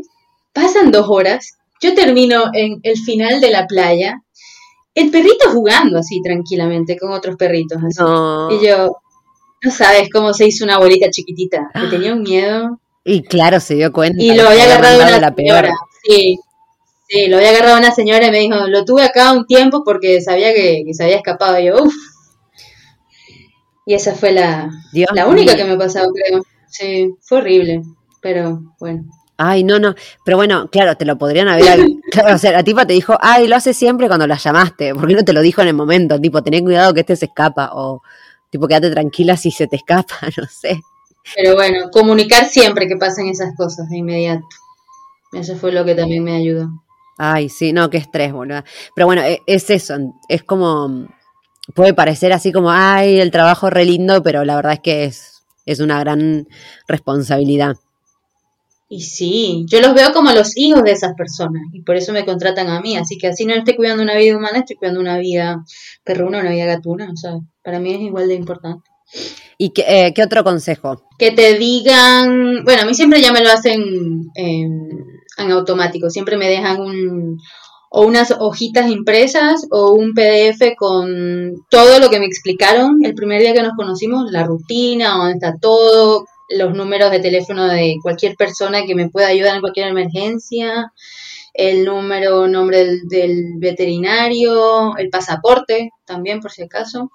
pasan 0.52 0.90
dos 0.90 1.06
horas, 1.08 1.58
yo 1.80 1.94
termino 1.94 2.50
en 2.52 2.80
el 2.82 2.96
final 2.96 3.40
de 3.40 3.50
la 3.50 3.66
playa, 3.66 4.22
el 4.94 5.10
perrito 5.10 5.50
jugando 5.50 5.98
así 5.98 6.22
tranquilamente 6.22 6.96
con 6.98 7.12
otros 7.12 7.36
perritos. 7.36 7.78
Así. 7.84 8.02
Y 8.54 8.66
yo, 8.66 8.96
no 9.62 9.70
sabes 9.70 10.08
cómo 10.10 10.32
se 10.32 10.46
hizo 10.46 10.64
una 10.64 10.78
bolita 10.78 11.10
chiquitita, 11.10 11.70
que 11.74 11.86
tenía 11.88 12.14
un 12.14 12.22
miedo. 12.22 12.80
Y 13.08 13.22
claro, 13.22 13.60
se 13.60 13.76
dio 13.76 13.92
cuenta. 13.92 14.20
Y 14.20 14.34
lo 14.34 14.48
había 14.48 14.64
agarrado 14.64 14.96
una 14.96 15.20
la 15.20 15.32
señora. 15.32 15.72
Sí, 16.02 16.40
sí, 17.08 17.28
lo 17.28 17.36
había 17.36 17.50
agarrado 17.50 17.78
una 17.78 17.92
señora 17.92 18.26
y 18.26 18.30
me 18.32 18.40
dijo, 18.40 18.66
lo 18.66 18.84
tuve 18.84 19.04
acá 19.04 19.32
un 19.32 19.46
tiempo 19.46 19.84
porque 19.84 20.20
sabía 20.20 20.52
que, 20.52 20.82
se 20.90 21.04
había 21.04 21.18
escapado. 21.18 21.56
Y 21.60 21.66
yo, 21.66 21.76
uff. 21.76 21.94
Y 23.86 23.94
esa 23.94 24.12
fue 24.12 24.32
la, 24.32 24.68
la 25.14 25.26
única 25.28 25.54
que 25.54 25.64
me 25.64 25.74
ha 25.74 25.78
pasado, 25.78 26.08
creo. 26.12 26.42
Sí, 26.68 27.14
fue 27.20 27.38
horrible, 27.38 27.82
pero 28.20 28.60
bueno. 28.80 29.04
Ay, 29.36 29.62
no, 29.62 29.78
no. 29.78 29.94
Pero 30.24 30.36
bueno, 30.36 30.68
claro, 30.68 30.96
te 30.96 31.04
lo 31.04 31.16
podrían 31.16 31.46
haber. 31.46 31.86
claro, 32.10 32.34
o 32.34 32.38
sea, 32.38 32.50
la 32.50 32.64
tipa 32.64 32.86
te 32.86 32.94
dijo, 32.94 33.16
ay, 33.20 33.46
lo 33.46 33.54
hace 33.54 33.72
siempre 33.72 34.08
cuando 34.08 34.26
la 34.26 34.36
llamaste. 34.36 34.96
¿Por 34.96 35.06
qué 35.06 35.14
no 35.14 35.24
te 35.24 35.32
lo 35.32 35.42
dijo 35.42 35.62
en 35.62 35.68
el 35.68 35.74
momento? 35.74 36.20
Tipo, 36.20 36.42
ten 36.42 36.64
cuidado 36.64 36.92
que 36.92 37.00
este 37.00 37.14
se 37.14 37.26
escapa. 37.26 37.70
O, 37.72 38.02
tipo, 38.50 38.66
quédate 38.66 38.90
tranquila 38.90 39.36
si 39.36 39.52
se 39.52 39.68
te 39.68 39.76
escapa, 39.76 40.16
no 40.36 40.48
sé. 40.50 40.80
Pero 41.34 41.54
bueno, 41.54 41.90
comunicar 41.90 42.46
siempre 42.46 42.86
que 42.86 42.96
pasen 42.96 43.28
esas 43.28 43.54
cosas 43.56 43.88
de 43.88 43.98
inmediato. 43.98 44.46
Eso 45.32 45.56
fue 45.56 45.72
lo 45.72 45.84
que 45.84 45.94
también 45.94 46.24
me 46.24 46.36
ayudó. 46.36 46.68
Ay, 47.18 47.48
sí, 47.48 47.72
no, 47.72 47.90
qué 47.90 47.98
estrés, 47.98 48.32
boludo. 48.32 48.62
Pero 48.94 49.06
bueno, 49.06 49.22
e, 49.22 49.42
es 49.46 49.70
eso, 49.70 49.96
es 50.28 50.42
como, 50.42 51.08
puede 51.74 51.94
parecer 51.94 52.32
así 52.32 52.52
como, 52.52 52.70
ay, 52.70 53.20
el 53.20 53.30
trabajo 53.30 53.70
re 53.70 53.84
lindo, 53.84 54.22
pero 54.22 54.44
la 54.44 54.56
verdad 54.56 54.74
es 54.74 54.80
que 54.80 55.04
es, 55.04 55.42
es 55.64 55.80
una 55.80 55.98
gran 55.98 56.46
responsabilidad. 56.86 57.76
Y 58.88 59.00
sí, 59.00 59.66
yo 59.68 59.80
los 59.80 59.94
veo 59.94 60.12
como 60.12 60.30
los 60.30 60.56
hijos 60.56 60.84
de 60.84 60.92
esas 60.92 61.14
personas 61.14 61.62
y 61.72 61.82
por 61.82 61.96
eso 61.96 62.12
me 62.12 62.24
contratan 62.24 62.68
a 62.68 62.80
mí. 62.80 62.96
Así 62.96 63.18
que 63.18 63.26
así 63.26 63.44
no 63.44 63.54
estoy 63.54 63.74
cuidando 63.74 64.02
una 64.02 64.14
vida 64.14 64.36
humana, 64.36 64.58
estoy 64.58 64.76
cuidando 64.76 65.00
una 65.00 65.18
vida 65.18 65.64
perruna, 66.04 66.38
una 66.40 66.50
vida 66.50 66.66
gatuna. 66.66 67.10
O 67.12 67.16
sea, 67.16 67.32
para 67.64 67.80
mí 67.80 67.92
es 67.92 68.00
igual 68.00 68.28
de 68.28 68.34
importante. 68.34 68.88
¿Y 69.58 69.70
qué, 69.70 69.84
eh, 69.86 70.12
qué 70.14 70.22
otro 70.22 70.44
consejo? 70.44 71.02
Que 71.18 71.30
te 71.30 71.54
digan, 71.54 72.64
bueno, 72.64 72.82
a 72.82 72.84
mí 72.84 72.94
siempre 72.94 73.20
ya 73.20 73.32
me 73.32 73.42
lo 73.42 73.50
hacen 73.50 74.30
en, 74.34 74.88
automático, 75.38 76.10
siempre 76.10 76.36
me 76.36 76.48
dejan 76.48 76.80
un, 76.80 77.38
o 77.90 78.02
unas 78.02 78.34
hojitas 78.38 78.90
impresas 78.90 79.66
o 79.70 79.92
un 79.92 80.12
PDF 80.12 80.74
con 80.76 81.54
todo 81.70 81.98
lo 81.98 82.10
que 82.10 82.18
me 82.18 82.26
explicaron 82.26 82.98
el 83.04 83.14
primer 83.14 83.40
día 83.40 83.54
que 83.54 83.62
nos 83.62 83.74
conocimos, 83.76 84.30
la 84.30 84.44
rutina, 84.44 85.16
dónde 85.16 85.34
está 85.34 85.54
todo, 85.60 86.26
los 86.48 86.74
números 86.74 87.10
de 87.10 87.20
teléfono 87.20 87.66
de 87.66 87.96
cualquier 88.02 88.36
persona 88.36 88.84
que 88.86 88.94
me 88.94 89.08
pueda 89.08 89.28
ayudar 89.28 89.56
en 89.56 89.60
cualquier 89.60 89.88
emergencia, 89.88 90.92
el 91.54 91.84
número, 91.84 92.46
nombre 92.48 92.84
del, 92.84 93.08
del 93.08 93.52
veterinario, 93.56 94.96
el 94.98 95.08
pasaporte 95.08 95.90
también 96.04 96.40
por 96.40 96.50
si 96.52 96.62
acaso. 96.62 97.10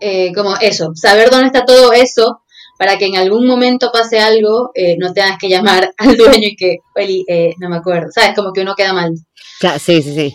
Eh, 0.00 0.32
como 0.34 0.54
eso, 0.60 0.92
saber 0.94 1.30
dónde 1.30 1.46
está 1.46 1.64
todo 1.64 1.92
eso 1.92 2.40
para 2.78 2.98
que 2.98 3.06
en 3.06 3.16
algún 3.16 3.46
momento 3.46 3.90
pase 3.92 4.20
algo, 4.20 4.70
eh, 4.74 4.96
no 4.98 5.12
tengas 5.12 5.38
que 5.38 5.48
llamar 5.48 5.92
al 5.98 6.16
dueño 6.16 6.48
y 6.48 6.56
que, 6.56 6.78
Eli, 6.94 7.24
eh, 7.28 7.54
no 7.58 7.68
me 7.70 7.76
acuerdo, 7.76 8.08
¿sabes? 8.14 8.34
Como 8.36 8.52
que 8.52 8.60
uno 8.62 8.74
queda 8.74 8.92
mal. 8.92 9.14
Claro, 9.60 9.78
sí, 9.78 10.02
sí, 10.02 10.14
sí. 10.14 10.34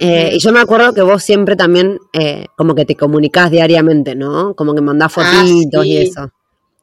Eh, 0.00 0.30
y 0.34 0.38
yo 0.38 0.52
me 0.52 0.60
acuerdo 0.60 0.94
que 0.94 1.02
vos 1.02 1.22
siempre 1.22 1.56
también 1.56 1.98
eh, 2.12 2.46
como 2.56 2.74
que 2.74 2.84
te 2.84 2.94
comunicás 2.94 3.50
diariamente, 3.50 4.14
¿no? 4.14 4.54
Como 4.54 4.74
que 4.74 4.80
mandás 4.80 5.12
Ah, 5.16 5.42
fotitos 5.44 5.84
y 5.86 5.90
sí. 5.90 6.02
eso. 6.08 6.30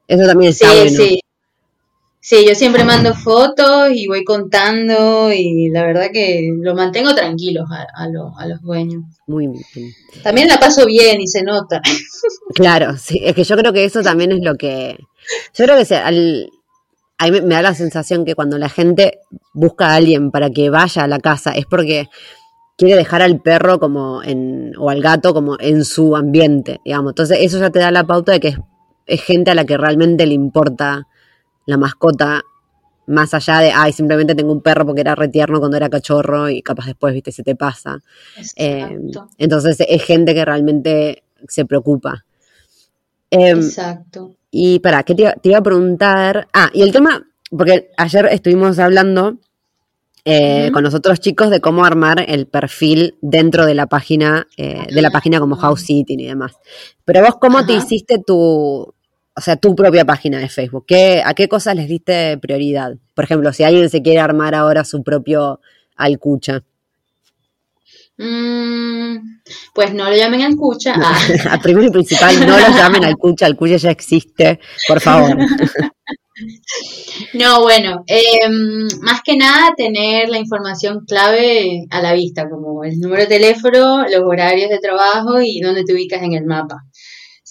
Eso 0.08 0.28
también 0.28 0.54
Sí, 0.54 0.64
está 0.66 0.76
bueno. 0.76 0.98
sí. 0.98 1.20
Sí, 2.28 2.44
yo 2.48 2.56
siempre 2.56 2.84
mando 2.84 3.14
fotos 3.14 3.90
y 3.94 4.08
voy 4.08 4.24
contando 4.24 5.32
y 5.32 5.70
la 5.70 5.86
verdad 5.86 6.08
que 6.12 6.50
lo 6.60 6.74
mantengo 6.74 7.14
tranquilos 7.14 7.66
a, 7.72 7.86
a 8.04 8.08
lo- 8.10 8.36
a 8.40 8.48
los 8.48 8.62
dueños. 8.64 9.04
Muy 9.28 9.46
bien. 9.48 9.94
También 10.24 10.48
la 10.48 10.58
paso 10.60 10.88
bien 10.88 11.22
y 11.22 11.28
se 11.28 11.44
nota. 11.44 11.82
Claro, 12.56 12.98
sí, 12.98 13.20
es 13.24 13.36
que 13.36 13.44
yo 13.44 13.56
creo 13.58 13.74
que 13.74 13.86
eso 13.86 14.02
también 14.02 14.32
es 14.32 14.40
lo 14.42 14.56
que... 14.56 14.98
Yo 15.54 15.66
creo 15.66 15.78
que 15.78 15.86
se- 15.86 15.98
al- 15.98 16.50
a 17.20 17.26
mí 17.26 17.32
me, 17.32 17.42
me 17.42 17.54
da 17.56 17.62
la 17.62 17.76
sensación 17.76 18.26
que 18.26 18.34
cuando 18.34 18.58
la 18.58 18.70
gente 18.70 19.20
busca 19.54 19.90
a 19.92 19.96
alguien 19.96 20.32
para 20.32 20.50
que 20.50 20.72
vaya 20.72 21.04
a 21.04 21.08
la 21.08 21.20
casa 21.20 21.52
es 21.52 21.66
porque 21.68 22.08
quiere 22.76 22.96
dejar 22.96 23.22
al 23.22 23.40
perro 23.40 23.80
como 23.80 24.24
en, 24.24 24.72
o 24.80 24.90
al 24.90 25.02
gato 25.04 25.32
como 25.36 25.58
en 25.60 25.86
su 25.86 26.16
ambiente, 26.16 26.80
digamos. 26.86 27.12
Entonces 27.12 27.38
eso 27.42 27.60
ya 27.60 27.70
te 27.70 27.80
da 27.80 27.92
la 27.92 28.04
pauta 28.06 28.32
de 28.32 28.40
que 28.40 28.48
es, 28.48 28.58
es 29.06 29.22
gente 29.22 29.52
a 29.52 29.56
la 29.56 29.66
que 29.66 29.78
realmente 29.78 30.26
le 30.26 30.34
importa 30.34 31.08
la 31.66 31.78
mascota, 31.78 32.42
más 33.08 33.34
allá 33.34 33.60
de, 33.60 33.72
ay, 33.72 33.94
simplemente 33.94 34.34
tengo 34.36 34.52
un 34.52 34.62
perro 34.62 34.86
porque 34.86 35.02
era 35.02 35.16
retierno 35.16 35.60
cuando 35.60 35.78
era 35.78 35.90
cachorro 35.90 36.50
y 36.50 36.62
capaz 36.62 36.88
después, 36.88 37.14
viste, 37.14 37.32
se 37.32 37.44
te 37.44 37.56
pasa. 37.56 38.00
Eh, 38.56 38.80
Exacto. 38.82 39.30
entonces 39.38 39.78
es 39.88 40.04
gente 40.04 40.34
que 40.34 40.44
realmente 40.46 41.24
se 41.48 41.66
preocupa. 41.66 42.26
Em, 43.30 43.60
Exacto. 43.60 44.36
y 44.52 44.80
para, 44.80 45.04
¿qué 45.04 45.16
te, 45.16 45.24
iba- 45.24 45.34
te 45.34 45.50
iba 45.50 45.58
a 45.60 45.64
preguntar? 45.64 46.48
Ah, 46.54 46.70
y 46.74 46.82
el 46.82 46.92
tema, 46.92 47.24
porque 47.50 47.90
ayer 47.98 48.28
estuvimos 48.32 48.80
hablando 48.80 49.38
eh, 50.28 50.72
con 50.74 50.84
los 50.84 50.96
otros 50.96 51.20
chicos 51.20 51.52
de 51.52 51.62
cómo 51.62 51.86
armar 51.86 52.26
el 52.28 52.48
perfil 52.48 53.16
dentro 53.22 53.66
de 53.68 53.76
la 53.76 53.86
página, 53.86 54.48
eh, 54.58 54.88
de 54.92 55.02
la 55.04 55.12
página 55.12 55.40
como 55.40 55.56
House 55.56 55.82
Sitting 55.82 56.20
y 56.20 56.26
demás. 56.26 56.54
Pero 57.04 57.22
vos, 57.22 57.36
¿cómo 57.40 57.64
te 57.68 57.74
hiciste 57.74 58.18
tu, 58.26 58.95
o 59.38 59.42
sea, 59.42 59.58
tu 59.58 59.76
propia 59.76 60.06
página 60.06 60.40
de 60.40 60.50
Facebook? 60.50 60.86
¿Qué, 60.88 61.22
¿A 61.24 61.34
qué 61.34 61.48
cosas 61.48 61.76
les 61.76 61.88
diste 61.88 62.38
prioridad? 62.38 62.96
Por 63.14 63.26
ejemplo, 63.26 63.52
si 63.52 63.64
alguien 63.64 63.90
se 63.90 64.02
quiere 64.02 64.20
armar 64.20 64.56
ahora 64.56 64.84
su 64.84 65.04
propio 65.04 65.60
Alcucha. 65.98 66.64
Mm, 68.18 69.18
pues 69.74 69.94
no 69.94 70.10
lo 70.10 70.16
llamen 70.16 70.42
al 70.44 70.56
cucha. 70.56 70.96
Ah. 70.98 71.20
A 71.52 71.60
primero 71.60 71.88
y 71.88 71.92
principal, 71.92 72.40
no 72.40 72.58
lo 72.58 72.68
llamen 72.78 73.04
Alcucha, 73.04 73.46
Alcucha 73.46 73.76
ya 73.78 73.92
existe, 73.92 74.60
por 74.88 75.02
favor. 75.02 75.38
No, 77.34 77.62
bueno, 77.62 78.04
em, 78.08 78.88
más 79.02 79.22
que 79.24 79.38
nada 79.38 79.74
tener 79.78 80.28
la 80.28 80.38
información 80.38 81.06
clave 81.08 81.86
a 81.90 82.02
la 82.02 82.12
vista, 82.12 82.50
como 82.50 82.84
el 82.84 83.00
número 83.00 83.22
de 83.22 83.28
teléfono, 83.30 84.06
los 84.06 84.22
horarios 84.22 84.70
de 84.70 84.80
trabajo 84.80 85.40
y 85.42 85.62
dónde 85.62 85.86
te 85.86 85.94
ubicas 85.94 86.22
en 86.24 86.34
el 86.34 86.46
mapa. 86.46 86.84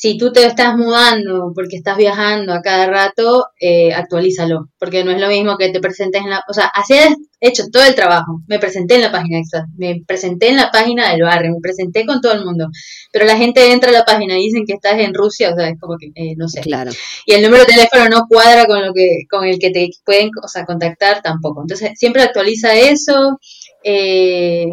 Si 0.04 0.18
tú 0.18 0.30
te 0.32 0.44
estás 0.44 0.76
mudando 0.76 1.52
porque 1.54 1.76
estás 1.76 1.96
viajando 1.96 2.52
a 2.52 2.60
cada 2.60 2.84
rato, 2.84 3.46
eh, 3.58 3.94
actualízalo, 3.94 4.68
porque 4.78 5.02
no 5.02 5.12
es 5.12 5.18
lo 5.18 5.28
mismo 5.28 5.56
que 5.56 5.70
te 5.70 5.80
presentes 5.80 6.20
en 6.20 6.28
la... 6.28 6.42
O 6.46 6.52
sea, 6.52 6.66
así 6.66 6.92
he 6.92 7.08
hecho 7.40 7.62
todo 7.72 7.84
el 7.84 7.94
trabajo. 7.94 8.42
Me 8.46 8.58
presenté 8.58 8.96
en 8.96 9.00
la 9.00 9.10
página 9.10 9.38
exacta, 9.38 9.66
me 9.78 10.02
presenté 10.06 10.50
en 10.50 10.58
la 10.58 10.70
página 10.70 11.10
del 11.10 11.22
barrio, 11.22 11.52
me 11.52 11.60
presenté 11.62 12.04
con 12.04 12.20
todo 12.20 12.34
el 12.34 12.44
mundo, 12.44 12.68
pero 13.12 13.24
la 13.24 13.38
gente 13.38 13.72
entra 13.72 13.88
a 13.88 13.92
la 13.94 14.04
página 14.04 14.38
y 14.38 14.44
dicen 14.44 14.64
que 14.66 14.74
estás 14.74 15.00
en 15.00 15.14
Rusia, 15.14 15.54
o 15.54 15.56
sea, 15.56 15.70
es 15.70 15.80
como 15.80 15.96
que, 15.96 16.08
eh, 16.14 16.34
no 16.36 16.48
sé 16.48 16.60
Claro. 16.60 16.90
y 17.24 17.32
el 17.32 17.42
número 17.42 17.64
de 17.64 17.72
teléfono 17.72 18.06
no 18.10 18.26
cuadra 18.28 18.66
con 18.66 18.84
lo 18.84 18.92
que 18.92 19.20
con 19.30 19.46
el 19.46 19.58
que 19.58 19.70
te 19.70 19.88
pueden 20.04 20.28
o 20.42 20.48
sea, 20.48 20.66
contactar 20.66 21.22
tampoco. 21.22 21.62
Entonces, 21.62 21.92
siempre 21.94 22.20
actualiza 22.20 22.74
eso 22.74 23.38
eh, 23.82 24.66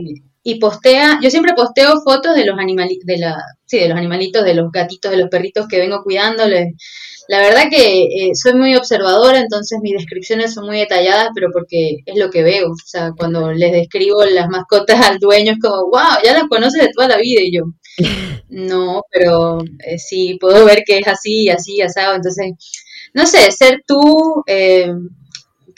y 0.44 0.60
postea, 0.60 1.20
yo 1.22 1.30
siempre 1.30 1.54
posteo 1.54 2.02
fotos 2.04 2.36
de 2.36 2.46
los 2.46 2.58
animalitos 2.58 3.06
de 3.06 3.18
la 3.18 3.38
sí, 3.72 3.80
de 3.80 3.88
los 3.88 3.98
animalitos, 3.98 4.44
de 4.44 4.54
los 4.54 4.72
gatitos, 4.72 5.12
de 5.12 5.18
los 5.18 5.30
perritos 5.30 5.68
que 5.68 5.80
vengo 5.80 6.04
cuidándoles. 6.04 6.74
La 7.28 7.40
verdad 7.40 7.70
que 7.70 8.04
eh, 8.04 8.32
soy 8.36 8.56
muy 8.56 8.76
observadora, 8.76 9.40
entonces 9.40 9.80
mis 9.82 9.94
descripciones 9.94 10.54
son 10.54 10.66
muy 10.66 10.80
detalladas, 10.80 11.30
pero 11.34 11.48
porque 11.54 11.98
es 12.06 12.18
lo 12.18 12.30
que 12.30 12.44
veo. 12.44 12.72
O 12.72 12.76
sea, 12.86 13.12
cuando 13.18 13.52
les 13.54 13.72
describo 13.72 14.26
las 14.26 14.50
mascotas 14.50 15.00
al 15.00 15.20
dueño 15.20 15.54
es 15.54 15.60
como, 15.60 15.90
wow, 15.90 16.22
ya 16.24 16.34
las 16.34 16.50
conoces 16.50 16.82
de 16.82 16.90
toda 16.94 17.08
la 17.08 17.18
vida 17.18 17.42
y 17.42 17.56
yo, 17.56 17.64
no, 18.50 19.04
pero 19.12 19.60
eh, 19.86 19.98
sí, 19.98 20.38
puedo 20.42 20.66
ver 20.66 20.84
que 20.86 20.98
es 21.00 21.08
así, 21.08 21.50
así, 21.50 21.82
asado. 21.82 22.16
Entonces, 22.16 22.54
no 23.14 23.26
sé, 23.26 23.52
ser 23.52 23.84
tú, 23.88 24.44
eh, 24.48 24.92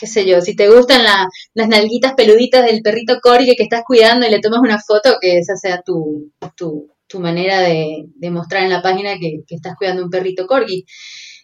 qué 0.04 0.08
sé 0.08 0.26
yo, 0.26 0.42
si 0.42 0.54
te 0.56 0.68
gustan 0.70 1.04
la- 1.04 1.28
las 1.54 1.68
nalguitas 1.70 2.14
peluditas 2.14 2.66
del 2.66 2.82
perrito 2.82 3.20
corgi 3.22 3.56
que 3.56 3.64
estás 3.64 3.84
cuidando 3.88 4.28
y 4.28 4.30
le 4.32 4.40
tomas 4.42 4.60
una 4.60 4.78
foto, 4.80 5.18
que 5.22 5.38
esa 5.40 5.56
sea 5.56 5.82
tu, 5.82 6.30
tu, 6.58 6.90
tu 7.08 7.20
manera 7.22 7.62
de, 7.62 8.06
de 8.16 8.30
mostrar 8.32 8.64
en 8.64 8.70
la 8.70 8.82
página 8.82 9.18
que, 9.20 9.44
que 9.48 9.56
estás 9.56 9.76
cuidando 9.78 10.04
un 10.04 10.10
perrito 10.10 10.46
corgi. 10.46 10.86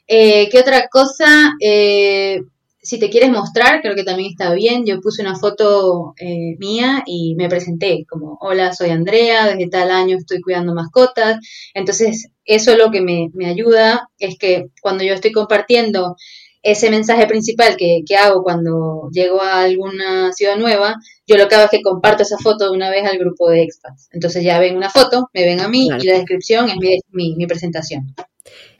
Eh, 0.07 0.49
¿Qué 0.49 0.59
otra 0.59 0.87
cosa? 0.89 1.53
Eh, 1.61 2.41
si 2.81 2.97
te 2.99 3.09
quieres 3.09 3.29
mostrar, 3.31 3.81
creo 3.81 3.95
que 3.95 4.03
también 4.03 4.31
está 4.31 4.53
bien. 4.53 4.85
Yo 4.85 4.99
puse 5.01 5.21
una 5.21 5.35
foto 5.37 6.13
eh, 6.19 6.55
mía 6.59 7.03
y 7.05 7.35
me 7.35 7.49
presenté 7.49 8.05
como, 8.09 8.37
hola, 8.41 8.73
soy 8.73 8.89
Andrea, 8.89 9.47
desde 9.47 9.69
tal 9.69 9.91
año 9.91 10.17
estoy 10.17 10.41
cuidando 10.41 10.73
mascotas. 10.73 11.37
Entonces, 11.73 12.29
eso 12.45 12.75
lo 12.77 12.91
que 12.91 13.01
me, 13.01 13.29
me 13.33 13.47
ayuda 13.47 14.09
es 14.17 14.37
que 14.37 14.67
cuando 14.81 15.03
yo 15.03 15.13
estoy 15.13 15.31
compartiendo 15.31 16.15
ese 16.61 16.89
mensaje 16.91 17.25
principal 17.27 17.75
que, 17.77 18.01
que 18.05 18.15
hago 18.15 18.43
cuando 18.43 19.09
llego 19.11 19.41
a 19.41 19.61
alguna 19.63 20.31
ciudad 20.33 20.57
nueva, 20.57 20.95
yo 21.25 21.37
lo 21.37 21.47
que 21.47 21.55
hago 21.55 21.65
es 21.65 21.71
que 21.71 21.81
comparto 21.81 22.23
esa 22.23 22.37
foto 22.37 22.65
de 22.65 22.71
una 22.75 22.89
vez 22.89 23.05
al 23.05 23.17
grupo 23.17 23.49
de 23.49 23.63
expats. 23.63 24.09
Entonces 24.11 24.43
ya 24.43 24.59
ven 24.59 24.75
una 24.75 24.89
foto, 24.89 25.29
me 25.33 25.45
ven 25.45 25.59
a 25.61 25.69
mí 25.69 25.87
Claro. 25.87 26.03
y 26.03 26.07
la 26.07 26.13
descripción 26.15 26.69
es 26.69 26.75
mi, 26.77 26.97
mi, 27.11 27.35
mi 27.35 27.47
presentación. 27.47 28.13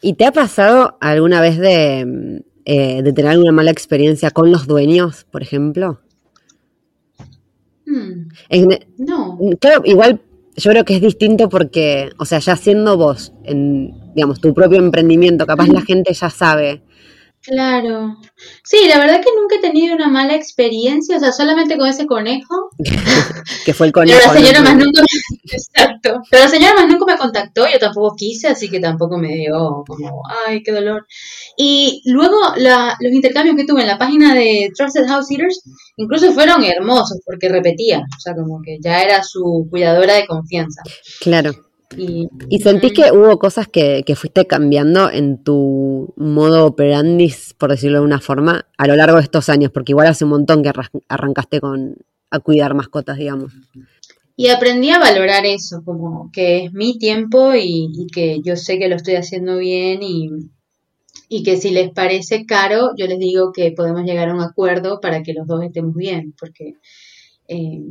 ¿Y 0.01 0.13
te 0.13 0.25
ha 0.25 0.31
pasado 0.31 0.97
alguna 0.99 1.39
vez 1.41 1.57
de, 1.57 2.41
eh, 2.65 3.01
de 3.01 3.13
tener 3.13 3.31
alguna 3.31 3.51
mala 3.51 3.71
experiencia 3.71 4.31
con 4.31 4.51
los 4.51 4.67
dueños, 4.67 5.25
por 5.31 5.41
ejemplo? 5.41 6.01
Hmm, 7.85 8.27
En- 8.49 8.79
no. 8.97 9.37
claro, 9.59 9.81
igual 9.85 10.21
yo 10.55 10.71
creo 10.71 10.85
que 10.85 10.95
es 10.95 11.01
distinto 11.01 11.49
porque, 11.49 12.09
o 12.17 12.25
sea, 12.25 12.39
ya 12.39 12.55
siendo 12.55 12.97
vos, 12.97 13.33
en, 13.43 14.13
digamos, 14.13 14.41
tu 14.41 14.53
propio 14.53 14.77
emprendimiento, 14.79 15.45
capaz 15.47 15.67
la 15.69 15.81
gente 15.81 16.13
ya 16.13 16.29
sabe. 16.29 16.81
Claro. 17.41 18.17
Sí, 18.63 18.87
la 18.87 18.99
verdad 18.99 19.21
que 19.21 19.29
nunca 19.39 19.55
he 19.55 19.59
tenido 19.61 19.95
una 19.95 20.07
mala 20.09 20.35
experiencia, 20.35 21.17
o 21.17 21.19
sea, 21.19 21.31
solamente 21.31 21.77
con 21.77 21.87
ese 21.87 22.05
conejo. 22.05 22.69
que 23.65 23.73
fue 23.73 23.87
el 23.87 23.93
Pero 23.93 24.05
conejo. 24.11 24.33
la 24.33 24.39
señora 24.39 24.59
¿no? 24.59 24.65
más 24.65 24.75
nunca 24.75 25.01
me... 25.01 25.07
Exacto. 25.51 26.21
Pero 26.29 26.43
la 26.43 26.49
señora 26.49 26.73
más 26.75 26.87
nunca 26.87 27.05
me 27.13 27.17
contactó, 27.17 27.65
yo 27.71 27.79
tampoco 27.79 28.15
quise, 28.15 28.47
así 28.49 28.69
que 28.69 28.79
tampoco 28.79 29.17
me 29.17 29.29
dio 29.35 29.83
como, 29.87 30.21
ay, 30.47 30.61
qué 30.63 30.71
dolor. 30.71 31.07
Y 31.57 32.01
luego 32.05 32.37
la- 32.57 32.95
los 32.99 33.11
intercambios 33.13 33.55
que 33.55 33.65
tuve 33.65 33.81
en 33.81 33.87
la 33.87 33.97
página 33.97 34.35
de 34.35 34.69
Trusted 34.75 35.07
House 35.07 35.31
Eaters 35.31 35.61
incluso 35.97 36.31
fueron 36.33 36.63
hermosos 36.63 37.19
porque 37.25 37.49
repetía, 37.49 37.99
o 37.99 38.19
sea, 38.19 38.35
como 38.35 38.61
que 38.63 38.77
ya 38.81 39.01
era 39.01 39.23
su 39.23 39.67
cuidadora 39.69 40.13
de 40.15 40.27
confianza. 40.27 40.81
Claro. 41.21 41.51
Y, 41.97 42.29
¿Y 42.49 42.59
sentís 42.59 42.93
que 42.93 43.11
hubo 43.11 43.39
cosas 43.39 43.67
que, 43.67 44.03
que 44.05 44.15
fuiste 44.15 44.45
cambiando 44.45 45.09
en 45.09 45.43
tu 45.43 46.13
modo 46.17 46.65
operandis, 46.65 47.55
por 47.57 47.71
decirlo 47.71 47.99
de 47.99 48.05
una 48.05 48.19
forma, 48.19 48.67
a 48.77 48.87
lo 48.87 48.95
largo 48.95 49.17
de 49.17 49.23
estos 49.23 49.49
años? 49.49 49.71
Porque 49.71 49.93
igual 49.93 50.07
hace 50.07 50.23
un 50.23 50.31
montón 50.31 50.63
que 50.63 50.71
arrancaste 51.07 51.59
con 51.59 51.95
a 52.31 52.39
cuidar 52.39 52.75
mascotas, 52.75 53.17
digamos. 53.17 53.53
Y 54.35 54.47
aprendí 54.47 54.89
a 54.91 54.99
valorar 54.99 55.45
eso, 55.45 55.81
como 55.83 56.29
que 56.31 56.65
es 56.65 56.73
mi 56.73 56.97
tiempo 56.97 57.53
y, 57.55 57.89
y 57.93 58.07
que 58.07 58.39
yo 58.43 58.55
sé 58.55 58.79
que 58.79 58.87
lo 58.87 58.95
estoy 58.95 59.15
haciendo 59.15 59.57
bien 59.57 60.01
y, 60.01 60.29
y 61.27 61.43
que 61.43 61.57
si 61.57 61.71
les 61.71 61.91
parece 61.91 62.45
caro, 62.45 62.91
yo 62.97 63.05
les 63.07 63.19
digo 63.19 63.51
que 63.51 63.71
podemos 63.71 64.03
llegar 64.03 64.29
a 64.29 64.33
un 64.33 64.41
acuerdo 64.41 65.01
para 65.01 65.23
que 65.23 65.33
los 65.33 65.45
dos 65.45 65.63
estemos 65.63 65.93
bien, 65.93 66.33
porque 66.39 66.73
eh, 67.47 67.81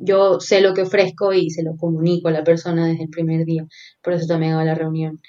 yo 0.00 0.40
sé 0.40 0.60
lo 0.60 0.74
que 0.74 0.82
ofrezco 0.82 1.32
y 1.32 1.50
se 1.50 1.62
lo 1.62 1.76
comunico 1.76 2.28
a 2.28 2.32
la 2.32 2.44
persona 2.44 2.86
desde 2.86 3.04
el 3.04 3.10
primer 3.10 3.44
día, 3.44 3.64
por 4.02 4.12
eso 4.14 4.26
también 4.26 4.52
hago 4.52 4.64
la 4.64 4.74
reunión. 4.74 5.20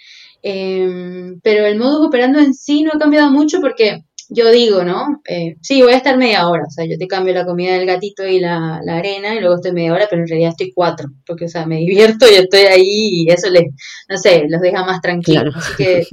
Em, 0.41 1.39
pero 1.41 1.65
el 1.65 1.77
modus 1.77 2.07
operando 2.07 2.39
en 2.39 2.53
sí 2.53 2.83
no 2.83 2.91
ha 2.93 2.99
cambiado 2.99 3.31
mucho 3.31 3.59
porque 3.61 4.03
yo 4.29 4.51
digo, 4.51 4.83
¿no? 4.83 5.21
Eh, 5.27 5.55
sí, 5.61 5.81
voy 5.81 5.93
a 5.93 5.97
estar 5.97 6.17
media 6.17 6.47
hora, 6.47 6.63
o 6.67 6.69
sea, 6.69 6.85
yo 6.85 6.97
te 6.97 7.07
cambio 7.07 7.33
la 7.33 7.45
comida 7.45 7.73
del 7.73 7.85
gatito 7.85 8.27
y 8.27 8.39
la, 8.39 8.77
arena 8.87 9.33
y 9.35 9.39
luego 9.39 9.55
estoy 9.55 9.71
media 9.71 9.93
hora, 9.93 10.07
pero 10.09 10.21
en 10.21 10.27
realidad 10.27 10.51
estoy 10.51 10.71
cuatro, 10.73 11.07
porque, 11.25 11.45
o 11.45 11.47
sea, 11.47 11.65
me 11.65 11.77
divierto 11.77 12.25
y 12.29 12.35
estoy 12.35 12.61
ahí 12.61 13.09
y 13.23 13.31
eso 13.31 13.49
les, 13.49 13.63
no 14.09 14.17
sé, 14.17 14.45
los 14.49 14.61
deja 14.61 14.85
más 14.85 15.01
tranquilos. 15.01 15.55
Así 15.55 15.73
que 15.77 16.03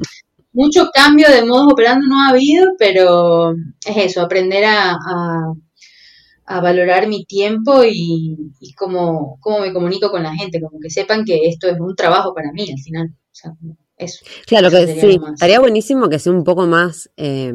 mucho 0.52 0.88
cambio 0.94 1.28
de 1.28 1.44
modus 1.44 1.72
operando 1.72 2.06
no 2.06 2.20
ha 2.22 2.28
habido, 2.28 2.72
pero 2.78 3.52
es 3.52 3.96
eso, 3.96 4.20
aprender 4.22 4.64
a, 4.64 4.92
a, 4.92 5.52
valorar 6.46 7.08
mi 7.08 7.24
tiempo 7.24 7.84
y, 7.84 8.36
y 8.60 8.72
cómo, 8.74 9.38
cómo, 9.40 9.60
me 9.60 9.72
comunico 9.72 10.10
con 10.10 10.22
la 10.22 10.34
gente, 10.34 10.60
como 10.60 10.78
que 10.80 10.90
sepan 10.90 11.24
que 11.24 11.48
esto 11.48 11.68
es 11.68 11.80
un 11.80 11.96
trabajo 11.96 12.34
para 12.34 12.52
mí 12.52 12.62
al 12.70 12.78
final. 12.78 13.08
O 13.08 13.34
sea, 13.34 13.52
eso. 13.96 14.24
Claro 14.46 14.70
que 14.70 15.00
sí, 15.00 15.20
estaría 15.32 15.60
buenísimo 15.60 16.08
que 16.08 16.18
sea 16.18 16.32
un 16.32 16.44
poco 16.44 16.66
más 16.66 17.10
eh, 17.16 17.52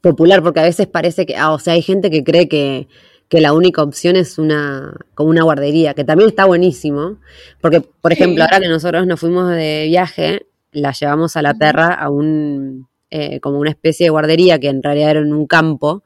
popular, 0.00 0.42
porque 0.42 0.60
a 0.60 0.64
veces 0.64 0.86
parece 0.86 1.26
que, 1.26 1.36
ah, 1.36 1.52
o 1.52 1.58
sea, 1.58 1.74
hay 1.74 1.82
gente 1.82 2.10
que 2.10 2.24
cree 2.24 2.48
que, 2.48 2.88
que 3.28 3.40
la 3.40 3.52
única 3.52 3.82
opción 3.82 4.16
es 4.16 4.38
una, 4.38 4.94
como 5.14 5.30
una 5.30 5.44
guardería, 5.44 5.94
que 5.94 6.04
también 6.04 6.28
está 6.28 6.44
buenísimo, 6.44 7.18
porque, 7.60 7.80
por 7.80 8.12
ejemplo, 8.12 8.42
ahora 8.42 8.60
que 8.60 8.68
nosotros 8.68 9.06
nos 9.06 9.20
fuimos 9.20 9.50
de 9.50 9.86
viaje, 9.88 10.46
la 10.72 10.92
llevamos 10.92 11.36
a 11.36 11.42
la 11.42 11.54
perra 11.54 11.94
a 11.94 12.10
un, 12.10 12.88
eh, 13.14 13.40
como 13.40 13.58
una 13.58 13.68
especie 13.68 14.06
de 14.06 14.10
guardería 14.10 14.58
que 14.58 14.68
en 14.68 14.82
realidad 14.82 15.10
era 15.10 15.20
en 15.20 15.34
un 15.34 15.46
campo, 15.46 16.02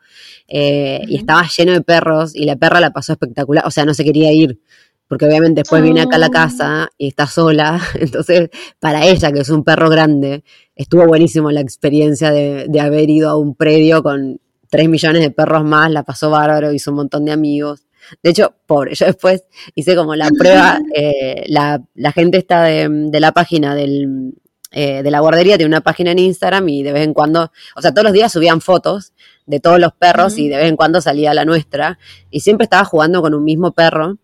eh, 0.49 1.03
y 1.07 1.15
estaba 1.15 1.47
lleno 1.57 1.73
de 1.73 1.81
perros, 1.81 2.35
y 2.35 2.47
la 2.47 2.57
perra 2.57 2.81
la 2.81 2.91
pasó 2.91 3.13
espectacular, 3.13 3.65
o 3.65 3.71
sea, 3.71 3.85
no 3.85 3.95
se 3.95 4.03
quería 4.03 4.33
ir, 4.33 4.59
porque 5.07 5.25
obviamente 5.25 5.61
después 5.61 5.85
viene 5.85 6.01
acá 6.01 6.17
a 6.17 6.19
la 6.19 6.27
ah. 6.27 6.31
casa 6.33 6.89
y 6.99 7.07
está 7.07 7.29
sola, 7.29 7.81
entonces 8.01 8.51
para 8.81 9.07
ella, 9.07 9.31
que 9.31 9.39
es 9.39 9.51
un 9.51 9.63
perro 9.63 9.89
grande, 9.89 10.43
estuvo 10.75 11.07
buenísimo 11.07 11.53
la 11.53 11.61
experiencia 11.61 12.33
de, 12.33 12.81
haber 12.81 13.09
ido 13.09 13.31
a 13.31 13.39
un 13.39 13.55
predio 13.55 14.03
con 14.03 14.41
tres 14.69 14.89
millones 14.89 15.23
de 15.23 15.31
perros 15.31 15.63
más, 15.63 15.89
la 15.93 16.03
pasó 16.03 16.31
bárbaro, 16.31 16.73
hizo 16.73 16.91
un 16.91 16.97
montón 16.97 17.25
de 17.25 17.31
amigos. 17.31 17.87
De 18.21 18.31
hecho, 18.31 18.53
pobre, 18.67 18.97
yo 18.97 19.07
después 19.07 19.45
hice 19.77 19.95
como 19.95 20.17
la 20.17 20.29
prueba, 20.37 20.81
eh, 20.97 21.45
la, 21.47 21.81
gente 22.13 22.39
está 22.39 22.65
de, 22.65 23.21
la 23.21 23.31
página 23.31 23.77
del, 23.77 24.35
eh, 24.73 25.03
de 25.03 25.11
la 25.11 25.21
guardería, 25.21 25.57
tiene 25.57 25.69
una 25.69 25.81
página 25.81 26.11
en 26.11 26.19
Instagram 26.19 26.69
y 26.69 26.83
de 26.83 26.93
vez 26.93 27.05
en 27.05 27.15
cuando, 27.15 27.53
o 27.77 27.83
sea, 27.83 27.93
todos 27.93 28.05
los 28.05 28.13
días 28.13 28.33
subían 28.33 28.61
fotos 28.61 29.13
de 29.47 29.61
todos 29.61 29.79
los 29.79 29.93
perros 29.93 30.39
y 30.39 30.49
de 30.49 30.57
vez 30.57 30.69
en 30.69 30.77
cuando 30.77 31.01
salía 31.01 31.33
la 31.35 31.45
nuestra. 31.45 31.99
Y 32.31 32.41
siempre 32.41 32.65
estaba 32.65 32.85
jugando 32.85 33.23
con 33.23 33.35
un 33.35 33.45
mismo 33.45 33.73
perro 33.73 34.19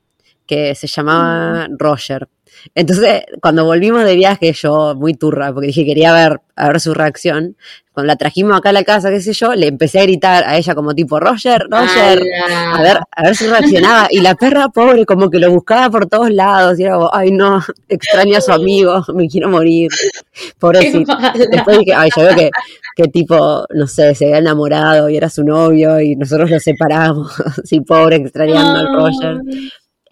que 0.52 0.74
se 0.74 0.86
llamaba 0.86 1.66
Roger. 1.78 2.28
Entonces, 2.74 3.22
cuando 3.40 3.64
volvimos 3.64 4.04
de 4.04 4.14
viaje, 4.14 4.52
yo 4.52 4.94
muy 4.94 5.14
turra, 5.14 5.52
porque 5.52 5.68
dije 5.68 5.84
quería 5.84 6.12
ver, 6.12 6.40
a 6.54 6.68
ver 6.68 6.80
su 6.80 6.92
reacción. 6.94 7.56
Cuando 7.92 8.06
la 8.06 8.16
trajimos 8.16 8.56
acá 8.56 8.70
a 8.70 8.72
la 8.72 8.84
casa, 8.84 9.10
qué 9.10 9.20
sé 9.20 9.32
yo, 9.32 9.54
le 9.54 9.66
empecé 9.66 10.00
a 10.00 10.04
gritar 10.04 10.44
a 10.44 10.56
ella 10.56 10.74
como 10.74 10.94
tipo, 10.94 11.20
Roger, 11.20 11.66
Roger, 11.70 12.22
a 12.50 12.80
ver, 12.82 12.98
a 13.10 13.22
ver 13.22 13.36
si 13.36 13.46
reaccionaba. 13.46 14.08
Y 14.10 14.20
la 14.20 14.34
perra 14.34 14.68
pobre 14.68 15.04
como 15.04 15.28
que 15.28 15.38
lo 15.38 15.50
buscaba 15.50 15.90
por 15.90 16.06
todos 16.06 16.30
lados. 16.30 16.78
Y 16.78 16.84
era 16.84 16.94
como, 16.94 17.10
ay 17.12 17.32
no, 17.32 17.62
extraño 17.88 18.38
a 18.38 18.40
su 18.40 18.52
amigo, 18.52 19.04
me 19.14 19.28
quiero 19.28 19.48
morir. 19.48 19.90
Pobrecito. 20.58 21.16
Después 21.50 21.78
dije, 21.80 21.94
ay, 21.94 22.10
yo 22.16 22.22
veo 22.22 22.36
que, 22.36 22.50
que 22.96 23.04
tipo, 23.08 23.66
no 23.74 23.86
sé, 23.86 24.14
se 24.14 24.26
había 24.26 24.38
enamorado 24.38 25.10
y 25.10 25.16
era 25.16 25.28
su 25.28 25.44
novio 25.44 26.00
y 26.00 26.16
nosotros 26.16 26.50
lo 26.50 26.60
separamos. 26.60 27.32
sí, 27.64 27.80
pobre, 27.80 28.16
extrañando 28.16 28.78
al 28.78 28.94
Roger. 28.94 29.36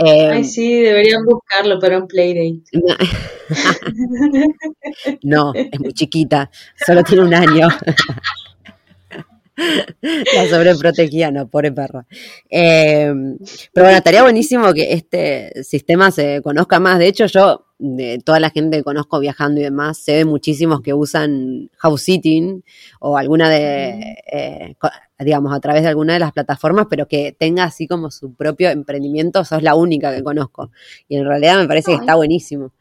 Ay, 0.03 0.39
em, 0.39 0.45
sí, 0.45 0.81
deberían 0.81 1.25
buscarlo 1.25 1.79
para 1.79 1.99
un 1.99 2.09
playdate. 2.09 2.63
No, 5.23 5.53
es 5.55 5.81
muy 5.81 5.93
chiquita, 5.93 6.51
solo 6.87 7.03
tiene 7.03 7.25
un 7.25 7.35
año. 7.35 7.69
La 10.35 10.47
sobreprotegía, 10.49 11.31
no, 11.31 11.49
pobre 11.49 11.73
perro. 11.73 12.07
Em, 12.49 13.37
pero 13.73 13.87
bueno, 13.87 13.99
estaría 13.99 14.23
buenísimo 14.23 14.73
que 14.73 14.93
este 14.93 15.63
sistema 15.65 16.11
se 16.11 16.41
conozca 16.43 16.81
más. 16.81 16.99
De 16.99 17.09
hecho, 17.09 17.27
yo, 17.27 17.67
de 17.81 18.18
toda 18.18 18.39
la 18.41 18.51
gente 18.51 18.76
que 18.76 18.85
conozco 18.85 19.18
viajando 19.18 19.61
y 19.61 19.64
demás, 19.64 19.99
sé 19.99 20.12
de 20.12 20.24
muchísimos 20.24 20.83
que 20.83 20.93
usan 20.93 21.70
house 21.78 22.03
sitting 22.03 22.62
o 23.01 23.16
alguna 23.16 23.49
de 23.49 24.16
eh, 24.31 24.76
digamos, 25.18 25.55
a 25.55 25.61
través 25.61 25.83
de 25.83 25.89
alguna 25.89 26.14
de 26.14 26.18
las 26.18 26.33
plataformas, 26.33 26.87
pero 26.89 27.07
que 27.07 27.35
tenga 27.39 27.64
así 27.64 27.87
como 27.87 28.11
su 28.11 28.35
propio 28.35 28.70
emprendimiento, 28.70 29.45
sos 29.45 29.62
la 29.62 29.74
única 29.74 30.14
que 30.14 30.22
conozco. 30.22 30.70
Y 31.09 31.16
en 31.16 31.26
realidad 31.26 31.59
me 31.59 31.66
parece 31.66 31.93
que 31.93 31.99
está 31.99 32.14
buenísimo 32.14 32.72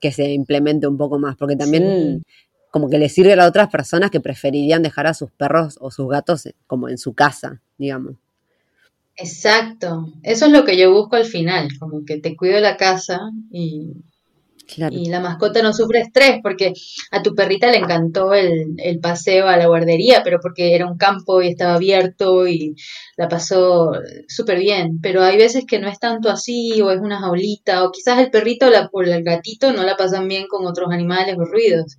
que 0.00 0.12
se 0.12 0.32
implemente 0.32 0.86
un 0.86 0.98
poco 0.98 1.18
más, 1.18 1.36
porque 1.36 1.56
también 1.56 2.24
como 2.70 2.90
que 2.90 2.98
le 2.98 3.08
sirve 3.08 3.32
a 3.40 3.46
otras 3.46 3.68
personas 3.70 4.10
que 4.10 4.20
preferirían 4.20 4.82
dejar 4.82 5.06
a 5.06 5.14
sus 5.14 5.30
perros 5.30 5.78
o 5.80 5.90
sus 5.90 6.08
gatos 6.08 6.44
eh, 6.46 6.54
como 6.66 6.88
en 6.88 6.98
su 6.98 7.14
casa, 7.14 7.62
digamos. 7.78 8.16
Exacto, 9.16 10.12
eso 10.22 10.46
es 10.46 10.52
lo 10.52 10.64
que 10.64 10.76
yo 10.76 10.92
busco 10.92 11.16
al 11.16 11.24
final, 11.24 11.68
como 11.78 12.04
que 12.04 12.18
te 12.18 12.36
cuido 12.36 12.60
la 12.60 12.76
casa 12.76 13.30
y, 13.50 13.92
y 14.90 15.08
la 15.10 15.20
mascota 15.20 15.62
no 15.62 15.72
sufre 15.72 16.00
estrés 16.00 16.40
porque 16.42 16.72
a 17.10 17.22
tu 17.22 17.34
perrita 17.34 17.70
le 17.70 17.78
encantó 17.78 18.32
el, 18.32 18.98
paseo 19.00 19.46
a 19.46 19.56
la 19.56 19.66
guardería, 19.66 20.22
pero 20.24 20.38
porque 20.40 20.74
era 20.74 20.86
un 20.86 20.96
campo 20.96 21.42
y 21.42 21.48
estaba 21.48 21.74
abierto 21.74 22.46
y 22.48 22.74
la 23.16 23.28
pasó 23.28 23.92
súper 24.26 24.58
bien. 24.58 25.00
Pero 25.02 25.22
hay 25.22 25.36
veces 25.36 25.64
que 25.66 25.78
no 25.78 25.88
es 25.88 25.98
tanto 25.98 26.30
así 26.30 26.80
o 26.80 26.90
es 26.90 27.00
una 27.00 27.20
jaulita 27.20 27.84
o 27.84 27.92
quizás 27.92 28.18
el 28.18 28.30
perrito 28.30 28.66
o, 28.92 29.02
el 29.02 29.22
gatito 29.22 29.72
no 29.72 29.82
la 29.82 29.96
pasan 29.96 30.28
bien 30.28 30.46
con 30.48 30.66
otros 30.66 30.90
animales 30.90 31.36
o 31.38 31.44
ruidos. 31.44 31.98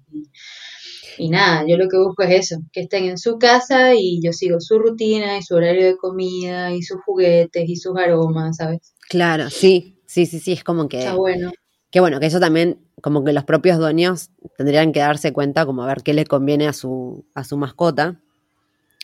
Y, 1.17 1.29
nada, 1.29 1.63
yo 1.67 1.77
lo 1.77 1.87
que 1.87 1.97
busco 1.97 2.23
es 2.23 2.51
eso, 2.51 2.61
que 2.73 2.81
estén 2.81 3.05
en 3.05 3.17
su 3.17 3.37
casa 3.37 3.93
y 3.95 4.19
yo 4.21 4.33
sigo 4.33 4.59
su 4.59 4.79
rutina 4.79 5.37
y 5.37 5.43
su 5.43 5.55
horario 5.55 5.85
de 5.85 5.97
comida 5.97 6.73
y 6.73 6.81
sus 6.81 6.97
juguetes 7.05 7.69
y 7.69 7.77
sus 7.77 7.95
aromas, 7.97 8.57
¿sabes? 8.57 8.93
Claro, 9.07 9.49
sí, 9.49 10.01
sí, 10.05 10.25
sí, 10.25 10.39
sí, 10.39 10.51
es 10.51 10.63
como 10.63 10.89
que... 10.89 10.99
Está 10.99 11.15
bueno. 11.15 11.51
Que 11.95 12.01
bueno, 12.01 12.19
que 12.19 12.25
eso 12.25 12.41
también, 12.41 12.77
como 12.99 13.23
que 13.23 13.31
los 13.31 13.45
propios 13.45 13.77
dueños 13.77 14.29
tendrían 14.57 14.91
que 14.91 14.99
darse 14.99 15.31
cuenta, 15.31 15.65
como 15.65 15.81
a 15.81 15.87
ver 15.87 16.03
qué 16.03 16.13
le 16.13 16.25
conviene 16.25 16.67
a 16.67 16.73
su, 16.73 17.23
a 17.33 17.45
su 17.45 17.55
mascota. 17.55 18.19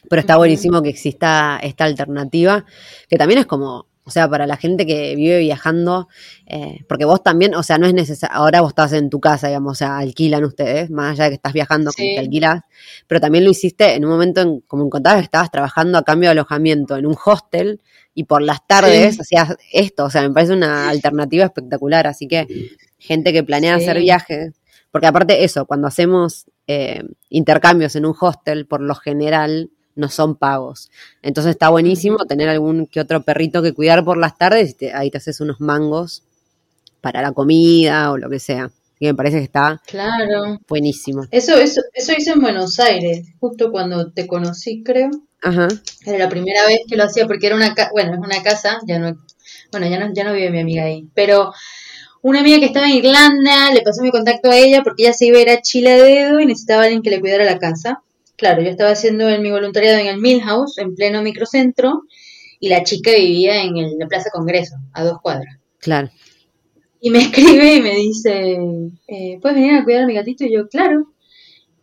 Pero 0.10 0.20
está 0.20 0.36
buenísimo 0.36 0.82
que 0.82 0.90
exista 0.90 1.58
esta 1.64 1.86
alternativa, 1.86 2.66
que 3.08 3.16
también 3.16 3.40
es 3.40 3.46
como, 3.46 3.88
o 4.04 4.12
sea, 4.12 4.28
para 4.28 4.48
la 4.48 4.58
gente 4.58 4.86
que 4.86 5.16
vive 5.16 5.40
viajando, 5.40 6.08
eh, 6.48 6.80
porque 6.88 7.06
vos 7.06 7.22
también, 7.22 7.54
o 7.54 7.64
sea, 7.64 7.78
no 7.78 7.86
es 7.86 7.94
necesario, 7.94 8.36
ahora 8.36 8.62
vos 8.62 8.70
estás 8.70 8.94
en 8.94 9.10
tu 9.10 9.20
casa, 9.20 9.48
digamos, 9.48 9.74
o 9.74 9.76
sea, 9.76 9.98
alquilan 9.98 10.44
ustedes, 10.44 10.90
más 10.90 11.12
allá 11.12 11.26
de 11.26 11.30
que 11.32 11.36
estás 11.36 11.54
viajando, 11.54 11.92
como 11.92 12.08
que 12.08 12.20
alquilas, 12.20 12.62
pero 13.08 13.22
también 13.22 13.44
lo 13.44 13.52
hiciste 13.52 13.96
en 13.96 14.06
un 14.06 14.12
momento, 14.12 14.42
en, 14.42 14.62
como 14.62 14.90
contabas, 14.90 15.20
que 15.20 15.26
estabas 15.26 15.52
trabajando 15.52 15.98
a 15.98 16.04
cambio 16.04 16.30
de 16.30 16.32
alojamiento 16.32 16.98
en 16.98 17.06
un 17.06 17.16
hostel, 17.24 17.82
y 18.14 18.26
por 18.26 18.42
las 18.42 18.66
tardes 18.68 19.20
hacías 19.20 19.56
esto, 19.72 20.06
o 20.06 20.10
sea, 20.10 20.24
me 20.24 20.32
parece 20.32 20.54
una 20.54 20.90
alternativa 20.90 21.46
espectacular, 21.46 22.08
así 22.08 22.28
que 22.28 22.48
gente 22.98 23.32
que 23.32 23.44
planea 23.44 23.76
hacer 23.76 24.00
viajes, 24.00 24.62
porque 24.92 25.08
aparte 25.08 25.44
eso, 25.44 25.66
cuando 25.66 25.88
hacemos 25.88 26.46
eh, 26.68 27.04
intercambios 27.30 27.96
en 27.96 28.06
un 28.06 28.16
hostel, 28.20 28.68
por 28.68 28.82
lo 28.82 28.96
general 28.96 29.70
no 29.96 30.10
son 30.10 30.36
pagos. 30.36 30.90
Entonces 31.22 31.52
está 31.52 31.70
buenísimo 31.70 32.18
tener 32.26 32.50
algún 32.50 32.88
que 32.88 33.00
otro 33.00 33.24
perrito 33.24 33.62
que 33.62 33.74
cuidar 33.74 34.04
por 34.04 34.18
las 34.18 34.38
tardes 34.38 34.76
y 34.80 34.88
ahí 34.88 35.12
te 35.12 35.18
haces 35.18 35.42
unos 35.42 35.60
mangos 35.60 36.24
para 37.02 37.22
la 37.22 37.32
comida 37.32 38.12
o 38.12 38.18
lo 38.18 38.30
que 38.30 38.40
sea. 38.40 38.72
Y 39.00 39.08
me 39.08 39.16
parece 39.16 39.38
que 39.38 39.46
está 39.46 39.82
claro. 39.88 40.60
buenísimo. 40.68 41.26
Eso, 41.32 41.58
eso, 41.58 41.82
eso 41.94 42.14
hice 42.16 42.32
en 42.32 42.42
Buenos 42.42 42.80
Aires, 42.80 43.26
justo 43.40 43.72
cuando 43.72 44.12
te 44.12 44.28
conocí, 44.28 44.84
creo. 44.84 45.10
Ajá. 45.42 45.68
Era 46.06 46.20
la 46.20 46.30
primera 46.30 46.66
vez 46.68 46.82
que 46.88 46.96
lo 46.96 47.06
hacía 47.06 47.26
porque 47.26 47.48
era 47.48 47.56
una 47.56 47.74
casa, 47.74 47.90
bueno, 47.94 48.14
es 48.14 48.20
una 48.20 48.44
casa, 48.44 48.80
ya 48.86 49.00
no, 49.00 49.18
bueno, 49.72 49.88
ya 49.88 50.00
no, 50.00 50.14
ya 50.14 50.24
no 50.24 50.34
vive 50.34 50.52
mi 50.52 50.60
amiga 50.60 50.84
ahí, 50.84 51.08
pero 51.16 51.52
una 52.22 52.42
amiga 52.42 52.60
que 52.60 52.66
estaba 52.66 52.86
en 52.86 52.98
Irlanda, 52.98 53.72
le 53.74 53.82
pasó 53.82 54.04
mi 54.04 54.12
contacto 54.12 54.52
a 54.52 54.56
ella 54.56 54.84
porque 54.84 55.04
ella 55.04 55.14
se 55.14 55.26
iba 55.26 55.40
a 55.40 55.42
ir 55.42 55.50
a 55.50 55.62
Chile 55.62 55.92
de 55.92 56.04
dedo 56.04 56.40
y 56.40 56.46
necesitaba 56.46 56.84
alguien 56.84 57.02
que 57.02 57.10
le 57.10 57.20
cuidara 57.20 57.44
la 57.44 57.58
casa. 57.58 58.04
Claro, 58.42 58.64
yo 58.64 58.72
estaba 58.72 58.90
haciendo 58.90 59.28
mi 59.40 59.52
voluntariado 59.52 60.00
en 60.00 60.08
el 60.08 60.18
Millhouse, 60.18 60.80
en 60.80 60.96
pleno 60.96 61.22
microcentro, 61.22 62.06
y 62.60 62.70
la 62.70 62.84
chica 62.84 63.12
vivía 63.12 63.62
en 63.62 63.78
el, 63.78 64.00
la 64.00 64.08
Plaza 64.08 64.32
Congreso, 64.34 64.78
a 64.94 65.04
dos 65.04 65.22
cuadras. 65.22 65.60
Claro. 65.78 66.10
Y 67.00 67.12
me 67.12 67.20
escribe 67.22 67.76
y 67.76 67.82
me 67.84 67.96
dice, 67.96 68.58
eh, 69.08 69.38
¿puedes 69.40 69.58
venir 69.58 69.76
a 69.76 69.84
cuidar 69.84 70.02
a 70.02 70.08
mi 70.08 70.16
gatito? 70.16 70.44
Y 70.44 70.54
yo, 70.54 70.68
claro. 70.70 71.14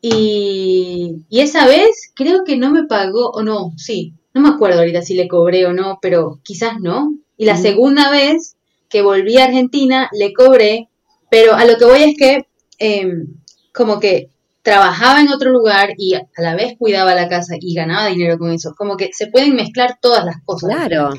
Y, 0.03 1.25
esa 1.31 1.65
vez 1.65 2.11
creo 2.17 2.43
que 2.45 2.57
no 2.57 2.73
me 2.73 2.87
pagó, 2.89 3.31
o 3.31 3.45
no, 3.45 3.75
sí, 3.77 4.15
no 4.35 4.41
me 4.41 4.49
acuerdo 4.49 4.81
ahorita 4.81 5.03
si 5.03 5.15
le 5.15 5.29
cobré 5.29 5.65
o 5.65 5.73
no, 5.73 6.01
pero 6.03 6.41
quizás 6.43 6.81
no. 6.81 7.15
Y 7.37 7.45
la 7.45 7.57
segunda 7.57 8.11
vez 8.11 8.57
que 8.89 9.03
volví 9.03 9.39
a 9.39 9.45
Argentina, 9.45 10.11
le 10.11 10.33
cobré, 10.33 10.89
pero 11.31 11.55
a 11.55 11.65
lo 11.65 11.79
que 11.79 11.85
voy 11.85 12.03
es 12.03 12.17
que, 12.17 12.49
em, 12.81 13.29
como 13.73 14.01
que 14.01 14.31
trabajaba 14.69 15.21
en 15.21 15.29
otro 15.29 15.51
lugar 15.51 15.91
y 15.97 16.15
a 16.15 16.23
la 16.39 16.55
vez 16.55 16.75
cuidaba 16.79 17.15
la 17.15 17.29
casa 17.29 17.55
y 17.61 17.75
ganaba 17.75 18.07
dinero 18.09 18.39
con 18.39 18.53
eso. 18.53 18.75
Como 18.77 18.97
que 18.97 19.11
se 19.13 19.29
pueden 19.29 19.55
mezclar 19.55 19.99
todas 20.01 20.25
las 20.25 20.37
cosas. 20.45 20.71
Claro. 20.75 21.11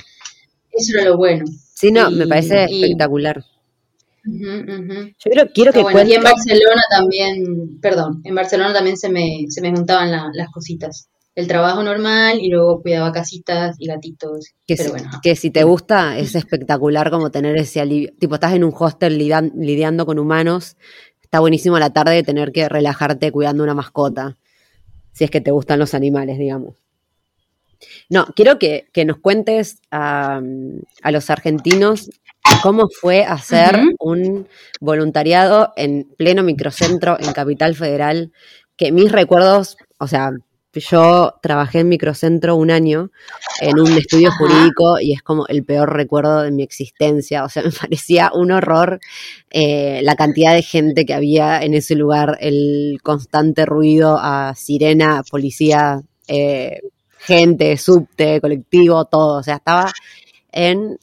Eso 0.71 0.97
era 0.97 1.09
lo 1.09 1.17
bueno. 1.17 1.45
Sí, 1.73 1.91
no, 1.91 2.11
me 2.11 2.27
parece 2.27 2.67
y- 2.69 2.83
espectacular. 2.83 3.43
Yo 4.25 5.31
creo, 5.31 5.47
quiero 5.53 5.71
que 5.73 5.81
bueno. 5.81 6.03
Y 6.09 6.13
en 6.13 6.23
Barcelona 6.23 6.81
también, 6.91 7.79
perdón, 7.81 8.21
en 8.25 8.35
Barcelona 8.35 8.73
también 8.73 8.97
se 8.97 9.09
me, 9.09 9.45
se 9.49 9.61
me 9.61 9.71
juntaban 9.71 10.11
la- 10.11 10.29
las 10.33 10.49
cositas. 10.51 11.09
El 11.35 11.47
trabajo 11.47 11.81
normal 11.83 12.39
y 12.41 12.49
luego 12.49 12.81
cuidaba 12.81 13.11
casitas 13.13 13.75
y 13.79 13.87
gatitos. 13.87 14.47
que, 14.67 14.75
pero 14.75 14.83
si, 14.89 14.91
bueno, 14.91 15.09
que 15.23 15.35
si 15.37 15.51
te 15.51 15.63
gusta, 15.63 16.17
es 16.17 16.35
espectacular 16.35 17.09
como 17.09 17.31
tener 17.31 17.55
ese 17.57 17.79
alivio. 17.79 18.11
Tipo, 18.19 18.35
estás 18.35 18.53
en 18.53 18.65
un 18.65 18.73
hostel 18.77 19.17
lidiando 19.17 20.05
con 20.05 20.19
humanos, 20.19 20.75
está 21.29 21.41
buenísimo 21.41 21.75
a 21.75 21.79
la 21.79 21.91
tarde 21.91 22.23
tener 22.23 22.51
que 22.51 22.67
relajarte 22.67 23.31
cuidando 23.31 23.63
una 23.63 23.75
mascota, 23.75 24.35
si 25.11 25.25
es 25.25 25.29
que 25.29 25.41
te 25.41 25.51
gustan 25.51 25.77
los 25.77 25.93
animales, 25.93 26.39
digamos. 26.39 26.73
No, 28.09 28.25
quiero 28.35 28.57
que, 28.57 28.87
que 28.91 29.05
nos 29.05 29.19
cuentes 29.19 29.79
a, 29.91 30.41
a 31.03 31.11
los 31.11 31.29
argentinos 31.29 32.09
cómo 32.63 32.87
fue 32.89 33.23
hacer 33.23 33.79
un 33.99 34.47
voluntariado 34.79 35.71
en 35.75 36.09
pleno 36.17 36.41
microcentro 36.41 37.17
en 37.19 37.31
Capital 37.31 37.75
Federal, 37.75 38.31
que 38.75 38.91
mis 38.91 39.11
recuerdos, 39.11 39.77
o 39.99 40.07
sea, 40.07 40.31
yo 40.73 41.33
trabajé 41.41 41.79
en 41.79 41.89
microcentro 41.89 42.55
un 42.55 42.69
año 42.69 43.11
en 43.59 43.79
un 43.79 43.91
estudio 43.97 44.29
Ajá. 44.29 44.37
jurídico 44.37 44.99
y 44.99 45.13
es 45.13 45.21
como 45.21 45.47
el 45.47 45.63
peor 45.63 45.93
recuerdo 45.93 46.43
de 46.43 46.51
mi 46.51 46.63
existencia, 46.63 47.43
o 47.43 47.49
sea, 47.49 47.63
me 47.63 47.71
parecía 47.71 48.31
un 48.33 48.51
horror 48.51 48.99
eh, 49.49 50.01
la 50.03 50.15
cantidad 50.15 50.53
de 50.53 50.61
gente 50.61 51.05
que 51.05 51.13
había 51.13 51.61
en 51.61 51.73
ese 51.73 51.95
lugar, 51.95 52.37
el 52.39 52.99
constante 53.01 53.65
ruido 53.65 54.17
a 54.19 54.53
sirena, 54.55 55.23
policía, 55.29 56.01
eh, 56.27 56.81
gente, 57.17 57.75
subte, 57.77 58.39
colectivo, 58.39 59.05
todo, 59.05 59.39
o 59.39 59.43
sea, 59.43 59.55
estaba 59.55 59.91
en 60.51 60.97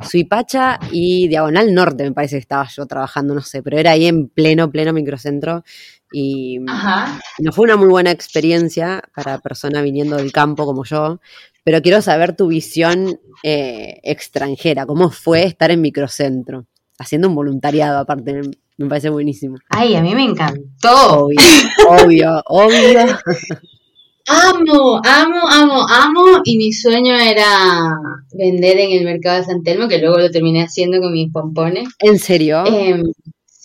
Suipacha 0.00 0.78
y 0.92 1.26
Diagonal 1.28 1.74
Norte, 1.74 2.04
me 2.04 2.12
parece 2.12 2.36
que 2.36 2.40
estaba 2.40 2.68
yo 2.68 2.86
trabajando, 2.86 3.34
no 3.34 3.40
sé, 3.40 3.62
pero 3.62 3.78
era 3.78 3.92
ahí 3.92 4.06
en 4.06 4.28
pleno, 4.28 4.70
pleno 4.70 4.92
microcentro 4.92 5.64
y 6.12 6.58
Ajá. 6.66 7.20
no 7.38 7.52
fue 7.52 7.64
una 7.64 7.76
muy 7.76 7.88
buena 7.88 8.10
experiencia 8.10 9.02
para 9.14 9.38
persona 9.38 9.82
viniendo 9.82 10.16
del 10.16 10.32
campo 10.32 10.64
como 10.64 10.84
yo, 10.84 11.20
pero 11.64 11.82
quiero 11.82 12.00
saber 12.00 12.34
tu 12.34 12.48
visión 12.48 13.20
eh, 13.42 14.00
extranjera, 14.02 14.86
cómo 14.86 15.10
fue 15.10 15.44
estar 15.44 15.70
en 15.70 15.80
microcentro, 15.80 16.66
haciendo 16.98 17.28
un 17.28 17.34
voluntariado 17.34 17.98
aparte, 17.98 18.40
me, 18.78 18.86
parece 18.88 19.10
buenísimo. 19.10 19.58
Ay, 19.68 19.94
a 19.96 20.02
mí 20.02 20.14
me 20.14 20.24
encantó. 20.24 21.26
Obvio, 21.26 21.36
obvio, 21.88 22.42
obvio. 22.46 23.00
Amo, 24.28 25.00
amo, 25.04 25.40
amo, 25.48 25.86
amo. 25.88 26.40
Y 26.44 26.58
mi 26.58 26.70
sueño 26.72 27.14
era 27.14 27.98
vender 28.32 28.78
en 28.78 28.92
el 28.92 29.04
mercado 29.04 29.38
de 29.38 29.44
San 29.44 29.62
Telmo, 29.62 29.88
que 29.88 29.98
luego 29.98 30.18
lo 30.18 30.30
terminé 30.30 30.62
haciendo 30.62 31.00
con 31.00 31.12
mis 31.12 31.32
pompones. 31.32 31.88
¿En 31.98 32.18
serio? 32.18 32.64
Em, 32.66 33.02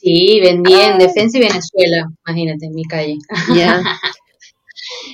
sí, 0.04 0.40
vendí 0.42 0.74
Ah. 0.74 0.92
en 0.92 0.98
Defensa 1.00 1.38
y 1.38 1.42
Venezuela, 1.42 2.10
imagínate, 2.28 2.66
en 2.68 2.74
mi 2.76 2.84
calle. 2.84 3.18
Ya. 3.56 3.82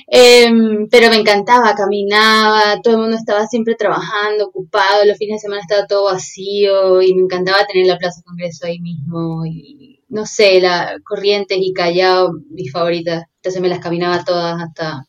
Em, 0.08 0.88
pero 0.90 1.10
me 1.10 1.16
encantaba, 1.16 1.74
caminaba, 1.74 2.80
todo 2.82 2.94
el 2.94 3.00
mundo 3.00 3.16
estaba 3.16 3.46
siempre 3.46 3.74
trabajando, 3.76 4.46
ocupado, 4.46 5.04
los 5.04 5.16
fines 5.16 5.36
de 5.36 5.40
semana 5.46 5.62
estaba 5.62 5.86
todo 5.86 6.04
vacío 6.04 7.00
y 7.02 7.14
me 7.14 7.22
encantaba 7.22 7.66
tener 7.66 7.86
la 7.86 7.98
Plaza 7.98 8.22
Congreso 8.24 8.66
ahí 8.66 8.80
mismo 8.80 9.44
y 9.46 10.00
no 10.08 10.26
sé, 10.26 10.60
la 10.60 10.96
Corrientes 11.04 11.58
y 11.60 11.72
Callao, 11.72 12.32
mis 12.50 12.72
favoritas, 12.72 13.24
entonces 13.36 13.62
me 13.62 13.68
las 13.68 13.78
caminaba 13.78 14.24
todas 14.24 14.60
hasta, 14.60 15.06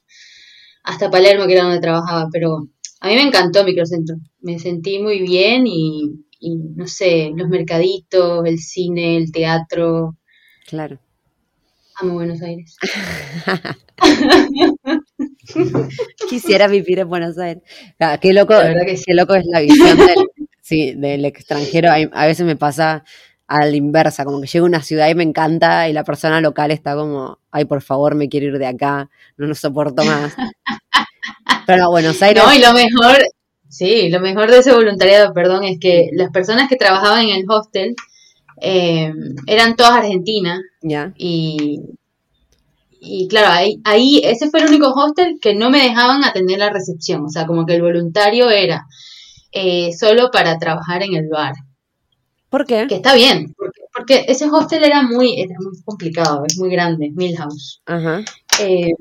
hasta 0.84 1.09
Palermo, 1.09 1.47
que 1.47 1.53
era 1.53 1.63
donde 1.63 1.79
trabajaba, 1.79 2.27
pero 2.32 2.67
a 2.99 3.07
mí 3.07 3.15
me 3.15 3.23
encantó 3.23 3.63
Microcentro, 3.63 4.17
me 4.41 4.59
sentí 4.59 4.99
muy 4.99 5.21
bien 5.21 5.65
y, 5.65 6.11
y 6.41 6.55
no 6.57 6.87
sé, 6.87 7.31
los 7.35 7.47
mercaditos, 7.49 8.45
el 8.47 8.57
cine, 8.59 9.17
el 9.17 9.31
teatro, 9.31 10.17
Claro. 10.67 10.99
amo 12.01 12.13
Buenos 12.15 12.41
Aires. 12.41 12.75
Quisiera 16.29 16.67
vivir 16.67 16.99
en 16.99 17.09
Buenos 17.09 17.37
Aires. 17.37 17.63
Ah, 17.99 18.17
qué 18.19 18.33
loco, 18.33 18.53
que 18.85 18.97
sí. 18.97 19.03
qué 19.07 19.13
loco 19.13 19.35
es 19.35 19.45
la 19.45 19.59
visión 19.61 19.97
del, 19.97 20.15
sí, 20.61 20.93
del 20.95 21.25
extranjero. 21.25 21.89
A, 21.89 21.95
a 21.95 22.25
veces 22.25 22.45
me 22.45 22.55
pasa 22.55 23.03
a 23.47 23.65
la 23.65 23.75
inversa, 23.75 24.23
como 24.23 24.39
que 24.41 24.47
llego 24.47 24.65
a 24.65 24.69
una 24.69 24.81
ciudad 24.81 25.09
y 25.09 25.15
me 25.15 25.23
encanta 25.23 25.89
y 25.89 25.93
la 25.93 26.03
persona 26.05 26.39
local 26.41 26.71
está 26.71 26.95
como, 26.95 27.39
ay, 27.51 27.65
por 27.65 27.81
favor, 27.81 28.15
me 28.15 28.29
quiero 28.29 28.47
ir 28.47 28.57
de 28.57 28.67
acá, 28.67 29.09
no 29.37 29.47
lo 29.47 29.55
soporto 29.55 30.03
más. 30.05 30.33
Pero 31.67 31.83
no, 31.83 31.91
Buenos 31.91 32.21
Aires, 32.21 32.43
No, 32.43 32.53
y 32.53 32.59
lo 32.59 32.73
mejor, 32.73 33.17
sí, 33.72 34.09
lo 34.09 34.19
mejor 34.19 34.51
de 34.51 34.59
ese 34.59 34.74
voluntariado, 34.74 35.34
perdón, 35.34 35.63
es 35.63 35.80
que 35.80 36.09
las 36.13 36.30
personas 36.32 36.69
que 36.69 36.76
trabajaban 36.76 37.24
en 37.24 37.30
el 37.36 37.45
hostel 37.47 37.95
eh, 38.61 39.11
eran 39.47 39.76
todas 39.76 39.93
argentinas 39.93 40.59
ya, 40.82 41.13
y, 41.17 41.82
y 42.99 43.28
claro, 43.28 43.47
ahí, 43.49 43.80
ahí 43.84 44.22
ese 44.24 44.49
fue 44.49 44.61
el 44.61 44.67
único 44.67 44.89
hostel 44.93 45.39
que 45.41 45.55
no 45.55 45.69
me 45.72 45.82
dejaban 45.82 46.24
atender 46.24 46.59
la 46.59 46.69
recepción, 46.69 47.26
o 47.26 47.30
sea, 47.30 47.47
como 47.47 47.65
que 47.65 47.76
el 47.76 47.82
voluntario 47.82 48.49
era 48.49 48.86
eh, 49.51 49.91
solo 49.93 50.30
para 50.32 50.57
trabajar 50.59 51.01
en 51.03 51.15
el 51.15 51.28
bar, 51.30 51.53
¿por 52.49 52.65
qué? 52.65 52.86
que 52.88 52.95
está 52.95 53.15
bien, 53.15 53.53
porque, 53.57 53.82
porque 53.93 54.26
ese 54.28 54.45
hostel 54.45 54.84
era 54.84 55.01
muy, 55.01 55.39
era 55.39 55.55
muy 55.59 55.82
complicado, 55.84 56.43
es 56.45 56.57
muy 56.59 56.69
grande, 56.69 57.11
Milhouse. 57.15 57.82
Ajá, 57.86 58.22
Eh, 58.59 58.91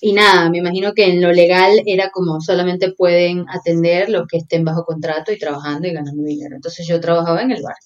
y 0.00 0.12
nada, 0.12 0.50
me 0.50 0.58
imagino 0.58 0.92
que 0.92 1.04
en 1.04 1.20
lo 1.20 1.32
legal 1.32 1.82
era 1.86 2.10
como 2.10 2.40
solamente 2.40 2.92
pueden 2.92 3.44
atender 3.48 4.08
los 4.08 4.26
que 4.26 4.38
estén 4.38 4.64
bajo 4.64 4.84
contrato 4.84 5.32
y 5.32 5.38
trabajando 5.38 5.86
y 5.86 5.92
ganando 5.92 6.22
dinero. 6.22 6.56
Entonces 6.56 6.86
yo 6.86 7.00
trabajaba 7.00 7.42
en 7.42 7.52
el 7.52 7.62
bar. 7.62 7.76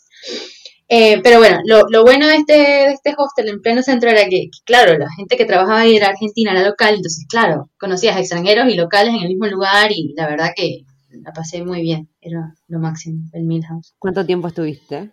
Eh, 0.89 1.20
pero 1.22 1.39
bueno, 1.39 1.59
lo, 1.64 1.83
lo 1.91 2.05
bueno 2.05 2.29
de 2.29 2.37
este, 2.37 2.53
de 2.53 2.93
este 2.93 3.14
hostel 3.18 3.49
en 3.49 3.61
pleno 3.61 3.83
centro 3.83 4.09
era 4.09 4.29
que, 4.29 4.49
claro, 4.64 4.97
la 4.97 5.09
gente 5.16 5.37
que 5.37 5.45
trabajaba 5.45 5.81
ahí 5.81 5.97
era 5.97 6.09
argentina, 6.09 6.53
era 6.53 6.62
local, 6.62 6.95
entonces, 6.95 7.27
claro, 7.29 7.70
conocías 7.79 8.16
extranjeros 8.18 8.68
y 8.68 8.77
locales 8.77 9.12
en 9.14 9.22
el 9.22 9.29
mismo 9.29 9.47
lugar 9.47 9.91
y 9.91 10.14
la 10.16 10.29
verdad 10.29 10.53
que 10.55 10.85
la 11.11 11.33
pasé 11.33 11.64
muy 11.64 11.81
bien, 11.81 12.09
era 12.20 12.55
lo 12.68 12.79
máximo, 12.79 13.29
el 13.33 13.45
Milhouse. 13.45 13.95
¿cuánto 13.99 14.24
tiempo 14.24 14.47
estuviste? 14.47 15.11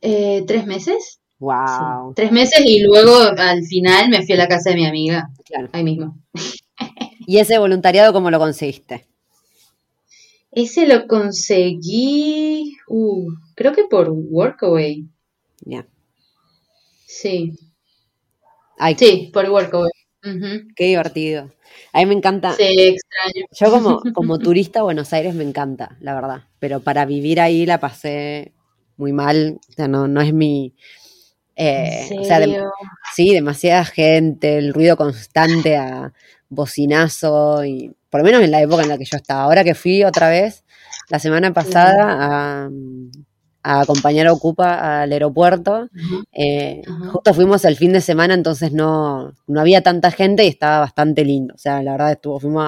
Eh, 0.00 0.44
¿Tres 0.46 0.66
meses? 0.66 1.20
Wow, 1.38 2.10
Sí, 2.10 2.14
tres 2.16 2.32
meses 2.32 2.60
y 2.64 2.82
luego 2.82 3.16
al 3.36 3.62
final 3.64 4.08
me 4.08 4.24
fui 4.24 4.34
a 4.34 4.38
la 4.38 4.48
casa 4.48 4.70
de 4.70 4.76
mi 4.76 4.86
amiga, 4.86 5.30
claro. 5.44 5.68
ahí 5.72 5.84
mismo. 5.84 6.16
¿Y 7.26 7.38
ese 7.38 7.58
voluntariado 7.58 8.12
cómo 8.12 8.30
lo 8.30 8.38
conseguiste? 8.38 9.06
Ese 10.52 10.86
lo 10.86 11.06
conseguí, 11.08 12.76
uh, 12.88 13.28
creo 13.56 13.72
que 13.72 13.84
por 13.84 14.10
Workaway. 14.10 15.04
Ya. 15.66 15.86
Sí, 17.06 17.52
Ay, 18.78 18.96
sí, 18.98 19.30
por 19.32 19.48
Workaway. 19.48 19.90
Ujú. 20.24 20.68
qué 20.74 20.84
divertido. 20.86 21.52
A 21.92 21.98
mí 21.98 22.06
me 22.06 22.14
encanta. 22.14 22.52
Sí, 22.52 22.64
extraño. 22.64 23.46
Yo 23.52 23.70
como, 23.70 24.00
como 24.14 24.38
turista 24.38 24.80
a 24.80 24.84
Buenos 24.84 25.12
Aires 25.12 25.34
me 25.34 25.44
encanta, 25.44 25.96
la 26.00 26.14
verdad. 26.14 26.44
Pero 26.58 26.80
para 26.80 27.04
vivir 27.04 27.40
ahí 27.40 27.66
la 27.66 27.78
pasé 27.78 28.52
muy 28.96 29.12
mal. 29.12 29.60
O 29.68 29.72
sea, 29.72 29.88
no, 29.88 30.08
no 30.08 30.20
es 30.20 30.32
mi. 30.32 30.74
Eh, 31.56 32.06
¿En 32.10 32.20
o 32.20 32.24
sea, 32.24 32.40
de- 32.40 32.46
serio? 32.46 32.70
sí, 33.14 33.32
demasiada 33.32 33.84
gente, 33.84 34.58
el 34.58 34.74
ruido 34.74 34.96
constante 34.96 35.76
a 35.76 36.12
bocinazo 36.48 37.64
y 37.64 37.94
por 38.10 38.20
lo 38.20 38.24
menos 38.24 38.42
en 38.42 38.50
la 38.50 38.60
época 38.62 38.82
en 38.82 38.88
la 38.88 38.98
que 38.98 39.04
yo 39.04 39.16
estaba. 39.16 39.42
Ahora 39.44 39.64
que 39.64 39.74
fui 39.74 40.04
otra 40.04 40.28
vez 40.30 40.64
la 41.10 41.18
semana 41.18 41.52
pasada 41.52 42.64
a, 42.64 42.70
a 43.62 43.80
acompañar 43.80 44.26
a 44.26 44.32
Ocupa 44.32 45.02
al 45.02 45.12
aeropuerto, 45.12 45.88
eh, 46.32 46.82
justo 47.12 47.32
fuimos 47.34 47.64
el 47.64 47.76
fin 47.76 47.92
de 47.92 48.00
semana, 48.00 48.34
entonces 48.34 48.72
no, 48.72 49.32
no 49.46 49.60
había 49.60 49.82
tanta 49.82 50.10
gente 50.10 50.44
y 50.44 50.48
estaba 50.48 50.80
bastante 50.80 51.24
lindo. 51.24 51.54
O 51.54 51.58
sea, 51.58 51.82
la 51.82 51.92
verdad 51.92 52.12
estuvo, 52.12 52.38
fuimos 52.40 52.64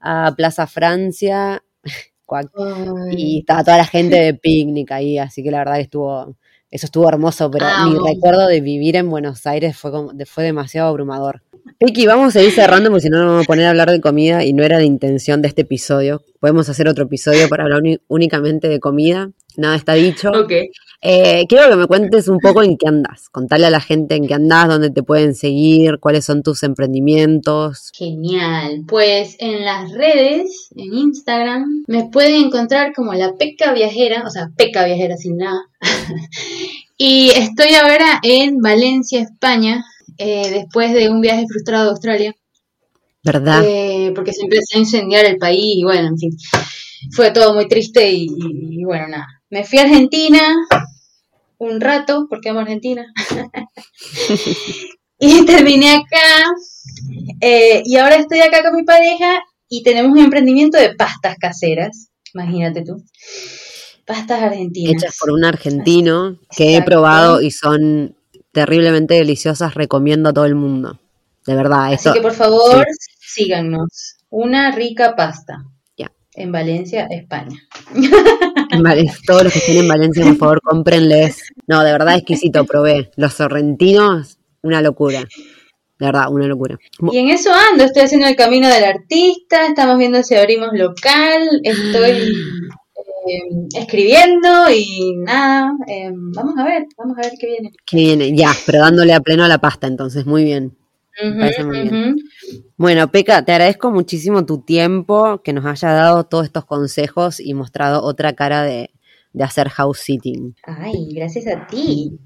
a, 0.00 0.26
a 0.26 0.34
Plaza 0.34 0.66
Francia 0.66 1.62
y 3.10 3.40
estaba 3.40 3.64
toda 3.64 3.76
la 3.78 3.84
gente 3.86 4.16
de 4.16 4.34
picnic 4.34 4.90
ahí, 4.92 5.18
así 5.18 5.42
que 5.42 5.50
la 5.50 5.58
verdad 5.58 5.74
que 5.76 5.80
estuvo, 5.82 6.36
eso 6.70 6.86
estuvo 6.86 7.08
hermoso, 7.08 7.50
pero 7.50 7.66
mi 7.66 7.96
Amo. 7.96 8.06
recuerdo 8.06 8.46
de 8.46 8.60
vivir 8.60 8.96
en 8.96 9.10
Buenos 9.10 9.46
Aires 9.46 9.76
fue, 9.76 9.90
como, 9.90 10.12
fue 10.26 10.44
demasiado 10.44 10.88
abrumador. 10.88 11.42
Vicky, 11.80 12.06
vamos 12.06 12.36
a 12.36 12.42
ir 12.42 12.52
cerrando 12.52 12.90
porque 12.90 13.02
si 13.02 13.08
no 13.08 13.18
nos 13.18 13.26
vamos 13.26 13.44
a 13.44 13.46
poner 13.46 13.66
a 13.66 13.70
hablar 13.70 13.90
de 13.90 14.00
comida 14.00 14.44
y 14.44 14.52
no 14.52 14.62
era 14.62 14.78
la 14.78 14.84
intención 14.84 15.42
de 15.42 15.48
este 15.48 15.62
episodio. 15.62 16.22
Podemos 16.38 16.68
hacer 16.68 16.88
otro 16.88 17.04
episodio 17.04 17.48
para 17.48 17.64
hablar 17.64 17.82
únicamente 18.08 18.68
de 18.68 18.80
comida. 18.80 19.30
Nada 19.56 19.76
está 19.76 19.94
dicho. 19.94 20.30
Eh, 21.02 21.46
quiero 21.48 21.70
que 21.70 21.76
me 21.76 21.86
cuentes 21.86 22.28
un 22.28 22.38
poco 22.40 22.62
en 22.62 22.76
qué 22.76 22.88
andas. 22.88 23.28
Contarle 23.30 23.66
a 23.66 23.70
la 23.70 23.80
gente 23.80 24.16
en 24.16 24.26
qué 24.26 24.34
andas, 24.34 24.68
dónde 24.68 24.90
te 24.90 25.02
pueden 25.02 25.34
seguir, 25.34 25.98
cuáles 25.98 26.26
son 26.26 26.42
tus 26.42 26.62
emprendimientos. 26.62 27.90
Genial. 27.94 28.84
Pues 28.86 29.36
en 29.38 29.64
las 29.64 29.90
redes, 29.92 30.68
en 30.76 30.92
Instagram, 30.92 31.84
me 31.86 32.10
pueden 32.10 32.44
encontrar 32.46 32.92
como 32.94 33.14
la 33.14 33.34
Peca 33.36 33.72
Viajera, 33.72 34.24
o 34.26 34.30
sea, 34.30 34.50
Peca 34.56 34.84
Viajera 34.84 35.16
sin 35.16 35.38
nada. 35.38 35.62
y 36.98 37.30
estoy 37.30 37.74
ahora 37.74 38.20
en 38.22 38.58
Valencia, 38.58 39.20
España, 39.20 39.82
eh, 40.18 40.50
después 40.50 40.92
de 40.92 41.08
un 41.08 41.22
viaje 41.22 41.46
frustrado 41.48 41.88
a 41.88 41.92
Australia. 41.92 42.34
¿Verdad? 43.22 43.62
Eh, 43.64 44.12
porque 44.14 44.32
se 44.32 44.42
empezó 44.42 44.76
a 44.76 44.80
incendiar 44.80 45.26
el 45.26 45.36
país 45.36 45.76
y 45.76 45.84
bueno, 45.84 46.08
en 46.08 46.18
fin, 46.18 46.30
fue 47.14 47.30
todo 47.30 47.54
muy 47.54 47.68
triste 47.68 48.10
y, 48.10 48.26
y 48.28 48.84
bueno, 48.84 49.08
nada. 49.08 49.26
Me 49.50 49.64
fui 49.64 49.78
a 49.78 49.82
Argentina 49.82 50.40
un 51.60 51.80
rato, 51.80 52.26
porque 52.28 52.48
amo 52.48 52.60
Argentina, 52.60 53.06
y 55.18 55.44
terminé 55.44 55.92
acá 55.92 56.44
eh, 57.40 57.82
y 57.84 57.96
ahora 57.96 58.16
estoy 58.16 58.40
acá 58.40 58.62
con 58.62 58.74
mi 58.74 58.82
pareja 58.82 59.40
y 59.68 59.82
tenemos 59.82 60.12
un 60.12 60.24
emprendimiento 60.24 60.78
de 60.78 60.94
pastas 60.94 61.36
caseras, 61.38 62.10
imagínate 62.34 62.82
tú, 62.82 63.04
pastas 64.06 64.42
argentinas. 64.42 65.02
Hechas 65.02 65.16
por 65.20 65.30
un 65.30 65.44
argentino 65.44 66.38
que 66.56 66.76
he 66.76 66.82
probado 66.82 67.42
y 67.42 67.50
son 67.50 68.16
terriblemente 68.52 69.14
deliciosas. 69.14 69.74
Recomiendo 69.74 70.30
a 70.30 70.32
todo 70.32 70.46
el 70.46 70.56
mundo. 70.56 70.98
De 71.46 71.54
verdad, 71.54 71.86
Así 71.86 71.94
esto. 71.94 72.12
que 72.12 72.20
por 72.20 72.34
favor, 72.34 72.86
síganos. 73.18 74.16
Una 74.28 74.70
rica 74.70 75.16
pasta. 75.16 75.64
Ya. 75.96 76.12
En 76.34 76.52
Valencia, 76.52 77.06
España. 77.10 77.58
En 78.70 78.82
todos 79.26 79.44
los 79.44 79.52
que 79.52 79.58
estén 79.58 79.78
en 79.78 79.88
Valencia, 79.88 80.24
por 80.24 80.36
favor, 80.36 80.60
cómprenles. 80.62 81.42
No, 81.66 81.82
de 81.82 81.92
verdad, 81.92 82.16
exquisito, 82.16 82.64
probé. 82.64 83.10
Los 83.16 83.34
sorrentinos, 83.34 84.38
una 84.62 84.82
locura. 84.82 85.20
De 85.20 86.06
verdad, 86.06 86.30
una 86.30 86.46
locura. 86.46 86.78
Y 87.12 87.18
en 87.18 87.28
eso 87.28 87.50
ando, 87.72 87.84
estoy 87.84 88.02
haciendo 88.02 88.26
el 88.26 88.36
camino 88.36 88.68
del 88.68 88.84
artista, 88.84 89.66
estamos 89.66 89.98
viendo 89.98 90.22
si 90.22 90.34
abrimos 90.34 90.70
local, 90.72 91.60
estoy 91.62 92.10
eh, 93.28 93.66
escribiendo 93.76 94.70
y 94.70 95.16
nada, 95.16 95.72
eh, 95.86 96.10
vamos 96.10 96.54
a 96.56 96.64
ver, 96.64 96.86
vamos 96.96 97.18
a 97.18 97.22
ver 97.22 97.32
qué 97.38 97.46
viene. 97.48 97.72
Que 97.84 97.96
viene, 97.98 98.34
ya, 98.34 98.50
pero 98.64 98.78
dándole 98.78 99.12
a 99.12 99.20
pleno 99.20 99.44
a 99.44 99.48
la 99.48 99.58
pasta, 99.58 99.88
entonces, 99.88 100.24
muy 100.24 100.44
bien. 100.44 100.79
Me 101.22 101.32
parece 101.32 101.64
muy 101.64 101.88
bien. 101.88 102.16
Bueno, 102.76 103.10
Peca, 103.10 103.44
te 103.44 103.52
agradezco 103.52 103.90
muchísimo 103.90 104.46
tu 104.46 104.62
tiempo, 104.62 105.42
que 105.42 105.52
nos 105.52 105.66
haya 105.66 105.92
dado 105.92 106.24
todos 106.24 106.46
estos 106.46 106.64
consejos 106.64 107.40
y 107.40 107.54
mostrado 107.54 108.02
otra 108.02 108.34
cara 108.34 108.62
de, 108.62 108.90
de 109.32 109.44
hacer 109.44 109.68
house 109.68 109.98
sitting. 109.98 110.54
Ay, 110.64 111.12
gracias 111.14 111.46
a 111.46 111.66
ti. 111.66 112.18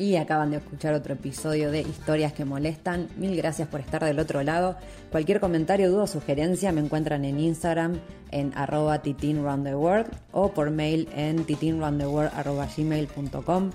Y 0.00 0.16
acaban 0.16 0.50
de 0.50 0.56
escuchar 0.56 0.94
otro 0.94 1.12
episodio 1.12 1.70
de 1.70 1.82
Historias 1.82 2.32
que 2.32 2.46
Molestan. 2.46 3.08
Mil 3.18 3.36
gracias 3.36 3.68
por 3.68 3.80
estar 3.80 4.02
del 4.02 4.18
otro 4.18 4.42
lado. 4.42 4.78
Cualquier 5.10 5.40
comentario, 5.40 5.90
duda 5.90 6.04
o 6.04 6.06
sugerencia 6.06 6.72
me 6.72 6.80
encuentran 6.80 7.26
en 7.26 7.38
Instagram 7.38 8.00
en 8.30 8.56
arroba 8.56 9.02
titinroundtheworld 9.02 10.10
o 10.32 10.52
por 10.52 10.70
mail 10.70 11.06
en 11.14 11.44
titinroundtheworld.gmail.com. 11.44 13.70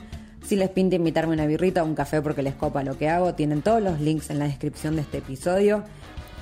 Si 0.45 0.55
les 0.55 0.69
pinta 0.69 0.95
invitarme 0.95 1.33
una 1.33 1.47
birrita 1.47 1.81
o 1.81 1.87
un 1.87 1.95
café 1.95 2.21
porque 2.21 2.43
les 2.43 2.53
copa 2.53 2.83
lo 2.83 2.99
que 2.99 3.09
hago, 3.09 3.33
tienen 3.33 3.63
todos 3.63 3.81
los 3.81 3.99
links 3.99 4.29
en 4.29 4.37
la 4.37 4.45
descripción 4.45 4.95
de 4.95 5.01
este 5.01 5.17
episodio. 5.17 5.83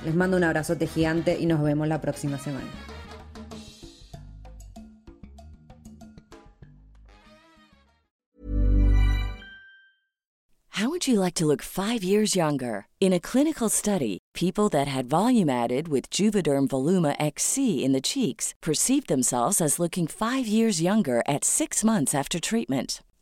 Les 0.04 0.14
mando 0.14 0.36
un 0.36 0.44
abrazote 0.44 0.86
gigante 0.86 1.38
y 1.40 1.46
nos 1.46 1.62
vemos 1.62 1.88
la 1.88 2.02
próxima 2.02 2.38
semana. 2.38 2.68
How 10.68 10.90
would 10.90 11.06
you 11.06 11.18
like 11.18 11.34
to 11.34 11.46
look 11.46 11.62
five 11.62 12.04
years 12.04 12.36
younger? 12.36 12.88
In 13.00 13.14
a 13.14 13.20
clinical 13.20 13.70
study, 13.70 14.18
people 14.34 14.68
that 14.68 14.86
had 14.86 15.08
volume 15.08 15.48
added 15.48 15.88
with 15.88 16.10
Juvederm 16.10 16.68
Voluma 16.68 17.14
XC 17.18 17.82
in 17.82 17.92
the 17.92 18.02
cheeks 18.02 18.52
perceived 18.60 19.06
themselves 19.06 19.62
as 19.62 19.78
looking 19.78 20.06
five 20.06 20.46
years 20.46 20.82
younger 20.82 21.22
at 21.26 21.42
six 21.44 21.84
months 21.84 22.14
after 22.14 22.38
treatment. 22.38 23.00